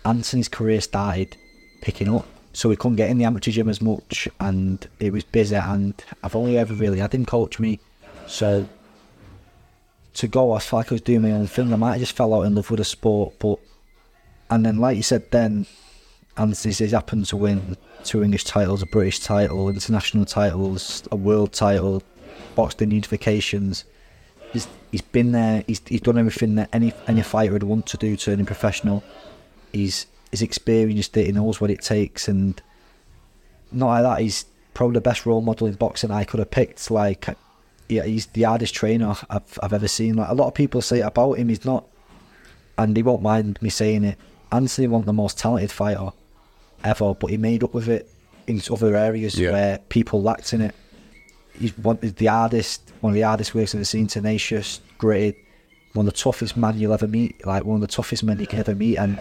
Anthony's 0.04 0.48
career 0.48 0.80
started 0.80 1.36
picking 1.80 2.14
up, 2.14 2.26
so 2.52 2.68
he 2.68 2.76
couldn't 2.76 2.96
get 2.96 3.08
in 3.08 3.18
the 3.18 3.24
amateur 3.24 3.50
gym 3.50 3.68
as 3.68 3.80
much, 3.80 4.28
and 4.40 4.86
it 4.98 5.12
was 5.12 5.24
busy. 5.24 5.56
And 5.56 5.94
I've 6.22 6.36
only 6.36 6.58
ever 6.58 6.74
really 6.74 6.98
had 6.98 7.14
him 7.14 7.24
coach 7.24 7.58
me, 7.58 7.78
so 8.26 8.68
to 10.14 10.28
go, 10.28 10.52
I 10.52 10.58
felt 10.58 10.80
like 10.80 10.92
I 10.92 10.94
was 10.96 11.00
doing 11.00 11.22
my 11.22 11.32
own 11.32 11.46
thing. 11.46 11.72
I 11.72 11.76
might 11.76 11.92
have 11.92 12.00
just 12.00 12.16
fell 12.16 12.34
out 12.34 12.42
in 12.42 12.54
love 12.54 12.70
with 12.70 12.78
the 12.78 12.84
sport, 12.84 13.34
but 13.38 13.58
and 14.50 14.66
then, 14.66 14.78
like 14.78 14.96
you 14.96 15.02
said, 15.02 15.30
then 15.30 15.66
Anthony's 16.36 16.78
he's 16.78 16.92
happened 16.92 17.26
to 17.26 17.36
win 17.36 17.76
two 18.04 18.22
English 18.22 18.44
titles, 18.44 18.82
a 18.82 18.86
British 18.86 19.20
title, 19.20 19.68
international 19.68 20.24
titles, 20.24 21.06
a 21.12 21.16
world 21.16 21.52
title, 21.52 22.02
boxed 22.54 22.80
in 22.80 22.90
unifications. 22.90 23.84
He's 24.52 24.66
he's 24.90 25.02
been 25.02 25.32
there. 25.32 25.62
He's 25.66 25.82
he's 25.86 26.00
done 26.00 26.18
everything 26.18 26.54
that 26.54 26.70
any 26.72 26.94
any 27.06 27.22
fighter 27.22 27.52
would 27.52 27.62
want 27.62 27.86
to 27.86 27.98
do, 27.98 28.16
turning 28.16 28.46
professional. 28.46 29.04
He's 29.72 30.06
he's 30.30 30.40
experienced 30.40 31.16
it. 31.18 31.26
He 31.26 31.32
knows 31.32 31.60
what 31.60 31.70
it 31.70 31.82
takes, 31.82 32.28
and 32.28 32.60
not 33.70 33.88
like 33.88 34.02
that. 34.02 34.22
He's 34.22 34.46
probably 34.72 34.94
the 34.94 35.02
best 35.02 35.26
role 35.26 35.42
model 35.42 35.66
in 35.66 35.74
boxing 35.74 36.10
I 36.10 36.24
could 36.24 36.38
have 36.38 36.50
picked. 36.50 36.90
Like, 36.90 37.26
yeah, 37.90 38.04
he's 38.04 38.24
the 38.26 38.44
hardest 38.44 38.74
trainer 38.74 39.14
I've 39.28 39.58
I've 39.62 39.74
ever 39.74 39.88
seen. 39.88 40.16
Like 40.16 40.30
a 40.30 40.34
lot 40.34 40.48
of 40.48 40.54
people 40.54 40.80
say 40.80 41.00
about 41.00 41.34
him, 41.34 41.50
he's 41.50 41.66
not, 41.66 41.86
and 42.78 42.96
he 42.96 43.02
won't 43.02 43.20
mind 43.20 43.60
me 43.60 43.68
saying 43.68 44.04
it. 44.04 44.18
Anthony 44.50 44.86
wasn't 44.86 45.06
the 45.06 45.12
most 45.12 45.38
talented 45.38 45.70
fighter 45.70 46.10
ever, 46.84 47.14
but 47.14 47.30
he 47.30 47.36
made 47.36 47.62
up 47.64 47.74
with 47.74 47.88
it 47.88 48.08
in 48.46 48.60
other 48.70 48.96
areas 48.96 49.38
Yeah. 49.38 49.52
where 49.52 49.78
people 49.88 50.22
lacked 50.22 50.52
in 50.52 50.60
it. 50.62 50.74
He's 51.58 51.76
one 51.78 51.98
the 52.00 52.26
hardest, 52.26 52.92
one 53.00 53.12
of 53.12 53.14
the 53.14 53.20
hardest 53.22 53.54
works 53.54 53.74
I've 53.74 53.78
ever 53.80 53.84
seen. 53.84 54.06
Tenacious, 54.06 54.80
gritted, 54.98 55.36
one 55.92 56.06
of 56.08 56.12
the 56.14 56.18
toughest 56.18 56.56
men 56.56 56.78
you'll 56.78 56.92
ever 56.94 57.06
meet. 57.06 57.46
Like 57.46 57.64
one 57.64 57.76
of 57.76 57.80
the 57.82 57.86
toughest 57.86 58.24
men 58.24 58.38
you 58.40 58.46
can 58.46 58.58
ever 58.58 58.74
meet, 58.74 58.96
and 58.96 59.18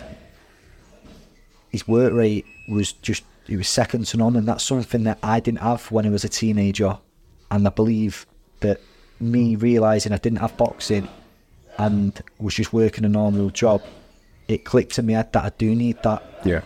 his 1.70 1.88
work 1.88 2.14
rate 2.14 2.46
was 2.70 2.94
just 2.94 3.24
he 3.48 3.58
was 3.58 3.68
second 3.68 4.06
to 4.08 4.18
none, 4.18 4.36
and 4.36 4.48
that's 4.48 4.64
something 4.64 5.04
that 5.04 5.18
I 5.24 5.40
didn't 5.40 5.60
have 5.62 5.92
when 5.92 6.06
I 6.06 6.10
was 6.10 6.24
a 6.24 6.30
teenager. 6.30 6.98
And 7.50 7.68
I 7.68 7.70
believe 7.70 8.26
that 8.62 8.80
me 9.20 9.56
realizing 9.56 10.14
I 10.14 10.18
didn't 10.18 10.40
have 10.40 10.56
boxing 10.56 11.08
and 11.78 12.22
was 12.40 12.54
just 12.56 12.72
working 12.72 13.04
a 13.04 13.10
normal 13.10 13.50
job, 13.50 13.82
it 14.48 14.64
clicked 14.64 14.98
in 15.00 15.08
my 15.08 15.14
head 15.14 15.34
that 15.34 15.44
I 15.44 15.52
do 15.58 15.76
need 15.76 15.98
that. 16.04 16.24
Yeah. 16.46 16.62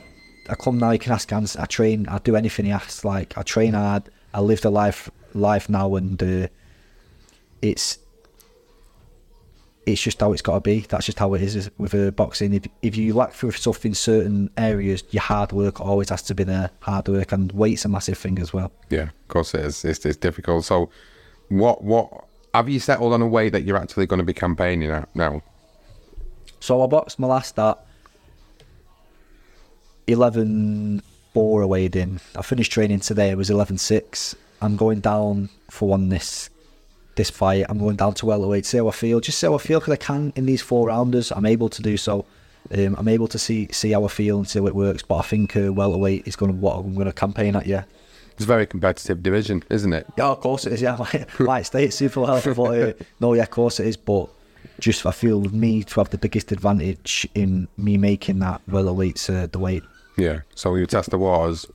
I 0.49 0.55
come 0.55 0.77
now, 0.77 0.91
you 0.91 0.99
can 0.99 1.11
ask 1.11 1.29
Hans, 1.29 1.55
I 1.55 1.65
train, 1.65 2.07
I 2.07 2.19
do 2.19 2.35
anything 2.35 2.65
he 2.65 2.71
asks. 2.71 3.03
Like 3.03 3.37
I 3.37 3.41
train 3.43 3.73
hard, 3.73 4.09
I 4.33 4.41
live 4.41 4.61
the 4.61 4.71
life 4.71 5.09
life 5.33 5.69
now, 5.69 5.95
and 5.95 6.21
uh, 6.21 6.47
it's 7.61 7.99
it's 9.85 10.01
just 10.01 10.19
how 10.19 10.33
it's 10.33 10.41
got 10.41 10.55
to 10.55 10.61
be. 10.61 10.79
That's 10.81 11.05
just 11.05 11.19
how 11.19 11.33
it 11.35 11.41
is 11.41 11.55
is 11.55 11.69
with 11.77 11.93
uh, 11.93 12.11
boxing. 12.11 12.53
If 12.53 12.67
if 12.81 12.95
you 12.95 13.13
lack 13.13 13.33
for 13.33 13.51
stuff 13.51 13.85
in 13.85 13.93
certain 13.93 14.49
areas, 14.57 15.03
your 15.11 15.23
hard 15.23 15.51
work 15.51 15.79
always 15.79 16.09
has 16.09 16.21
to 16.23 16.35
be 16.35 16.43
there. 16.43 16.69
Hard 16.81 17.07
work 17.07 17.31
and 17.31 17.51
weight's 17.51 17.85
a 17.85 17.89
massive 17.89 18.17
thing 18.17 18.39
as 18.39 18.53
well. 18.53 18.71
Yeah, 18.89 19.03
of 19.03 19.27
course 19.27 19.53
it 19.53 19.61
is. 19.61 19.85
It's, 19.85 20.05
it's 20.05 20.17
difficult. 20.17 20.65
So, 20.65 20.89
what 21.49 21.83
what 21.83 22.25
have 22.53 22.69
you 22.69 22.79
settled 22.79 23.13
on 23.13 23.21
a 23.21 23.27
way 23.27 23.49
that 23.49 23.63
you're 23.63 23.77
actually 23.77 24.07
going 24.07 24.19
to 24.19 24.25
be 24.25 24.33
campaigning 24.33 24.89
at 24.91 25.13
now? 25.15 25.41
So 26.59 26.81
I 26.81 26.87
boxed 26.87 27.19
my 27.19 27.27
last 27.27 27.59
at 27.59 27.84
11 30.07 31.01
4 31.33 31.61
away 31.61 31.87
in. 31.87 32.19
I 32.35 32.41
finished 32.41 32.71
training 32.71 33.01
today, 33.01 33.29
it 33.29 33.37
was 33.37 33.49
11 33.49 33.77
6. 33.77 34.35
I'm 34.61 34.77
going 34.77 35.01
down 35.01 35.49
for 35.69 35.89
one 35.89 36.09
this 36.09 36.49
this 37.15 37.29
fight. 37.29 37.65
I'm 37.69 37.77
going 37.79 37.95
down 37.95 38.13
to 38.15 38.25
welterweight, 38.25 38.65
see 38.65 38.77
how 38.77 38.87
I 38.87 38.91
feel. 38.91 39.19
Just 39.19 39.39
see 39.39 39.47
how 39.47 39.55
I 39.55 39.57
feel 39.57 39.79
because 39.79 39.93
I 39.93 39.97
can 39.97 40.33
in 40.35 40.45
these 40.45 40.61
four 40.61 40.87
rounders. 40.87 41.31
I'm 41.31 41.45
able 41.45 41.69
to 41.69 41.81
do 41.81 41.97
so. 41.97 42.25
Um, 42.73 42.95
I'm 42.97 43.07
able 43.07 43.27
to 43.27 43.37
see 43.39 43.67
see 43.71 43.91
how 43.91 44.05
I 44.05 44.07
feel 44.07 44.37
and 44.37 44.47
see 44.47 44.59
how 44.59 44.67
it 44.67 44.75
works. 44.75 45.03
But 45.03 45.17
I 45.17 45.21
think 45.21 45.55
uh, 45.55 45.71
welterweight 45.71 46.27
is 46.27 46.35
going 46.35 46.51
to 46.51 46.57
what 46.57 46.77
I'm 46.77 46.93
going 46.93 47.07
to 47.07 47.13
campaign 47.13 47.55
at. 47.55 47.65
Yeah. 47.65 47.83
It's 48.33 48.43
a 48.43 48.47
very 48.47 48.65
competitive 48.65 49.23
division, 49.23 49.63
isn't 49.69 49.93
it? 49.93 50.07
Yeah, 50.17 50.27
of 50.27 50.41
course 50.41 50.65
it 50.65 50.73
is. 50.73 50.81
Yeah, 50.81 50.97
light 51.39 51.65
state 51.65 51.93
super 51.93 52.21
well. 52.21 52.41
But 52.43 52.59
uh, 52.59 52.93
no, 53.21 53.33
yeah, 53.33 53.43
of 53.43 53.51
course 53.51 53.79
it 53.79 53.87
is. 53.87 53.95
But 53.97 54.29
just 54.79 55.05
I 55.05 55.11
feel 55.11 55.41
me 55.41 55.83
to 55.83 55.99
have 56.01 56.09
the 56.09 56.17
biggest 56.17 56.51
advantage 56.51 57.27
in 57.33 57.67
me 57.77 57.97
making 57.97 58.39
that 58.39 58.61
welterweight's 58.67 59.29
uh, 59.29 59.47
the 59.51 59.59
weight. 59.59 59.83
Yeah. 60.17 60.41
So 60.55 60.75
you 60.75 60.85
test 60.85 61.09
the 61.09 61.17
waters, 61.17 61.65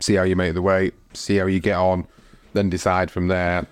see 0.00 0.14
how 0.14 0.22
you 0.22 0.36
make 0.36 0.54
the 0.54 0.62
weight, 0.62 0.94
see 1.14 1.36
how 1.36 1.46
you 1.46 1.60
get 1.60 1.76
on, 1.76 2.06
then 2.54 2.70
decide 2.70 3.10
from 3.10 3.28
there 3.28 3.66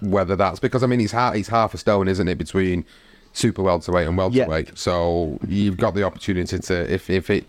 whether 0.00 0.34
that's 0.34 0.58
because 0.58 0.82
I 0.82 0.86
mean 0.86 0.98
he's 0.98 1.12
half 1.12 1.34
he's 1.34 1.48
half 1.48 1.74
a 1.74 1.78
stone, 1.78 2.08
isn't 2.08 2.26
it, 2.28 2.36
between 2.36 2.84
super 3.32 3.62
welterweight 3.62 4.08
and 4.08 4.18
welterweight. 4.18 4.76
So 4.76 5.38
you've 5.46 5.76
got 5.76 5.94
the 5.94 6.02
opportunity 6.02 6.58
to 6.58 6.92
if 6.92 7.08
if 7.08 7.30
it 7.30 7.46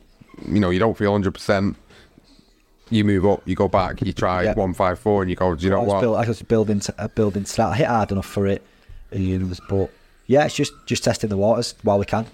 you 0.48 0.60
know 0.60 0.70
you 0.70 0.80
don't 0.80 0.98
feel 0.98 1.12
hundred 1.12 1.34
percent. 1.34 1.76
You 2.90 3.04
move 3.06 3.26
up, 3.26 3.42
you 3.48 3.56
go 3.56 3.68
back, 3.68 4.02
you 4.04 4.14
try 4.14 4.44
Yeah. 4.44 4.54
one 4.54 4.74
five 4.76 5.00
four, 5.00 5.24
and 5.24 5.30
you 5.32 5.36
go. 5.36 5.56
Do 5.56 5.64
you 5.64 5.72
know 5.72 5.82
I 5.82 5.86
what? 5.86 6.02
build, 6.02 6.16
I 6.18 6.28
was 6.28 6.42
building 6.44 6.82
uh, 7.00 7.08
building. 7.08 7.46
I 7.58 7.76
hit 7.76 7.88
hard 7.88 8.12
enough 8.12 8.28
for 8.28 8.46
it, 8.46 8.62
uh, 9.12 9.56
but 9.68 9.90
yeah, 10.28 10.46
it's 10.46 10.54
just 10.56 10.74
just 10.86 11.04
testing 11.04 11.30
the 11.32 11.38
waters 11.38 11.74
while 11.82 11.98
we 11.98 12.06
can. 12.06 12.28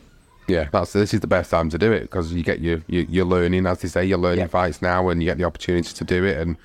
Yeah, 0.50 0.68
that's 0.72 0.94
this 0.94 1.14
is 1.14 1.20
the 1.22 1.28
best 1.28 1.52
time 1.52 1.70
to 1.70 1.78
do 1.78 1.92
it 1.92 2.02
because 2.02 2.34
you 2.34 2.44
get 2.44 2.60
your, 2.60 2.82
your 2.88 3.04
you're 3.04 3.26
learning, 3.26 3.66
as 3.66 3.82
they 3.82 3.88
say, 3.88 4.06
you're 4.06 4.18
learning 4.18 4.40
Yeah. 4.40 4.48
fights 4.48 4.82
now, 4.82 5.10
and 5.10 5.22
you 5.22 5.28
get 5.30 5.38
the 5.38 5.44
opportunity 5.46 5.94
to 5.94 6.04
do 6.04 6.24
it. 6.26 6.38
And 6.38 6.58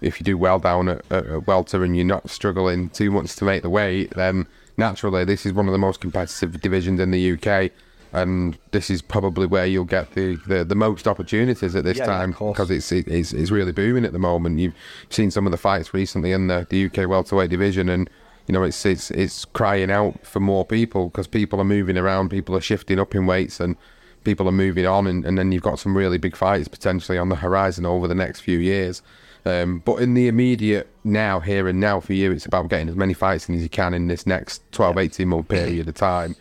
if 0.00 0.20
you 0.20 0.24
do 0.24 0.36
well 0.38 0.58
down 0.58 0.88
at, 0.88 1.04
at, 1.10 1.26
at 1.26 1.46
welter 1.46 1.84
and 1.84 1.96
you're 1.96 2.04
not 2.04 2.28
struggling 2.30 2.88
too 2.90 3.10
much 3.10 3.36
to 3.36 3.44
make 3.44 3.62
the 3.62 3.70
weight, 3.70 4.10
then 4.14 4.46
naturally 4.76 5.24
this 5.24 5.44
is 5.46 5.52
one 5.52 5.66
of 5.68 5.72
the 5.72 5.78
most 5.78 6.00
competitive 6.00 6.60
divisions 6.60 6.98
in 7.00 7.10
the 7.10 7.32
UK, 7.32 7.70
and 8.12 8.58
this 8.72 8.90
is 8.90 9.00
probably 9.00 9.46
where 9.46 9.64
you'll 9.66 9.84
get 9.84 10.12
the, 10.14 10.36
the, 10.46 10.64
the 10.64 10.74
most 10.74 11.06
opportunities 11.08 11.74
at 11.76 11.84
this 11.84 11.98
Yeah, 11.98 12.06
time 12.06 12.32
because 12.32 12.70
it's, 12.70 12.90
it, 12.92 13.06
it's 13.08 13.32
it's 13.32 13.50
really 13.50 13.72
booming 13.72 14.04
at 14.04 14.12
the 14.12 14.18
moment. 14.18 14.58
You've 14.58 14.74
seen 15.08 15.30
some 15.30 15.46
of 15.46 15.50
the 15.52 15.56
fights 15.58 15.94
recently 15.94 16.32
in 16.32 16.46
the, 16.48 16.66
the 16.68 16.86
UK 16.86 17.08
welterweight 17.08 17.50
division, 17.50 17.88
and 17.88 18.10
you 18.52 18.58
know 18.58 18.64
it's 18.64 18.84
it's 18.84 19.10
it's 19.12 19.46
crying 19.46 19.90
out 19.90 20.26
for 20.26 20.38
more 20.38 20.62
people 20.66 21.08
because 21.08 21.26
people 21.26 21.58
are 21.58 21.64
moving 21.64 21.96
around, 21.96 22.28
people 22.28 22.54
are 22.54 22.60
shifting 22.60 23.00
up 23.00 23.14
in 23.14 23.24
weights, 23.24 23.60
and 23.60 23.76
people 24.24 24.46
are 24.46 24.52
moving 24.52 24.84
on, 24.84 25.06
and, 25.06 25.24
and 25.24 25.38
then 25.38 25.52
you've 25.52 25.62
got 25.62 25.78
some 25.78 25.96
really 25.96 26.18
big 26.18 26.36
fights 26.36 26.68
potentially 26.68 27.16
on 27.16 27.30
the 27.30 27.36
horizon 27.36 27.86
over 27.86 28.06
the 28.06 28.14
next 28.14 28.40
few 28.40 28.58
years. 28.58 29.00
Um, 29.46 29.78
but 29.86 30.02
in 30.02 30.12
the 30.12 30.28
immediate 30.28 30.86
now, 31.02 31.40
here 31.40 31.66
and 31.66 31.80
now 31.80 31.98
for 32.00 32.12
you, 32.12 32.30
it's 32.30 32.44
about 32.44 32.68
getting 32.68 32.90
as 32.90 32.94
many 32.94 33.14
fights 33.14 33.48
in 33.48 33.54
as 33.54 33.62
you 33.62 33.70
can 33.70 33.94
in 33.94 34.08
this 34.08 34.26
next 34.26 34.62
12, 34.72 34.98
18 34.98 35.28
month 35.28 35.48
period 35.48 35.88
of 35.88 35.94
time 35.94 36.36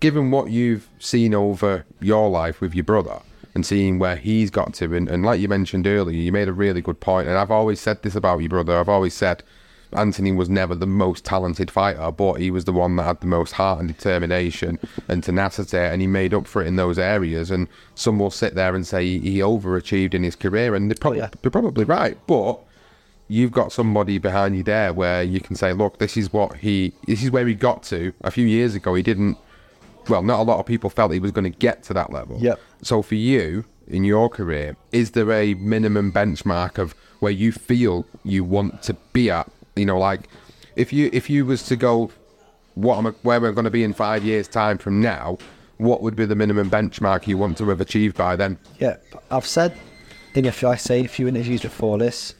given 0.00 0.30
what 0.30 0.50
you've 0.50 0.88
seen 0.98 1.34
over 1.34 1.84
your 2.00 2.30
life 2.30 2.60
with 2.60 2.74
your 2.74 2.84
brother 2.84 3.20
and 3.54 3.66
seeing 3.66 3.98
where 3.98 4.16
he's 4.16 4.50
got 4.50 4.72
to, 4.74 4.94
and, 4.94 5.08
and 5.08 5.24
like 5.24 5.40
you 5.40 5.46
mentioned 5.46 5.86
earlier, 5.86 6.16
you 6.16 6.32
made 6.32 6.48
a 6.48 6.52
really 6.52 6.80
good 6.80 6.98
point, 7.00 7.28
and 7.28 7.36
I've 7.36 7.50
always 7.50 7.80
said 7.80 8.02
this 8.02 8.14
about 8.14 8.38
your 8.38 8.48
brother. 8.48 8.78
I've 8.78 8.88
always 8.88 9.14
said 9.14 9.42
Anthony 9.94 10.32
was 10.32 10.48
never 10.48 10.74
the 10.74 10.86
most 10.86 11.24
talented 11.24 11.70
fighter, 11.70 12.10
but 12.10 12.34
he 12.34 12.50
was 12.50 12.64
the 12.64 12.72
one 12.72 12.96
that 12.96 13.04
had 13.04 13.20
the 13.20 13.26
most 13.26 13.52
heart 13.52 13.80
and 13.80 13.88
determination 13.88 14.78
and 15.08 15.22
tenacity, 15.22 15.78
and 15.78 16.00
he 16.00 16.06
made 16.06 16.34
up 16.34 16.46
for 16.46 16.62
it 16.62 16.66
in 16.66 16.76
those 16.76 16.98
areas. 16.98 17.50
And 17.50 17.68
some 17.94 18.18
will 18.18 18.30
sit 18.30 18.54
there 18.54 18.74
and 18.74 18.86
say 18.86 19.18
he, 19.18 19.38
overachieved 19.38 20.14
in 20.14 20.22
his 20.22 20.36
career, 20.36 20.74
and 20.74 20.90
they're, 20.90 20.96
prob- 21.00 21.14
oh, 21.14 21.16
yeah. 21.16 21.30
they're 21.42 21.50
probably 21.50 21.84
right, 21.84 22.18
but 22.26 22.60
you've 23.28 23.52
got 23.52 23.72
somebody 23.72 24.18
behind 24.18 24.56
you 24.56 24.62
there 24.62 24.92
where 24.92 25.22
you 25.22 25.40
can 25.40 25.56
say, 25.56 25.72
look, 25.72 25.98
this 25.98 26.16
is 26.16 26.32
what 26.32 26.56
he, 26.56 26.92
this 27.06 27.22
is 27.22 27.30
where 27.30 27.46
he 27.46 27.54
got 27.54 27.82
to. 27.84 28.12
A 28.22 28.30
few 28.30 28.46
years 28.46 28.74
ago, 28.74 28.94
he 28.94 29.02
didn't. 29.02 29.38
Well, 30.08 30.22
not 30.22 30.40
a 30.40 30.42
lot 30.42 30.60
of 30.60 30.66
people 30.66 30.90
felt 30.90 31.12
he 31.12 31.18
was 31.18 31.30
going 31.30 31.50
to 31.50 31.58
get 31.58 31.82
to 31.84 31.94
that 31.94 32.12
level. 32.12 32.38
Yep. 32.38 32.60
So 32.82 33.00
for 33.00 33.14
you 33.14 33.64
in 33.88 34.04
your 34.04 34.28
career, 34.28 34.76
is 34.92 35.12
there 35.12 35.32
a 35.32 35.54
minimum 35.54 36.12
benchmark 36.12 36.76
of 36.76 36.94
where 37.20 37.32
you 37.32 37.52
feel 37.52 38.06
you 38.22 38.44
want 38.44 38.82
to 38.82 38.94
be 39.14 39.30
at? 39.30 39.50
You 39.76 39.86
know, 39.86 39.98
like 39.98 40.28
if 40.76 40.92
you 40.92 41.10
if 41.12 41.28
you 41.28 41.44
was 41.44 41.64
to 41.64 41.76
go, 41.76 42.10
what 42.74 42.98
am 42.98 43.06
I, 43.08 43.10
where 43.22 43.40
we're 43.40 43.52
going 43.52 43.64
to 43.64 43.70
be 43.70 43.84
in 43.84 43.92
five 43.92 44.24
years' 44.24 44.48
time 44.48 44.78
from 44.78 45.00
now? 45.00 45.38
What 45.78 46.02
would 46.02 46.14
be 46.14 46.24
the 46.24 46.36
minimum 46.36 46.70
benchmark 46.70 47.26
you 47.26 47.36
want 47.36 47.58
to 47.58 47.68
have 47.68 47.80
achieved 47.80 48.16
by 48.16 48.36
then? 48.36 48.58
Yeah, 48.78 48.96
I've 49.30 49.46
said 49.46 49.76
in 50.34 50.46
a 50.46 50.52
few, 50.52 50.68
I 50.68 50.76
say 50.76 51.04
a 51.04 51.08
few 51.08 51.26
interviews 51.26 51.62
before 51.62 51.98
this, 51.98 52.34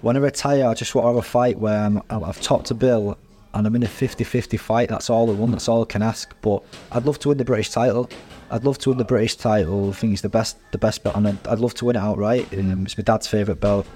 when 0.00 0.16
I 0.16 0.20
retire, 0.20 0.66
I 0.66 0.74
just 0.74 0.94
want 0.94 1.04
to 1.04 1.08
have 1.08 1.16
a 1.16 1.22
fight 1.22 1.58
where 1.58 1.78
I'm, 1.78 2.02
I've 2.10 2.40
topped 2.40 2.70
a 2.70 2.74
bill 2.74 3.16
and 3.54 3.66
I'm 3.66 3.76
in 3.76 3.82
a 3.82 3.86
50-50 3.86 4.58
fight. 4.58 4.88
That's 4.88 5.10
all 5.10 5.30
I 5.30 5.34
want. 5.34 5.52
That's 5.52 5.68
all 5.68 5.82
I 5.82 5.84
can 5.84 6.02
ask. 6.02 6.34
But 6.42 6.62
I'd 6.90 7.04
love 7.04 7.18
to 7.20 7.28
win 7.28 7.38
the 7.38 7.44
British 7.44 7.70
title. 7.70 8.08
I'd 8.50 8.64
love 8.64 8.78
to 8.78 8.90
win 8.90 8.98
the 8.98 9.04
British 9.04 9.36
title. 9.36 9.90
I 9.90 9.92
think 9.92 10.12
it's 10.12 10.22
the 10.22 10.28
best, 10.28 10.56
the 10.72 10.78
best 10.78 11.02
belt, 11.02 11.16
and 11.16 11.28
I'd, 11.28 11.46
I'd 11.46 11.58
love 11.58 11.74
to 11.74 11.84
win 11.84 11.96
it 11.96 12.00
outright. 12.00 12.52
Um, 12.54 12.84
it's 12.84 12.96
my 12.96 13.04
dad's 13.04 13.26
favourite 13.26 13.60
belt. 13.60 13.86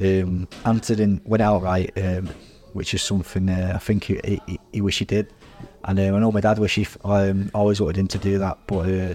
Um, 0.00 0.48
Anthony 0.64 0.96
didn't 0.96 1.26
win 1.26 1.40
outright, 1.40 1.92
um, 1.96 2.28
which 2.72 2.94
is 2.94 3.02
something 3.02 3.48
uh, 3.48 3.72
I 3.74 3.78
think 3.78 4.04
he, 4.04 4.20
he, 4.24 4.60
he 4.72 4.80
wish 4.80 4.98
he 4.98 5.04
did. 5.04 5.32
And 5.84 5.98
um, 5.98 6.14
I 6.14 6.18
know 6.18 6.32
my 6.32 6.40
dad 6.40 6.58
wish 6.58 6.76
he 6.76 6.82
f- 6.82 6.98
um, 7.04 7.50
always 7.54 7.80
wanted 7.80 7.98
him 7.98 8.08
to 8.08 8.18
do 8.18 8.38
that, 8.38 8.58
but. 8.66 8.88
Uh, 8.88 9.14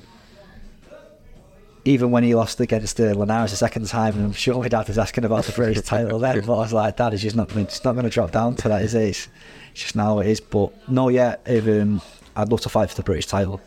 even 1.86 2.12
when 2.12 2.24
he 2.24 2.34
lost 2.34 2.62
against 2.62 3.00
uh, 3.00 3.12
Linares 3.12 3.52
the 3.52 3.58
second 3.58 3.88
time, 3.88 4.16
and 4.16 4.24
I'm 4.24 4.32
sure 4.32 4.62
my 4.62 4.70
dad 4.70 4.88
was 4.88 4.98
asking 4.98 5.26
about 5.26 5.44
the 5.44 5.52
British 5.52 5.82
title 5.86 6.18
then, 6.20 6.40
but 6.46 6.54
I 6.54 6.60
was 6.60 6.72
like, 6.74 6.96
Dad, 6.96 7.14
it's 7.14 7.24
just 7.24 7.36
not, 7.36 7.54
it's 7.58 7.84
not 7.84 7.94
going 7.94 8.06
to 8.06 8.10
drop 8.10 8.32
down 8.32 8.56
to 8.56 8.70
that, 8.70 8.84
is 8.84 8.96
it? 8.96 9.10
It's, 9.10 9.28
it's 9.72 9.82
just 9.82 9.96
now 9.96 10.20
it 10.20 10.28
is. 10.28 10.40
But 10.40 10.72
no, 10.90 11.10
yeah, 11.10 11.36
if, 11.46 11.68
um, 11.68 12.02
I'd 12.38 12.50
love 12.50 12.62
to 12.62 12.70
fight 12.70 12.90
for 12.90 12.96
the 12.96 13.04
British 13.04 13.26
title. 13.26 13.60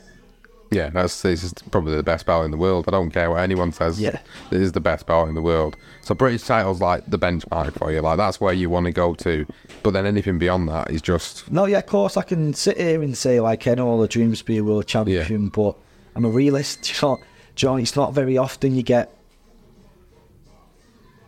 Yeah, 0.71 0.91
that's 0.91 1.23
this 1.23 1.45
is 1.45 1.53
probably 1.71 1.95
the 1.95 2.03
best 2.03 2.27
belt 2.27 2.45
in 2.45 2.51
the 2.51 2.57
world. 2.57 2.87
I 2.89 2.91
don't 2.91 3.11
care 3.11 3.31
what 3.31 3.41
anyone 3.41 3.73
says. 3.73 4.01
Yeah. 4.01 4.19
this 4.51 4.61
is 4.61 4.73
the 4.73 4.81
best 4.81 5.07
belt 5.07 5.29
in 5.29 5.35
the 5.35 5.43
world. 5.43 5.77
So 6.01 6.15
British 6.15 6.43
title's 6.43 6.81
like 6.81 7.09
the 7.09 7.19
benchmark 7.19 7.79
for 7.79 7.93
you. 7.93 8.01
Like 8.01 8.17
that's 8.17 8.41
where 8.41 8.53
you 8.53 8.69
want 8.69 8.87
to 8.87 8.93
go 8.93 9.15
to. 9.15 9.47
But 9.83 9.93
then 9.93 10.07
anything 10.07 10.39
beyond 10.39 10.69
that 10.69 10.91
is 10.91 11.03
just 11.03 11.51
No, 11.51 11.67
yeah, 11.67 11.79
of 11.79 11.87
course, 11.87 12.17
I 12.17 12.23
can 12.23 12.53
sit 12.55 12.79
here 12.79 13.03
and 13.03 13.17
say, 13.17 13.41
like, 13.41 13.67
I 13.67 13.75
know 13.75 13.87
all 13.87 14.01
the 14.01 14.09
dreams 14.09 14.41
to 14.41 14.45
be 14.45 14.59
a 14.59 14.65
world 14.65 14.87
champion, 14.87 15.45
yeah. 15.45 15.49
but 15.53 15.77
I'm 16.15 16.25
a 16.25 16.31
realist. 16.31 16.93
You 17.03 17.09
know, 17.09 17.21
John, 17.55 17.81
it's 17.81 17.97
not 17.97 18.13
very 18.13 18.37
often 18.37 18.75
you 18.75 18.83
get 18.83 19.11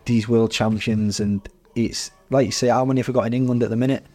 these 0.05 0.27
world 0.27 0.51
champions, 0.51 1.19
and 1.19 1.47
it's 1.75 2.11
like 2.29 2.45
you 2.45 2.51
say, 2.51 2.67
how 2.67 2.85
many 2.85 2.99
have 2.99 3.07
we 3.07 3.13
got 3.13 3.25
in 3.25 3.33
England 3.33 3.63
at 3.63 3.69
the 3.69 3.75
minute? 3.75 4.05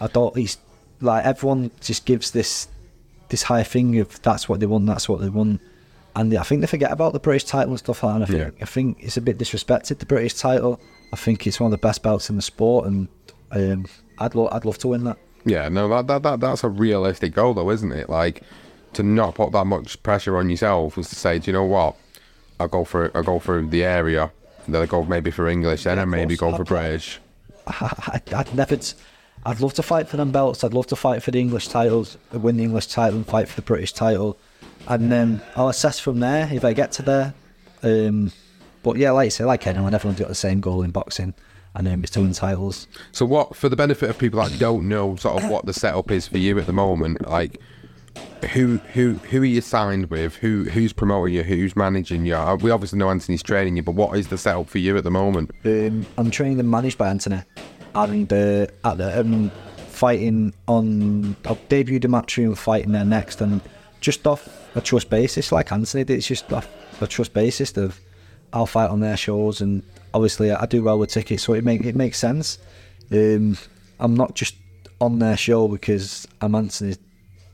I 0.00 0.08
thought 0.08 0.36
he's 0.36 0.58
like 1.00 1.24
everyone 1.24 1.70
just 1.80 2.04
gives 2.04 2.30
this 2.30 2.68
this 3.28 3.44
high 3.44 3.62
thing 3.62 3.98
of 3.98 4.20
that's 4.22 4.48
what 4.48 4.60
they 4.60 4.66
want, 4.66 4.86
that's 4.86 5.08
what 5.08 5.20
they 5.20 5.28
want, 5.28 5.60
and 6.16 6.36
I 6.36 6.42
think 6.42 6.60
they 6.60 6.66
forget 6.66 6.92
about 6.92 7.12
the 7.12 7.20
British 7.20 7.44
title 7.44 7.70
and 7.70 7.78
stuff 7.78 8.02
like 8.02 8.12
that. 8.12 8.14
And 8.16 8.24
I 8.24 8.26
think 8.44 8.54
Yeah. 8.58 8.62
I 8.62 8.66
think 8.66 8.96
it's 9.00 9.16
a 9.16 9.20
bit 9.20 9.38
disrespected 9.38 9.98
the 9.98 10.06
British 10.06 10.34
title. 10.34 10.80
I 11.12 11.16
think 11.16 11.46
it's 11.46 11.58
one 11.60 11.66
of 11.68 11.70
the 11.80 11.86
best 11.86 12.02
belts 12.02 12.30
in 12.30 12.36
the 12.36 12.42
sport, 12.42 12.86
and 12.86 13.08
um, 13.52 13.86
I'd 14.18 14.34
lo- 14.34 14.48
I'd 14.52 14.64
love 14.64 14.78
to 14.78 14.88
win 14.88 15.04
that. 15.04 15.16
yeah. 15.44 15.68
No, 15.68 15.88
that, 15.88 16.06
that 16.08 16.22
that 16.22 16.40
that's 16.40 16.64
a 16.64 16.68
realistic 16.68 17.34
goal 17.34 17.54
though, 17.54 17.70
isn't 17.70 17.92
it? 17.92 18.08
Like 18.08 18.42
to 18.94 19.02
not 19.02 19.34
put 19.34 19.50
that 19.52 19.64
much 19.66 20.00
pressure 20.04 20.36
on 20.36 20.48
yourself 20.50 20.96
was 20.96 21.08
to 21.08 21.16
say, 21.16 21.38
do 21.40 21.50
you 21.50 21.52
know 21.52 21.64
what? 21.64 21.96
I'll 22.60 22.68
go 22.68 22.84
for 22.84 23.10
I'll 23.16 23.22
go 23.24 23.38
for 23.40 23.60
the 23.62 23.82
area. 23.84 24.30
Then 24.68 24.80
I 24.82 24.86
go 24.86 25.04
maybe 25.04 25.30
for 25.30 25.48
English, 25.48 25.82
then 25.84 25.96
Yeah, 25.98 26.02
I 26.02 26.06
maybe 26.06 26.36
go 26.36 26.56
for 26.56 26.64
British. 26.64 27.20
I, 27.66 28.20
I'd 28.34 28.54
never. 28.54 28.76
t- 28.76 28.94
I'd 29.46 29.60
love 29.60 29.74
to 29.74 29.82
fight 29.82 30.08
for 30.08 30.16
them 30.16 30.32
belts. 30.32 30.64
I'd 30.64 30.74
love 30.74 30.86
to 30.88 30.96
fight 30.96 31.22
for 31.22 31.30
the 31.30 31.40
English 31.40 31.68
titles, 31.68 32.16
win 32.32 32.56
the 32.56 32.64
English 32.64 32.86
title, 32.86 33.16
and 33.16 33.26
fight 33.26 33.48
for 33.48 33.56
the 33.56 33.62
British 33.62 33.92
title, 33.92 34.38
and 34.88 35.12
then 35.12 35.42
I'll 35.56 35.68
assess 35.68 35.98
from 35.98 36.20
there 36.20 36.48
if 36.52 36.64
I 36.64 36.72
get 36.72 36.92
to 36.92 37.02
there. 37.02 37.34
Um, 37.82 38.32
but 38.82 38.96
yeah, 38.96 39.10
like 39.10 39.26
I 39.26 39.28
say, 39.28 39.44
like 39.44 39.66
anyone, 39.66 39.94
everyone's 39.94 40.20
got 40.20 40.28
the 40.28 40.34
same 40.34 40.60
goal 40.60 40.82
in 40.82 40.90
boxing, 40.90 41.34
and 41.74 41.86
um, 41.88 42.02
it's 42.02 42.12
to 42.12 42.20
win 42.20 42.32
titles. 42.32 42.86
So 43.12 43.26
what 43.26 43.56
for 43.56 43.68
the 43.68 43.76
benefit 43.76 44.08
of 44.08 44.18
people 44.18 44.42
that 44.42 44.58
don't 44.58 44.88
know 44.88 45.16
sort 45.16 45.42
of 45.42 45.50
what 45.50 45.66
the 45.66 45.74
setup 45.74 46.10
is 46.10 46.26
for 46.26 46.38
you 46.38 46.58
at 46.58 46.66
the 46.66 46.72
moment, 46.72 47.28
like 47.28 47.60
who 48.52 48.78
who 48.92 49.14
who 49.14 49.42
are 49.42 49.46
you 49.46 49.60
signed 49.60 50.10
with? 50.10 50.36
Who 50.36 50.64
who's 50.64 50.92
promoting 50.92 51.34
you? 51.34 51.42
Who's 51.42 51.74
managing 51.76 52.26
you? 52.26 52.36
We 52.60 52.70
obviously 52.70 52.98
know 52.98 53.10
Anthony's 53.10 53.42
training 53.42 53.76
you, 53.76 53.82
but 53.82 53.94
what 53.94 54.16
is 54.18 54.28
the 54.28 54.38
setup 54.38 54.68
for 54.68 54.78
you 54.78 54.96
at 54.96 55.04
the 55.04 55.10
moment? 55.10 55.50
Um, 55.64 56.06
I'm 56.18 56.30
trained 56.30 56.60
and 56.60 56.70
managed 56.70 56.98
by 56.98 57.08
Anthony, 57.08 57.42
and 57.94 58.32
uh, 58.32 58.66
at 58.84 58.98
the 58.98 59.20
um, 59.20 59.50
fighting 59.88 60.52
on. 60.66 61.36
I'll 61.44 61.58
debut 61.68 61.98
Demetri 61.98 62.44
and 62.44 62.58
fighting 62.58 62.92
there 62.92 63.04
next, 63.04 63.40
and 63.40 63.60
just 64.00 64.26
off 64.26 64.48
a 64.76 64.80
trust 64.80 65.10
basis, 65.10 65.52
like 65.52 65.72
Anthony 65.72 66.04
did. 66.04 66.18
It's 66.18 66.26
just 66.26 66.52
off 66.52 66.68
a 67.00 67.06
trust 67.06 67.32
basis 67.32 67.76
of 67.76 68.00
I'll 68.52 68.66
fight 68.66 68.90
on 68.90 69.00
their 69.00 69.16
shows, 69.16 69.60
and 69.60 69.82
obviously 70.12 70.50
I 70.52 70.66
do 70.66 70.82
well 70.82 70.98
with 70.98 71.10
tickets, 71.10 71.42
so 71.42 71.54
it 71.54 71.64
make 71.64 71.84
it 71.84 71.96
makes 71.96 72.18
sense. 72.18 72.58
Um, 73.10 73.56
I'm 73.98 74.14
not 74.14 74.34
just 74.34 74.56
on 75.00 75.18
their 75.18 75.36
show 75.36 75.68
because 75.68 76.26
I'm 76.40 76.54
Anthony's 76.54 76.98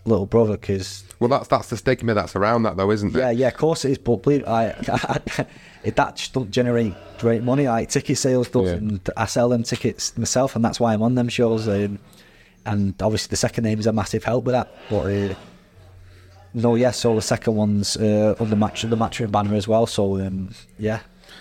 little 0.05 0.27
brother 0.27 0.57
because 0.57 1.05
Well, 1.19 1.29
that's 1.29 1.49
that's 1.49 1.69
the 1.69 1.77
stigma 1.77 2.15
that's 2.15 2.35
around 2.35 2.63
that, 2.63 2.77
though, 2.77 2.91
isn't 2.91 3.15
it? 3.15 3.19
yeah, 3.19 3.31
yeah, 3.31 3.49
of 3.49 3.57
course 3.57 3.85
it 3.85 3.93
is. 3.93 3.99
But 3.99 4.23
believe 4.23 4.47
I, 4.47 4.71
I, 4.89 5.21
it, 5.85 5.97
that 5.97 6.17
just 6.17 6.33
don't 6.33 6.51
generate 6.51 6.95
great 7.19 7.43
money. 7.43 7.69
Like 7.69 7.89
ticket 7.91 8.19
sales 8.19 8.49
doesn't. 8.49 9.09
I 9.17 9.27
sell 9.27 9.49
them 9.49 9.63
tickets 9.63 10.17
myself, 10.17 10.57
and 10.57 10.65
that's 10.65 10.81
why 10.81 10.95
I'm 10.95 11.03
on 11.03 11.15
them 11.15 11.29
shows. 11.29 11.69
Um, 11.69 11.99
and 12.67 12.95
obviously, 13.03 13.31
the 13.31 13.37
second 13.37 13.65
name 13.65 13.79
is 13.79 13.87
a 13.87 13.93
massive 13.93 14.25
help 14.25 14.45
with 14.45 14.55
that. 14.55 14.73
But 14.89 15.07
uh, 15.07 15.35
no, 16.55 16.75
yeah. 16.75 16.91
So 16.91 17.15
the 17.15 17.23
second 17.23 17.55
one's 17.57 17.97
uh, 17.97 18.35
under 18.41 18.57
match 18.57 18.83
the 18.83 18.97
matchroom 18.97 19.31
banner 19.33 19.55
as 19.55 19.69
well. 19.69 19.87
So 19.87 20.17
um, 20.21 20.51
yeah, 20.79 21.01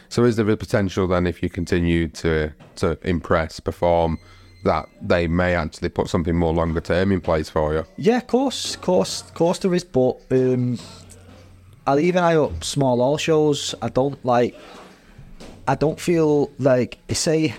So, 0.09 0.23
is 0.23 0.35
there 0.35 0.49
a 0.49 0.57
potential 0.57 1.07
then, 1.07 1.25
if 1.27 1.41
you 1.43 1.49
continue 1.49 2.07
to 2.09 2.51
to 2.77 2.97
impress, 3.03 3.59
perform, 3.59 4.17
that 4.63 4.89
they 5.01 5.27
may 5.27 5.55
actually 5.55 5.89
put 5.89 6.09
something 6.09 6.35
more 6.35 6.53
longer 6.53 6.81
term 6.81 7.11
in 7.11 7.21
place 7.21 7.49
for 7.49 7.73
you? 7.73 7.85
Yeah, 7.97 8.17
of 8.17 8.27
course, 8.27 8.75
of 8.75 8.81
course, 8.81 9.21
of 9.21 9.33
course 9.33 9.59
there 9.59 9.73
is, 9.73 9.83
but 9.83 10.17
um, 10.31 10.77
I'll 11.87 11.99
even 11.99 12.23
eye 12.23 12.35
up 12.35 12.63
small 12.63 13.01
all 13.01 13.17
shows. 13.17 13.73
I 13.81 13.89
don't 13.89 14.23
like. 14.25 14.55
I 15.67 15.75
don't 15.75 15.99
feel 15.99 16.51
like 16.57 16.97
say, 17.09 17.53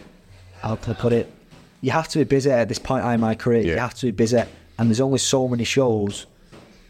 how 0.61 0.77
can 0.77 0.95
I 0.95 0.97
put 0.97 1.13
it? 1.13 1.33
You 1.81 1.93
have 1.93 2.09
to 2.09 2.19
be 2.19 2.25
busy 2.25 2.51
at 2.51 2.69
this 2.69 2.79
point 2.79 3.05
in 3.05 3.21
my 3.21 3.35
career. 3.35 3.63
You 3.63 3.79
have 3.79 3.95
to 3.95 4.07
be 4.07 4.13
busy, 4.13 4.43
and 4.79 4.89
there's 4.89 5.01
only 5.01 5.19
so 5.19 5.49
many 5.49 5.65
shows. 5.65 6.27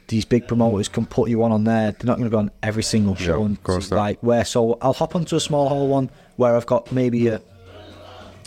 These 0.08 0.24
big 0.24 0.48
promoters 0.48 0.88
can 0.88 1.06
put 1.06 1.30
you 1.30 1.44
on 1.44 1.52
on 1.52 1.62
there. 1.62 1.92
They're 1.92 2.06
not 2.06 2.18
going 2.18 2.28
to 2.28 2.30
go 2.30 2.38
on 2.38 2.50
every 2.64 2.82
single 2.82 3.14
show. 3.14 3.46
Yeah, 3.46 3.52
of 3.52 3.62
course 3.62 3.92
like 3.92 4.18
where 4.22 4.44
so 4.44 4.76
I'll 4.82 4.92
hop 4.92 5.14
onto 5.14 5.36
a 5.36 5.40
small 5.40 5.68
hall 5.68 5.86
one 5.86 6.10
where 6.34 6.56
I've 6.56 6.66
got 6.66 6.90
maybe 6.90 7.28
a 7.28 7.40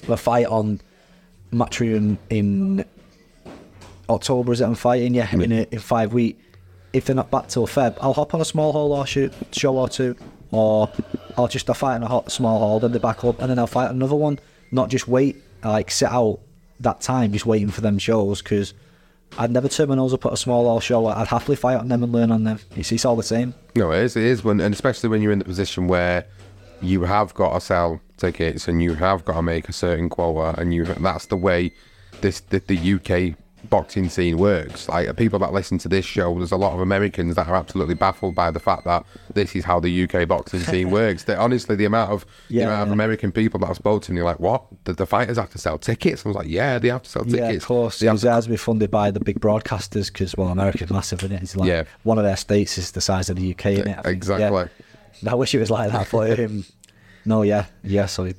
a 0.09 0.17
fight 0.17 0.47
on 0.47 0.81
Matchroom 1.53 2.17
in 2.29 2.85
October 4.09 4.53
is 4.53 4.61
it 4.61 4.65
I'm 4.65 4.75
fighting? 4.75 5.13
Yeah, 5.13 5.31
in, 5.33 5.51
a, 5.51 5.67
in 5.71 5.79
five 5.79 6.13
weeks. 6.13 6.39
If 6.91 7.05
they're 7.05 7.15
not 7.15 7.31
back 7.31 7.47
till 7.47 7.65
Feb, 7.65 7.97
I'll 8.01 8.13
hop 8.13 8.35
on 8.35 8.41
a 8.41 8.45
small 8.45 8.71
hall 8.71 8.93
or 8.93 9.05
shoot 9.07 9.33
show 9.51 9.75
or 9.75 9.89
two, 9.89 10.15
or 10.51 10.91
I'll 11.37 11.47
just 11.47 11.67
I'll 11.69 11.73
fight 11.73 11.95
in 11.95 12.03
a 12.03 12.07
hot 12.07 12.31
small 12.31 12.59
hall, 12.59 12.79
then 12.79 12.91
they 12.91 12.99
back 12.99 13.23
up, 13.23 13.39
and 13.39 13.49
then 13.49 13.57
I'll 13.57 13.65
fight 13.65 13.89
another 13.89 14.15
one. 14.15 14.39
Not 14.71 14.89
just 14.89 15.07
wait, 15.07 15.37
like 15.63 15.89
sit 15.89 16.09
out 16.09 16.39
that 16.79 17.01
time 17.01 17.31
just 17.31 17.45
waiting 17.45 17.69
for 17.69 17.81
them 17.81 17.97
shows 17.97 18.41
because 18.41 18.73
I'd 19.37 19.51
never 19.51 19.67
turn 19.67 19.89
my 19.89 19.95
nose 19.95 20.13
up 20.13 20.25
at 20.25 20.33
a 20.33 20.37
small 20.37 20.65
hall 20.65 20.79
show. 20.79 21.07
I'd 21.07 21.27
happily 21.27 21.55
fight 21.55 21.77
on 21.77 21.87
them 21.87 22.03
and 22.03 22.11
learn 22.11 22.31
on 22.31 22.43
them. 22.43 22.59
It's, 22.75 22.91
it's 22.91 23.05
all 23.05 23.15
the 23.15 23.23
same. 23.23 23.55
No, 23.75 23.91
it 23.91 24.03
is. 24.03 24.15
It 24.15 24.23
is 24.23 24.43
when, 24.43 24.59
and 24.59 24.73
especially 24.73 25.09
when 25.09 25.21
you're 25.21 25.31
in 25.31 25.39
the 25.39 25.45
position 25.45 25.87
where 25.87 26.25
you 26.83 27.03
have 27.03 27.33
got 27.33 27.53
to 27.53 27.61
sell 27.61 28.01
tickets 28.17 28.67
and 28.67 28.81
you 28.83 28.93
have 28.95 29.25
got 29.25 29.35
to 29.35 29.41
make 29.41 29.69
a 29.69 29.73
certain 29.73 30.09
quota, 30.09 30.59
and 30.59 30.73
you 30.73 30.85
that's 30.85 31.27
the 31.27 31.37
way 31.37 31.71
this 32.21 32.39
the, 32.41 32.59
the 32.59 32.93
UK 32.95 33.37
boxing 33.69 34.09
scene 34.09 34.37
works. 34.37 34.89
Like 34.89 35.15
people 35.15 35.39
that 35.39 35.53
listen 35.53 35.77
to 35.79 35.87
this 35.87 36.03
show, 36.05 36.35
there's 36.37 36.51
a 36.51 36.57
lot 36.57 36.73
of 36.73 36.81
Americans 36.81 37.35
that 37.35 37.47
are 37.47 37.55
absolutely 37.55 37.95
baffled 37.95 38.35
by 38.35 38.51
the 38.51 38.59
fact 38.59 38.83
that 38.83 39.05
this 39.33 39.55
is 39.55 39.63
how 39.63 39.79
the 39.79 40.03
UK 40.03 40.27
boxing 40.27 40.59
scene 40.59 40.91
works. 41.01 41.23
That 41.23 41.37
honestly, 41.37 41.77
the 41.77 41.85
amount 41.85 42.11
of 42.11 42.25
the 42.49 42.55
Yeah, 42.55 42.63
amount 42.65 42.89
of. 42.89 42.91
American 42.93 43.31
people 43.31 43.61
that 43.61 43.69
I've 43.69 43.77
spoken 43.77 44.01
to, 44.01 44.11
and 44.11 44.17
you're 44.17 44.25
like, 44.25 44.41
what? 44.41 44.65
The, 44.83 44.91
the 44.93 45.05
fighters 45.05 45.37
have 45.37 45.49
to 45.51 45.57
sell 45.57 45.77
tickets? 45.77 46.25
I 46.25 46.29
was 46.29 46.35
like, 46.35 46.49
yeah, 46.49 46.77
they 46.77 46.89
have 46.89 47.03
to 47.03 47.09
sell 47.09 47.23
tickets. 47.23 47.39
Yeah, 47.39 47.49
of 47.51 47.65
course. 47.65 47.99
They 47.99 48.07
have 48.07 48.15
Because 48.15 48.25
it 48.25 48.31
has 48.31 48.43
to 48.45 48.49
be 48.51 48.57
funded 48.57 48.91
by 48.91 49.11
the 49.11 49.21
big 49.21 49.39
broadcasters 49.39 50.07
because, 50.11 50.35
well, 50.35 50.49
America's 50.49 50.91
massive, 50.91 51.19
isn't 51.23 51.31
it? 51.37 51.41
It's 51.43 51.55
like 51.55 51.69
Yeah. 51.69 51.83
one 52.03 52.17
of 52.17 52.25
their 52.25 52.35
states 52.37 52.77
is 52.77 52.91
the 52.91 53.01
size 53.01 53.29
of 53.29 53.37
the 53.37 53.51
UK, 53.51 53.65
isn't 53.67 53.87
it? 53.87 54.05
Exactly. 54.05 54.63
Yeah. 54.63 54.82
I 55.27 55.35
wish 55.35 55.53
it 55.55 55.59
was 55.59 55.69
like 55.71 55.91
that, 55.91 56.07
for 56.07 56.25
him. 56.25 56.65
no, 57.25 57.41
yeah, 57.43 57.65
yeah. 57.83 58.05
So 58.07 58.25
it- 58.25 58.37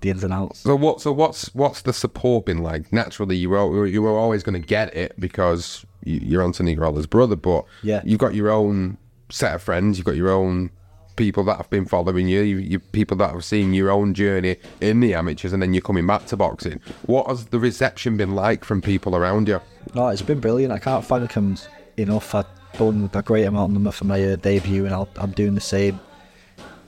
the 0.00 0.10
ins 0.10 0.22
and 0.22 0.34
outs. 0.34 0.58
So 0.60 0.76
what? 0.76 1.00
So 1.00 1.12
what's 1.12 1.54
what's 1.54 1.80
the 1.82 1.92
support 1.94 2.44
been 2.44 2.58
like? 2.58 2.92
Naturally, 2.92 3.36
you 3.36 3.48
were 3.50 3.86
you 3.86 4.02
were 4.02 4.18
always 4.18 4.42
going 4.42 4.60
to 4.60 4.66
get 4.66 4.94
it 4.94 5.18
because 5.18 5.86
you- 6.04 6.20
you're 6.22 6.42
Anthony 6.42 6.76
Crolla's 6.76 7.06
brother, 7.06 7.36
but 7.36 7.64
Yeah. 7.82 8.02
you've 8.04 8.18
got 8.18 8.34
your 8.34 8.50
own 8.50 8.98
set 9.30 9.54
of 9.54 9.62
friends. 9.62 9.96
You've 9.96 10.04
got 10.04 10.16
your 10.16 10.30
own 10.30 10.70
people 11.16 11.42
that 11.44 11.56
have 11.56 11.70
been 11.70 11.86
following 11.86 12.28
you. 12.28 12.42
You, 12.42 12.58
you 12.58 12.78
people 12.80 13.16
that 13.18 13.30
have 13.30 13.44
seen 13.44 13.72
your 13.72 13.90
own 13.90 14.12
journey 14.12 14.56
in 14.82 15.00
the 15.00 15.14
amateurs, 15.14 15.54
and 15.54 15.62
then 15.62 15.72
you're 15.72 15.80
coming 15.80 16.06
back 16.06 16.26
to 16.26 16.36
boxing. 16.36 16.80
What 17.06 17.26
has 17.28 17.46
the 17.46 17.58
reception 17.58 18.18
been 18.18 18.34
like 18.34 18.62
from 18.64 18.82
people 18.82 19.16
around 19.16 19.48
you? 19.48 19.60
No, 19.94 20.08
it's 20.08 20.20
been 20.20 20.40
brilliant. 20.40 20.70
I 20.72 20.80
can't 20.80 21.04
thank 21.04 21.32
them 21.32 21.56
enough. 21.96 22.34
I've 22.34 22.44
done 22.78 23.10
a 23.12 23.22
great 23.22 23.44
amount 23.44 23.86
of 23.86 23.94
for 23.94 24.04
my 24.04 24.22
uh, 24.22 24.36
debut, 24.36 24.84
and 24.84 24.94
I'll, 24.94 25.08
I'm 25.16 25.32
doing 25.32 25.54
the 25.54 25.60
same 25.60 26.00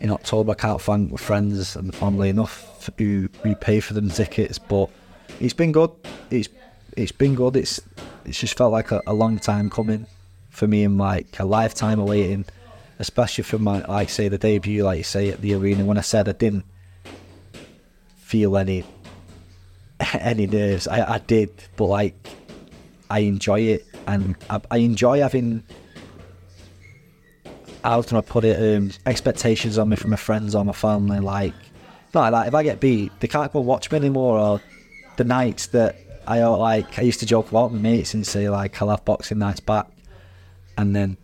in 0.00 0.10
October. 0.10 0.52
I 0.52 0.54
can't 0.54 0.80
thank 0.80 1.10
my 1.10 1.16
friends 1.16 1.76
and 1.76 1.94
family 1.94 2.28
enough 2.28 2.90
who, 2.98 3.28
who 3.42 3.54
pay 3.54 3.80
for 3.80 3.94
them 3.94 4.10
tickets, 4.10 4.58
but 4.58 4.90
it's 5.40 5.54
been 5.54 5.72
good. 5.72 5.90
It's 6.30 6.48
it's 6.96 7.12
been 7.12 7.34
good. 7.34 7.56
It's 7.56 7.80
it's 8.24 8.40
just 8.40 8.56
felt 8.56 8.72
like 8.72 8.90
a, 8.90 9.02
a 9.06 9.14
long 9.14 9.38
time 9.38 9.70
coming 9.70 10.06
for 10.50 10.66
me 10.66 10.84
and 10.84 10.98
like 10.98 11.38
a 11.38 11.44
lifetime 11.44 11.98
awaiting, 11.98 12.46
especially 12.98 13.44
for 13.44 13.58
my 13.58 13.84
like 13.86 14.08
say 14.08 14.28
the 14.28 14.38
debut, 14.38 14.84
like 14.84 14.98
you 14.98 15.04
say 15.04 15.30
at 15.30 15.40
the 15.40 15.54
arena. 15.54 15.84
When 15.84 15.98
I 15.98 16.02
said 16.02 16.28
I 16.28 16.32
didn't 16.32 16.64
feel 18.16 18.56
any 18.56 18.84
any 20.14 20.46
nerves, 20.46 20.88
I, 20.88 21.14
I 21.14 21.18
did, 21.18 21.50
but 21.76 21.86
like 21.86 22.14
I 23.10 23.20
enjoy 23.20 23.60
it, 23.60 23.86
and 24.06 24.36
I, 24.50 24.60
I 24.70 24.76
enjoy 24.78 25.20
having. 25.20 25.62
How 27.84 28.02
can 28.02 28.16
I 28.16 28.20
put 28.20 28.44
it? 28.44 28.76
Um, 28.76 28.90
expectations 29.06 29.78
on 29.78 29.88
me 29.88 29.96
from 29.96 30.10
my 30.10 30.16
friends 30.16 30.54
or 30.54 30.64
my 30.64 30.72
family. 30.72 31.20
Like, 31.20 31.54
not 32.14 32.32
like 32.32 32.44
that. 32.44 32.48
If 32.48 32.54
I 32.54 32.62
get 32.62 32.80
beat, 32.80 33.12
they 33.20 33.28
can't 33.28 33.52
go 33.52 33.60
watch 33.60 33.90
me 33.90 33.96
anymore. 33.96 34.38
Or 34.38 34.60
the 35.16 35.24
nights 35.24 35.68
that 35.68 35.96
I 36.26 36.40
uh, 36.40 36.56
like, 36.56 36.98
I 36.98 37.02
used 37.02 37.20
to 37.20 37.26
joke 37.26 37.50
about 37.50 37.70
with 37.70 37.80
my 37.80 37.90
mates 37.90 38.14
and 38.14 38.26
say 38.26 38.48
like, 38.48 38.80
I'll 38.82 38.90
have 38.90 39.04
boxing 39.04 39.38
nights 39.38 39.60
back, 39.60 39.86
and 40.76 40.96
then 40.96 41.16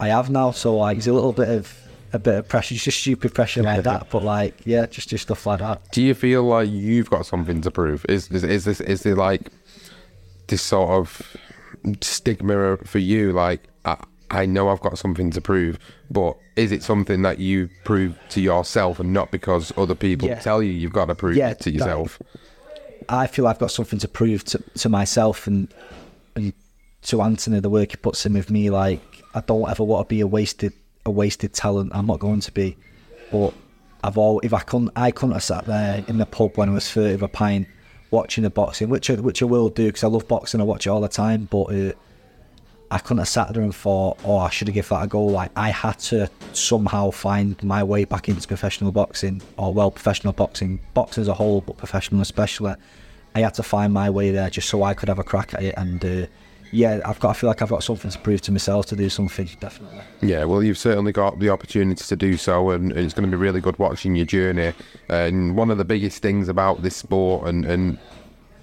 I 0.00 0.08
have 0.08 0.30
now. 0.30 0.50
So 0.50 0.76
like, 0.78 0.98
it's 0.98 1.06
a 1.06 1.12
little 1.12 1.32
bit 1.32 1.48
of 1.48 1.76
a 2.12 2.18
bit 2.18 2.34
of 2.34 2.48
pressure, 2.48 2.74
it's 2.74 2.82
just 2.82 2.98
stupid 2.98 3.34
pressure 3.34 3.62
like 3.62 3.84
that. 3.84 4.08
But 4.10 4.24
like, 4.24 4.54
yeah, 4.64 4.86
just 4.86 5.08
just 5.08 5.24
stuff 5.24 5.46
like 5.46 5.60
that. 5.60 5.92
Do 5.92 6.02
you 6.02 6.14
feel 6.14 6.42
like 6.42 6.68
you've 6.68 7.10
got 7.10 7.26
something 7.26 7.60
to 7.60 7.70
prove? 7.70 8.04
Is 8.08 8.28
is, 8.30 8.42
is 8.42 8.64
this 8.64 8.80
is 8.80 9.02
there 9.02 9.14
like 9.14 9.42
this 10.48 10.62
sort 10.62 10.90
of 10.90 11.36
stigma 12.00 12.76
for 12.78 12.98
you? 12.98 13.32
Like 13.32 13.62
I, 13.84 13.96
I 14.30 14.46
know 14.46 14.68
I've 14.68 14.80
got 14.80 14.98
something 14.98 15.30
to 15.32 15.40
prove, 15.40 15.78
but 16.10 16.36
is 16.56 16.72
it 16.72 16.82
something 16.82 17.22
that 17.22 17.38
you 17.38 17.68
prove 17.84 18.18
to 18.30 18.40
yourself 18.40 19.00
and 19.00 19.12
not 19.12 19.30
because 19.30 19.72
other 19.76 19.94
people 19.94 20.28
Yeah. 20.28 20.38
tell 20.38 20.62
you 20.62 20.70
you've 20.72 20.92
got 20.92 21.06
to 21.06 21.14
prove 21.14 21.36
Yeah, 21.36 21.50
it 21.50 21.60
to 21.60 21.70
that- 21.70 21.76
yourself? 21.78 22.20
I 23.08 23.26
feel 23.26 23.46
I've 23.48 23.58
got 23.58 23.70
something 23.72 23.98
to 24.00 24.08
prove 24.08 24.44
to, 24.44 24.58
to 24.78 24.88
myself 24.88 25.46
and 25.46 25.72
and 26.36 26.52
to 27.02 27.22
Anthony, 27.22 27.58
the 27.60 27.70
work 27.70 27.90
he 27.92 27.96
puts 27.96 28.24
in 28.26 28.34
with 28.34 28.50
me. 28.50 28.70
Like 28.70 29.00
I 29.34 29.40
don't 29.40 29.68
ever 29.68 29.82
want 29.82 30.08
to 30.08 30.14
be 30.14 30.20
a 30.20 30.26
wasted 30.26 30.72
a 31.06 31.10
wasted 31.10 31.52
talent. 31.54 31.92
I'm 31.94 32.06
not 32.06 32.20
going 32.20 32.40
to 32.40 32.52
be. 32.52 32.76
But 33.32 33.54
I've 34.04 34.16
all 34.18 34.38
if 34.40 34.52
I 34.54 34.60
couldn't 34.60 34.90
I 34.96 35.10
couldn't 35.10 35.32
have 35.32 35.42
sat 35.42 35.64
there 35.64 36.04
in 36.08 36.18
the 36.18 36.26
pub 36.26 36.56
when 36.56 36.68
I 36.68 36.72
was 36.72 36.88
thirty 36.90 37.14
with 37.14 37.22
a 37.22 37.28
pint 37.28 37.66
watching 38.10 38.42
the 38.44 38.50
boxing, 38.50 38.88
which 38.88 39.10
I, 39.10 39.14
which 39.14 39.42
I 39.42 39.46
will 39.46 39.68
do 39.68 39.86
because 39.86 40.04
I 40.04 40.08
love 40.08 40.26
boxing. 40.28 40.60
I 40.60 40.64
watch 40.64 40.86
it 40.86 40.90
all 40.90 41.00
the 41.00 41.08
time. 41.08 41.48
But 41.50 41.64
uh, 41.64 41.92
I 42.90 42.98
couldn't 42.98 43.18
have 43.18 43.28
sat 43.28 43.54
there 43.54 43.62
and 43.62 43.74
thought, 43.74 44.18
oh, 44.24 44.38
I 44.38 44.50
should 44.50 44.68
have 44.68 44.74
given 44.74 44.98
that 44.98 45.04
a 45.04 45.06
go. 45.06 45.24
Like 45.24 45.52
I 45.56 45.70
had 45.70 45.98
to 46.00 46.28
somehow 46.52 47.10
find 47.10 47.62
my 47.62 47.84
way 47.84 48.04
back 48.04 48.28
into 48.28 48.46
professional 48.48 48.90
boxing, 48.92 49.40
or 49.56 49.72
well, 49.72 49.90
professional 49.90 50.32
boxing, 50.32 50.80
boxing 50.94 51.22
as 51.22 51.28
a 51.28 51.34
whole, 51.34 51.60
but 51.60 51.76
professional 51.76 52.20
especially. 52.20 52.74
I 53.32 53.40
had 53.40 53.54
to 53.54 53.62
find 53.62 53.92
my 53.92 54.10
way 54.10 54.32
there 54.32 54.50
just 54.50 54.68
so 54.68 54.82
I 54.82 54.94
could 54.94 55.08
have 55.08 55.20
a 55.20 55.24
crack 55.24 55.54
at 55.54 55.62
it. 55.62 55.74
And 55.76 56.04
uh, 56.04 56.26
yeah, 56.72 57.00
I've 57.04 57.18
got. 57.18 57.30
I 57.30 57.32
feel 57.34 57.48
like 57.48 57.62
I've 57.62 57.68
got 57.68 57.82
something 57.82 58.10
to 58.10 58.18
prove 58.18 58.40
to 58.42 58.52
myself 58.52 58.86
to 58.86 58.96
do 58.96 59.08
something 59.08 59.48
definitely. 59.58 60.00
Yeah, 60.20 60.44
well, 60.44 60.62
you've 60.62 60.78
certainly 60.78 61.12
got 61.12 61.38
the 61.38 61.50
opportunity 61.50 62.04
to 62.04 62.16
do 62.16 62.36
so, 62.36 62.70
and, 62.70 62.92
it's 62.92 63.14
going 63.14 63.28
to 63.28 63.36
be 63.36 63.40
really 63.40 63.60
good 63.60 63.78
watching 63.78 64.14
your 64.14 64.26
journey. 64.26 64.72
And 65.08 65.56
one 65.56 65.70
of 65.70 65.78
the 65.78 65.84
biggest 65.84 66.22
things 66.22 66.48
about 66.48 66.82
this 66.82 66.96
sport 66.96 67.48
and, 67.48 67.64
and 67.64 67.98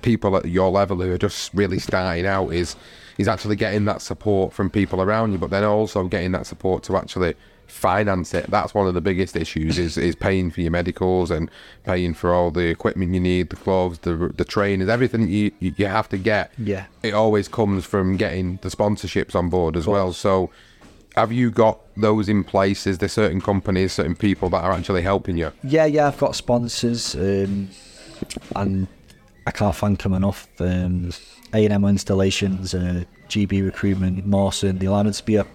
people 0.02 0.38
at 0.38 0.46
your 0.46 0.70
level 0.70 0.98
who 0.98 1.12
are 1.12 1.18
just 1.18 1.54
really 1.54 1.80
starting 1.80 2.26
out 2.26 2.50
is 2.50 2.76
is 3.18 3.28
actually 3.28 3.56
getting 3.56 3.86
that 3.86 4.02
support 4.02 4.54
from 4.54 4.70
people 4.70 5.02
around 5.02 5.32
you, 5.32 5.38
but 5.38 5.50
then 5.50 5.64
also 5.64 6.08
getting 6.08 6.32
that 6.32 6.46
support 6.46 6.84
to 6.84 6.96
actually 6.96 7.36
finance 7.68 8.34
it. 8.34 8.50
That's 8.50 8.74
one 8.74 8.88
of 8.88 8.94
the 8.94 9.02
biggest 9.02 9.36
issues 9.36 9.78
is 9.78 9.98
is 9.98 10.16
paying 10.16 10.52
for 10.52 10.62
your 10.62 10.72
medicals 10.72 11.30
and 11.32 11.50
paying 11.84 12.14
for 12.14 12.34
all 12.34 12.50
the 12.52 12.68
equipment 12.68 13.14
you 13.14 13.20
need, 13.20 13.50
the 13.50 13.56
clothes, 13.56 14.00
the 14.00 14.34
the 14.36 14.46
trainers, 14.46 14.90
everything 14.90 15.28
you 15.28 15.52
you 15.60 15.74
you 15.78 15.86
have 15.86 16.10
to 16.10 16.18
get. 16.18 16.52
Yeah. 16.58 16.86
it 17.04 17.14
always 17.14 17.48
comes 17.48 17.86
from 17.86 18.18
getting 18.18 18.58
the 18.62 18.70
sponsorships 18.70 19.36
on 19.36 19.50
board 19.50 19.76
as 19.76 19.86
well. 19.88 20.14
So 20.14 20.50
have 21.16 21.32
you 21.32 21.50
got 21.50 21.80
those 21.96 22.30
in 22.30 22.44
place? 22.44 22.86
Is 22.86 23.00
there 23.00 23.10
certain 23.10 23.42
companies, 23.42 23.94
certain 23.94 24.16
people 24.16 24.50
that 24.52 24.64
are 24.64 24.72
actually 24.72 25.02
helping 25.02 25.36
you? 25.38 25.52
Yeah, 25.64 25.86
yeah, 25.86 26.08
I've 26.08 26.18
got 26.20 26.36
sponsors, 26.36 27.16
um, 27.16 27.70
and 28.56 28.88
I 29.48 29.52
can't 29.52 29.76
thank 29.76 30.04
them 30.04 30.14
enough. 30.14 30.48
Um, 30.60 31.12
A&M 31.54 31.84
installations, 31.86 32.76
uh, 32.76 33.04
GB 33.30 33.66
recruitment, 33.66 34.26
Mawson, 34.28 34.78
they 34.78 34.86
allowed 34.86 35.08
me 35.08 35.12
to 35.14 35.26
be 35.26 35.38
a, 35.38 35.46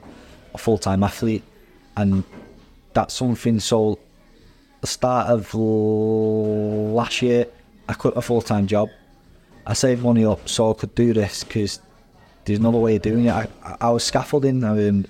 a 0.52 0.58
full-time 0.58 1.04
athlete, 1.04 1.44
and 1.96 2.24
that's 2.92 3.14
something. 3.14 3.60
So, 3.60 3.98
the 4.80 4.86
start 4.86 5.28
of 5.28 5.54
l- 5.54 6.92
last 6.92 7.22
year, 7.22 7.46
I 7.88 7.94
quit 7.94 8.16
a 8.16 8.22
full-time 8.22 8.66
job. 8.66 8.88
I 9.66 9.74
saved 9.74 10.02
money 10.02 10.24
up 10.24 10.48
so 10.48 10.72
I 10.72 10.74
could 10.74 10.94
do 10.94 11.12
this 11.12 11.44
because 11.44 11.80
there's 12.44 12.58
another 12.58 12.78
way 12.78 12.96
of 12.96 13.02
doing 13.02 13.26
it. 13.26 13.30
I, 13.30 13.48
I, 13.80 13.90
was 13.90 14.02
scaffolding. 14.02 14.64
I, 14.64 14.88
um, 14.88 15.06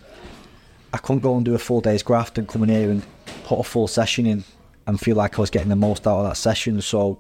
I 0.92 0.99
couldn't 0.99 1.21
go 1.21 1.37
and 1.37 1.45
do 1.45 1.55
a 1.55 1.59
full 1.59 1.81
day's 1.81 2.03
graft 2.03 2.37
and 2.37 2.47
come 2.47 2.62
in 2.64 2.68
here 2.68 2.90
and 2.90 3.03
put 3.45 3.59
a 3.59 3.62
full 3.62 3.88
session 3.88 4.27
in 4.27 4.45
and 4.87 5.01
feel 5.01 5.16
like 5.16 5.38
I 5.38 5.40
was 5.40 5.51
getting 5.51 5.71
the 5.71 5.77
most 5.77 6.07
out 6.07 6.18
of 6.18 6.29
that 6.29 6.37
session. 6.37 6.81
So 6.83 7.18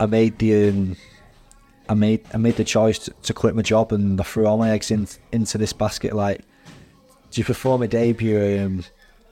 I 0.00 0.06
made 0.06 0.38
the 0.38 0.70
um, 0.70 0.96
I 1.88 1.94
made 1.94 2.24
I 2.34 2.36
made 2.36 2.56
the 2.56 2.64
choice 2.64 2.98
to, 3.00 3.12
to 3.22 3.32
quit 3.32 3.54
my 3.54 3.62
job 3.62 3.92
and 3.92 4.20
I 4.20 4.24
threw 4.24 4.46
all 4.46 4.58
my 4.58 4.70
eggs 4.70 4.90
in, 4.90 5.06
into 5.30 5.58
this 5.58 5.72
basket. 5.72 6.14
Like, 6.14 6.40
just 7.30 7.46
before 7.46 7.78
my 7.78 7.86
debut, 7.86 8.60
um, 8.60 8.84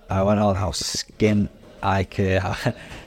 I 0.09 0.23
went 0.23 0.41
on 0.41 0.57
I 0.57 0.67
was 0.67 0.81
skint. 0.81 1.49
Like, 1.83 2.19
uh, 2.19 2.55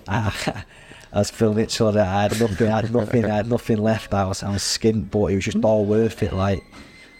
I, 0.07 0.63
I 1.11 1.17
was 1.17 1.27
so 1.29 1.91
that 1.91 2.07
I 2.07 2.23
had 2.23 2.39
nothing, 2.39 2.67
I 2.67 2.81
had 2.81 2.93
nothing, 2.93 3.25
I 3.25 3.35
had 3.35 3.47
nothing 3.47 3.77
left. 3.77 4.13
I 4.13 4.25
was, 4.25 4.43
I 4.43 4.51
was 4.51 4.61
skint, 4.61 5.11
but 5.11 5.27
it 5.27 5.35
was 5.35 5.45
just 5.45 5.63
all 5.63 5.85
worth 5.85 6.23
it. 6.23 6.33
Like, 6.33 6.63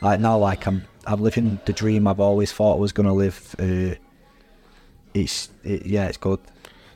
like 0.02 0.20
now, 0.20 0.38
like 0.38 0.66
I'm, 0.68 0.86
I'm 1.06 1.22
living 1.22 1.60
the 1.66 1.74
dream 1.74 2.08
I've 2.08 2.20
always 2.20 2.52
thought 2.52 2.76
I 2.76 2.80
was 2.80 2.92
gonna 2.92 3.14
live. 3.14 3.56
Uh, 3.60 3.96
it's, 5.14 5.50
it, 5.64 5.86
yeah, 5.86 6.06
it's 6.06 6.18
good. 6.18 6.40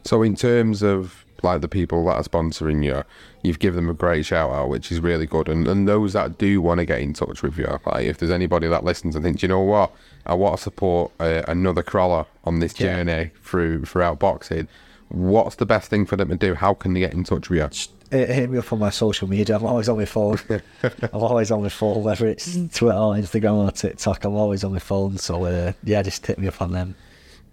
So 0.05 0.21
in 0.21 0.35
terms 0.35 0.81
of 0.81 1.25
like 1.41 1.61
the 1.61 1.67
people 1.67 2.05
that 2.05 2.15
are 2.15 2.23
sponsoring 2.23 2.83
you, 2.83 3.03
you've 3.43 3.59
given 3.59 3.75
them 3.85 3.89
a 3.89 3.93
great 3.93 4.25
shout 4.25 4.51
out, 4.51 4.69
which 4.69 4.91
is 4.91 4.99
really 4.99 5.25
good. 5.25 5.47
And, 5.49 5.67
and 5.67 5.87
those 5.87 6.13
that 6.13 6.37
do 6.37 6.61
want 6.61 6.79
to 6.79 6.85
get 6.85 6.99
in 7.01 7.13
touch 7.13 7.43
with 7.43 7.57
you, 7.57 7.67
like 7.85 8.05
if 8.05 8.17
there's 8.17 8.31
anybody 8.31 8.67
that 8.67 8.83
listens 8.83 9.15
and 9.15 9.23
thinks, 9.23 9.41
you 9.43 9.49
know 9.49 9.59
what, 9.59 9.91
I 10.25 10.33
want 10.33 10.57
to 10.57 10.63
support 10.63 11.11
uh, 11.19 11.43
another 11.47 11.83
Crolla 11.83 12.25
on 12.45 12.59
this 12.59 12.79
Yeah. 12.79 13.03
journey 13.03 13.31
through 13.43 13.85
throughout 13.85 14.17
boxing, 14.19 14.67
what's 15.09 15.55
the 15.57 15.65
best 15.65 15.89
thing 15.89 16.05
for 16.05 16.15
them 16.15 16.29
to 16.29 16.35
do? 16.35 16.55
How 16.55 16.73
can 16.73 16.93
they 16.93 17.01
get 17.01 17.13
in 17.13 17.23
touch 17.23 17.49
with 17.49 17.59
you? 17.59 17.69
hit 18.17 18.29
hit 18.29 18.49
me 18.49 18.59
up 18.59 18.71
on 18.71 18.77
my 18.79 18.91
social 18.91 19.27
media. 19.27 19.55
I'm 19.57 19.65
always 19.65 19.89
on 19.89 19.97
my 19.97 20.05
phone. 20.05 20.37
I'm 20.83 20.91
always 21.13 21.49
on 21.51 21.63
my 21.63 21.69
phone, 21.69 22.03
whether 22.03 22.27
it's 22.27 22.53
Twitter 22.53 22.95
or 22.97 23.15
Instagram 23.15 23.67
or 23.67 23.71
TikTok. 23.71 24.23
I'm 24.23 24.35
always 24.35 24.63
on 24.63 24.71
my 24.71 24.79
phone. 24.79 25.17
So 25.17 25.45
uh, 25.45 25.73
yeah, 25.83 26.01
just 26.03 26.25
hit 26.25 26.37
me 26.37 26.47
up 26.47 26.61
on 26.61 26.71
them. 26.71 26.95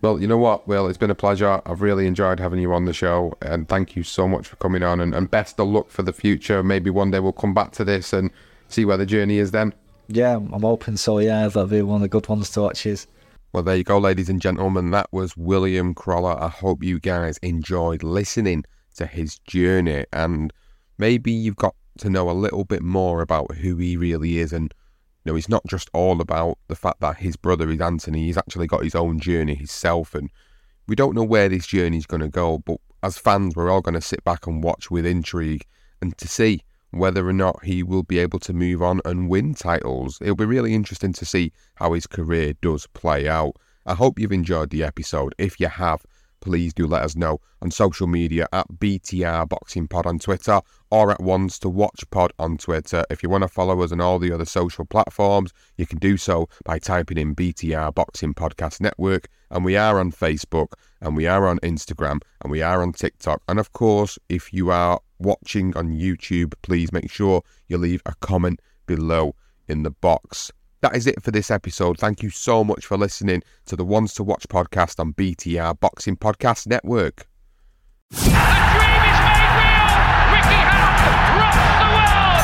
Well, 0.02 0.18
you 0.18 0.26
know 0.26 0.38
what, 0.38 0.66
Will, 0.66 0.88
it's 0.88 0.96
been 0.96 1.10
a 1.10 1.14
pleasure. 1.14 1.60
I've 1.66 1.82
really 1.82 2.06
enjoyed 2.06 2.40
having 2.40 2.58
you 2.58 2.72
on 2.72 2.86
the 2.86 2.94
show, 2.94 3.34
and 3.42 3.68
thank 3.68 3.96
you 3.96 4.02
so 4.02 4.26
much 4.26 4.48
for 4.48 4.56
coming 4.56 4.82
on. 4.82 4.98
And, 4.98 5.14
and 5.14 5.30
best 5.30 5.60
of 5.60 5.68
luck 5.68 5.90
for 5.90 6.02
the 6.02 6.12
future. 6.12 6.62
Maybe 6.62 6.88
one 6.88 7.10
day 7.10 7.20
we'll 7.20 7.32
come 7.32 7.52
back 7.52 7.72
to 7.72 7.84
this 7.84 8.14
and 8.14 8.30
see 8.68 8.86
where 8.86 8.96
the 8.96 9.04
journey 9.04 9.36
is 9.36 9.50
then. 9.50 9.74
Yeah, 10.08 10.36
I'm 10.36 10.62
hoping 10.62 10.96
So 10.96 11.18
yeah, 11.18 11.46
that'll 11.46 11.66
be 11.66 11.82
one 11.82 11.96
of 11.96 12.02
the 12.02 12.08
good 12.08 12.28
ones 12.28 12.50
to 12.50 12.62
watch. 12.62 12.86
Is 12.86 13.06
Well, 13.52 13.62
there 13.62 13.76
you 13.76 13.84
go, 13.84 13.98
ladies 13.98 14.30
and 14.30 14.40
gentlemen. 14.40 14.90
That 14.90 15.12
was 15.12 15.36
William 15.36 15.94
Crolla. 15.94 16.36
I 16.40 16.48
hope 16.48 16.82
you 16.82 16.98
guys 16.98 17.36
enjoyed 17.38 18.02
listening 18.02 18.64
to 18.96 19.06
his 19.06 19.38
journey, 19.40 20.06
and 20.14 20.50
maybe 20.96 21.30
you've 21.30 21.56
got 21.56 21.74
to 21.98 22.08
know 22.08 22.30
a 22.30 22.32
little 22.32 22.64
bit 22.64 22.82
more 22.82 23.20
about 23.20 23.54
who 23.56 23.76
he 23.76 23.98
really 23.98 24.38
is. 24.38 24.52
And 24.52 24.72
you 25.24 25.32
know, 25.32 25.36
it's 25.36 25.48
not 25.48 25.66
just 25.66 25.90
all 25.92 26.20
about 26.20 26.58
the 26.68 26.76
fact 26.76 27.00
that 27.00 27.18
his 27.18 27.36
brother 27.36 27.70
is 27.70 27.80
Anthony. 27.80 28.26
He's 28.26 28.38
actually 28.38 28.66
got 28.66 28.84
his 28.84 28.94
own 28.94 29.20
journey 29.20 29.54
himself, 29.54 30.14
and 30.14 30.30
we 30.86 30.96
don't 30.96 31.14
know 31.14 31.24
where 31.24 31.48
this 31.48 31.66
journey 31.66 31.98
is 31.98 32.06
going 32.06 32.22
to 32.22 32.28
go. 32.28 32.58
But 32.58 32.78
as 33.02 33.18
fans, 33.18 33.54
we're 33.54 33.70
all 33.70 33.82
going 33.82 33.94
to 33.94 34.00
sit 34.00 34.24
back 34.24 34.46
and 34.46 34.62
watch 34.62 34.90
with 34.90 35.04
intrigue, 35.04 35.66
and 36.00 36.16
to 36.18 36.26
see 36.26 36.62
whether 36.90 37.28
or 37.28 37.32
not 37.32 37.64
he 37.64 37.82
will 37.82 38.02
be 38.02 38.18
able 38.18 38.38
to 38.40 38.52
move 38.52 38.82
on 38.82 39.00
and 39.04 39.28
win 39.28 39.54
titles. 39.54 40.18
It'll 40.20 40.34
be 40.34 40.44
really 40.44 40.74
interesting 40.74 41.12
to 41.12 41.24
see 41.24 41.52
how 41.76 41.92
his 41.92 42.06
career 42.06 42.54
does 42.60 42.86
play 42.88 43.28
out. 43.28 43.54
I 43.86 43.94
hope 43.94 44.18
you've 44.18 44.32
enjoyed 44.32 44.70
the 44.70 44.82
episode. 44.82 45.34
If 45.38 45.60
you 45.60 45.68
have, 45.68 46.04
please 46.40 46.72
do 46.72 46.86
let 46.86 47.02
us 47.02 47.16
know 47.16 47.40
on 47.62 47.70
social 47.70 48.06
media 48.06 48.46
at 48.52 48.66
BTR 48.68 49.48
Boxing 49.48 49.86
Pod 49.86 50.06
on 50.06 50.18
Twitter 50.18 50.60
or 50.90 51.10
at 51.10 51.20
Ones 51.20 51.58
to 51.60 51.68
Watch 51.68 52.02
Pod 52.10 52.32
on 52.38 52.56
Twitter. 52.56 53.04
If 53.10 53.22
you 53.22 53.28
want 53.28 53.42
to 53.42 53.48
follow 53.48 53.82
us 53.82 53.92
on 53.92 54.00
all 54.00 54.18
the 54.18 54.32
other 54.32 54.44
social 54.44 54.84
platforms, 54.84 55.52
you 55.76 55.86
can 55.86 55.98
do 55.98 56.16
so 56.16 56.48
by 56.64 56.78
typing 56.78 57.18
in 57.18 57.34
BTR 57.34 57.94
Boxing 57.94 58.34
Podcast 58.34 58.80
Network. 58.80 59.28
And 59.50 59.64
we 59.64 59.76
are 59.76 59.98
on 59.98 60.12
Facebook, 60.12 60.74
and 61.00 61.16
we 61.16 61.26
are 61.26 61.46
on 61.46 61.58
Instagram, 61.60 62.20
and 62.42 62.50
we 62.50 62.62
are 62.62 62.82
on 62.82 62.92
TikTok. 62.92 63.42
And 63.48 63.58
of 63.58 63.72
course, 63.72 64.18
if 64.28 64.52
you 64.52 64.70
are 64.70 65.00
watching 65.18 65.76
on 65.76 65.92
YouTube, 65.92 66.54
please 66.62 66.92
make 66.92 67.10
sure 67.10 67.42
you 67.68 67.78
leave 67.78 68.02
a 68.06 68.14
comment 68.20 68.60
below 68.86 69.34
in 69.68 69.82
the 69.82 69.90
box. 69.90 70.52
That 70.82 70.96
is 70.96 71.06
it 71.06 71.22
for 71.22 71.30
this 71.30 71.50
episode. 71.50 71.98
Thank 71.98 72.22
you 72.22 72.30
so 72.30 72.64
much 72.64 72.86
for 72.86 72.96
listening 72.96 73.42
to 73.66 73.76
the 73.76 73.84
Ones 73.84 74.14
to 74.14 74.22
Watch 74.24 74.48
podcast 74.48 74.98
on 74.98 75.12
BTR 75.12 75.78
Boxing 75.78 76.16
Podcast 76.16 76.66
Network. 76.66 77.26
That 78.10 78.24
dream 78.24 79.04
is 79.04 79.20
made 79.20 79.52
real. 79.60 79.92
Ricky 80.32 80.60
Hatton 80.64 81.36
rocks 81.36 81.60
the 81.60 81.84
dream 82.00 82.40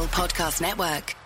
Podcast 0.00 0.62
Network. 0.62 1.21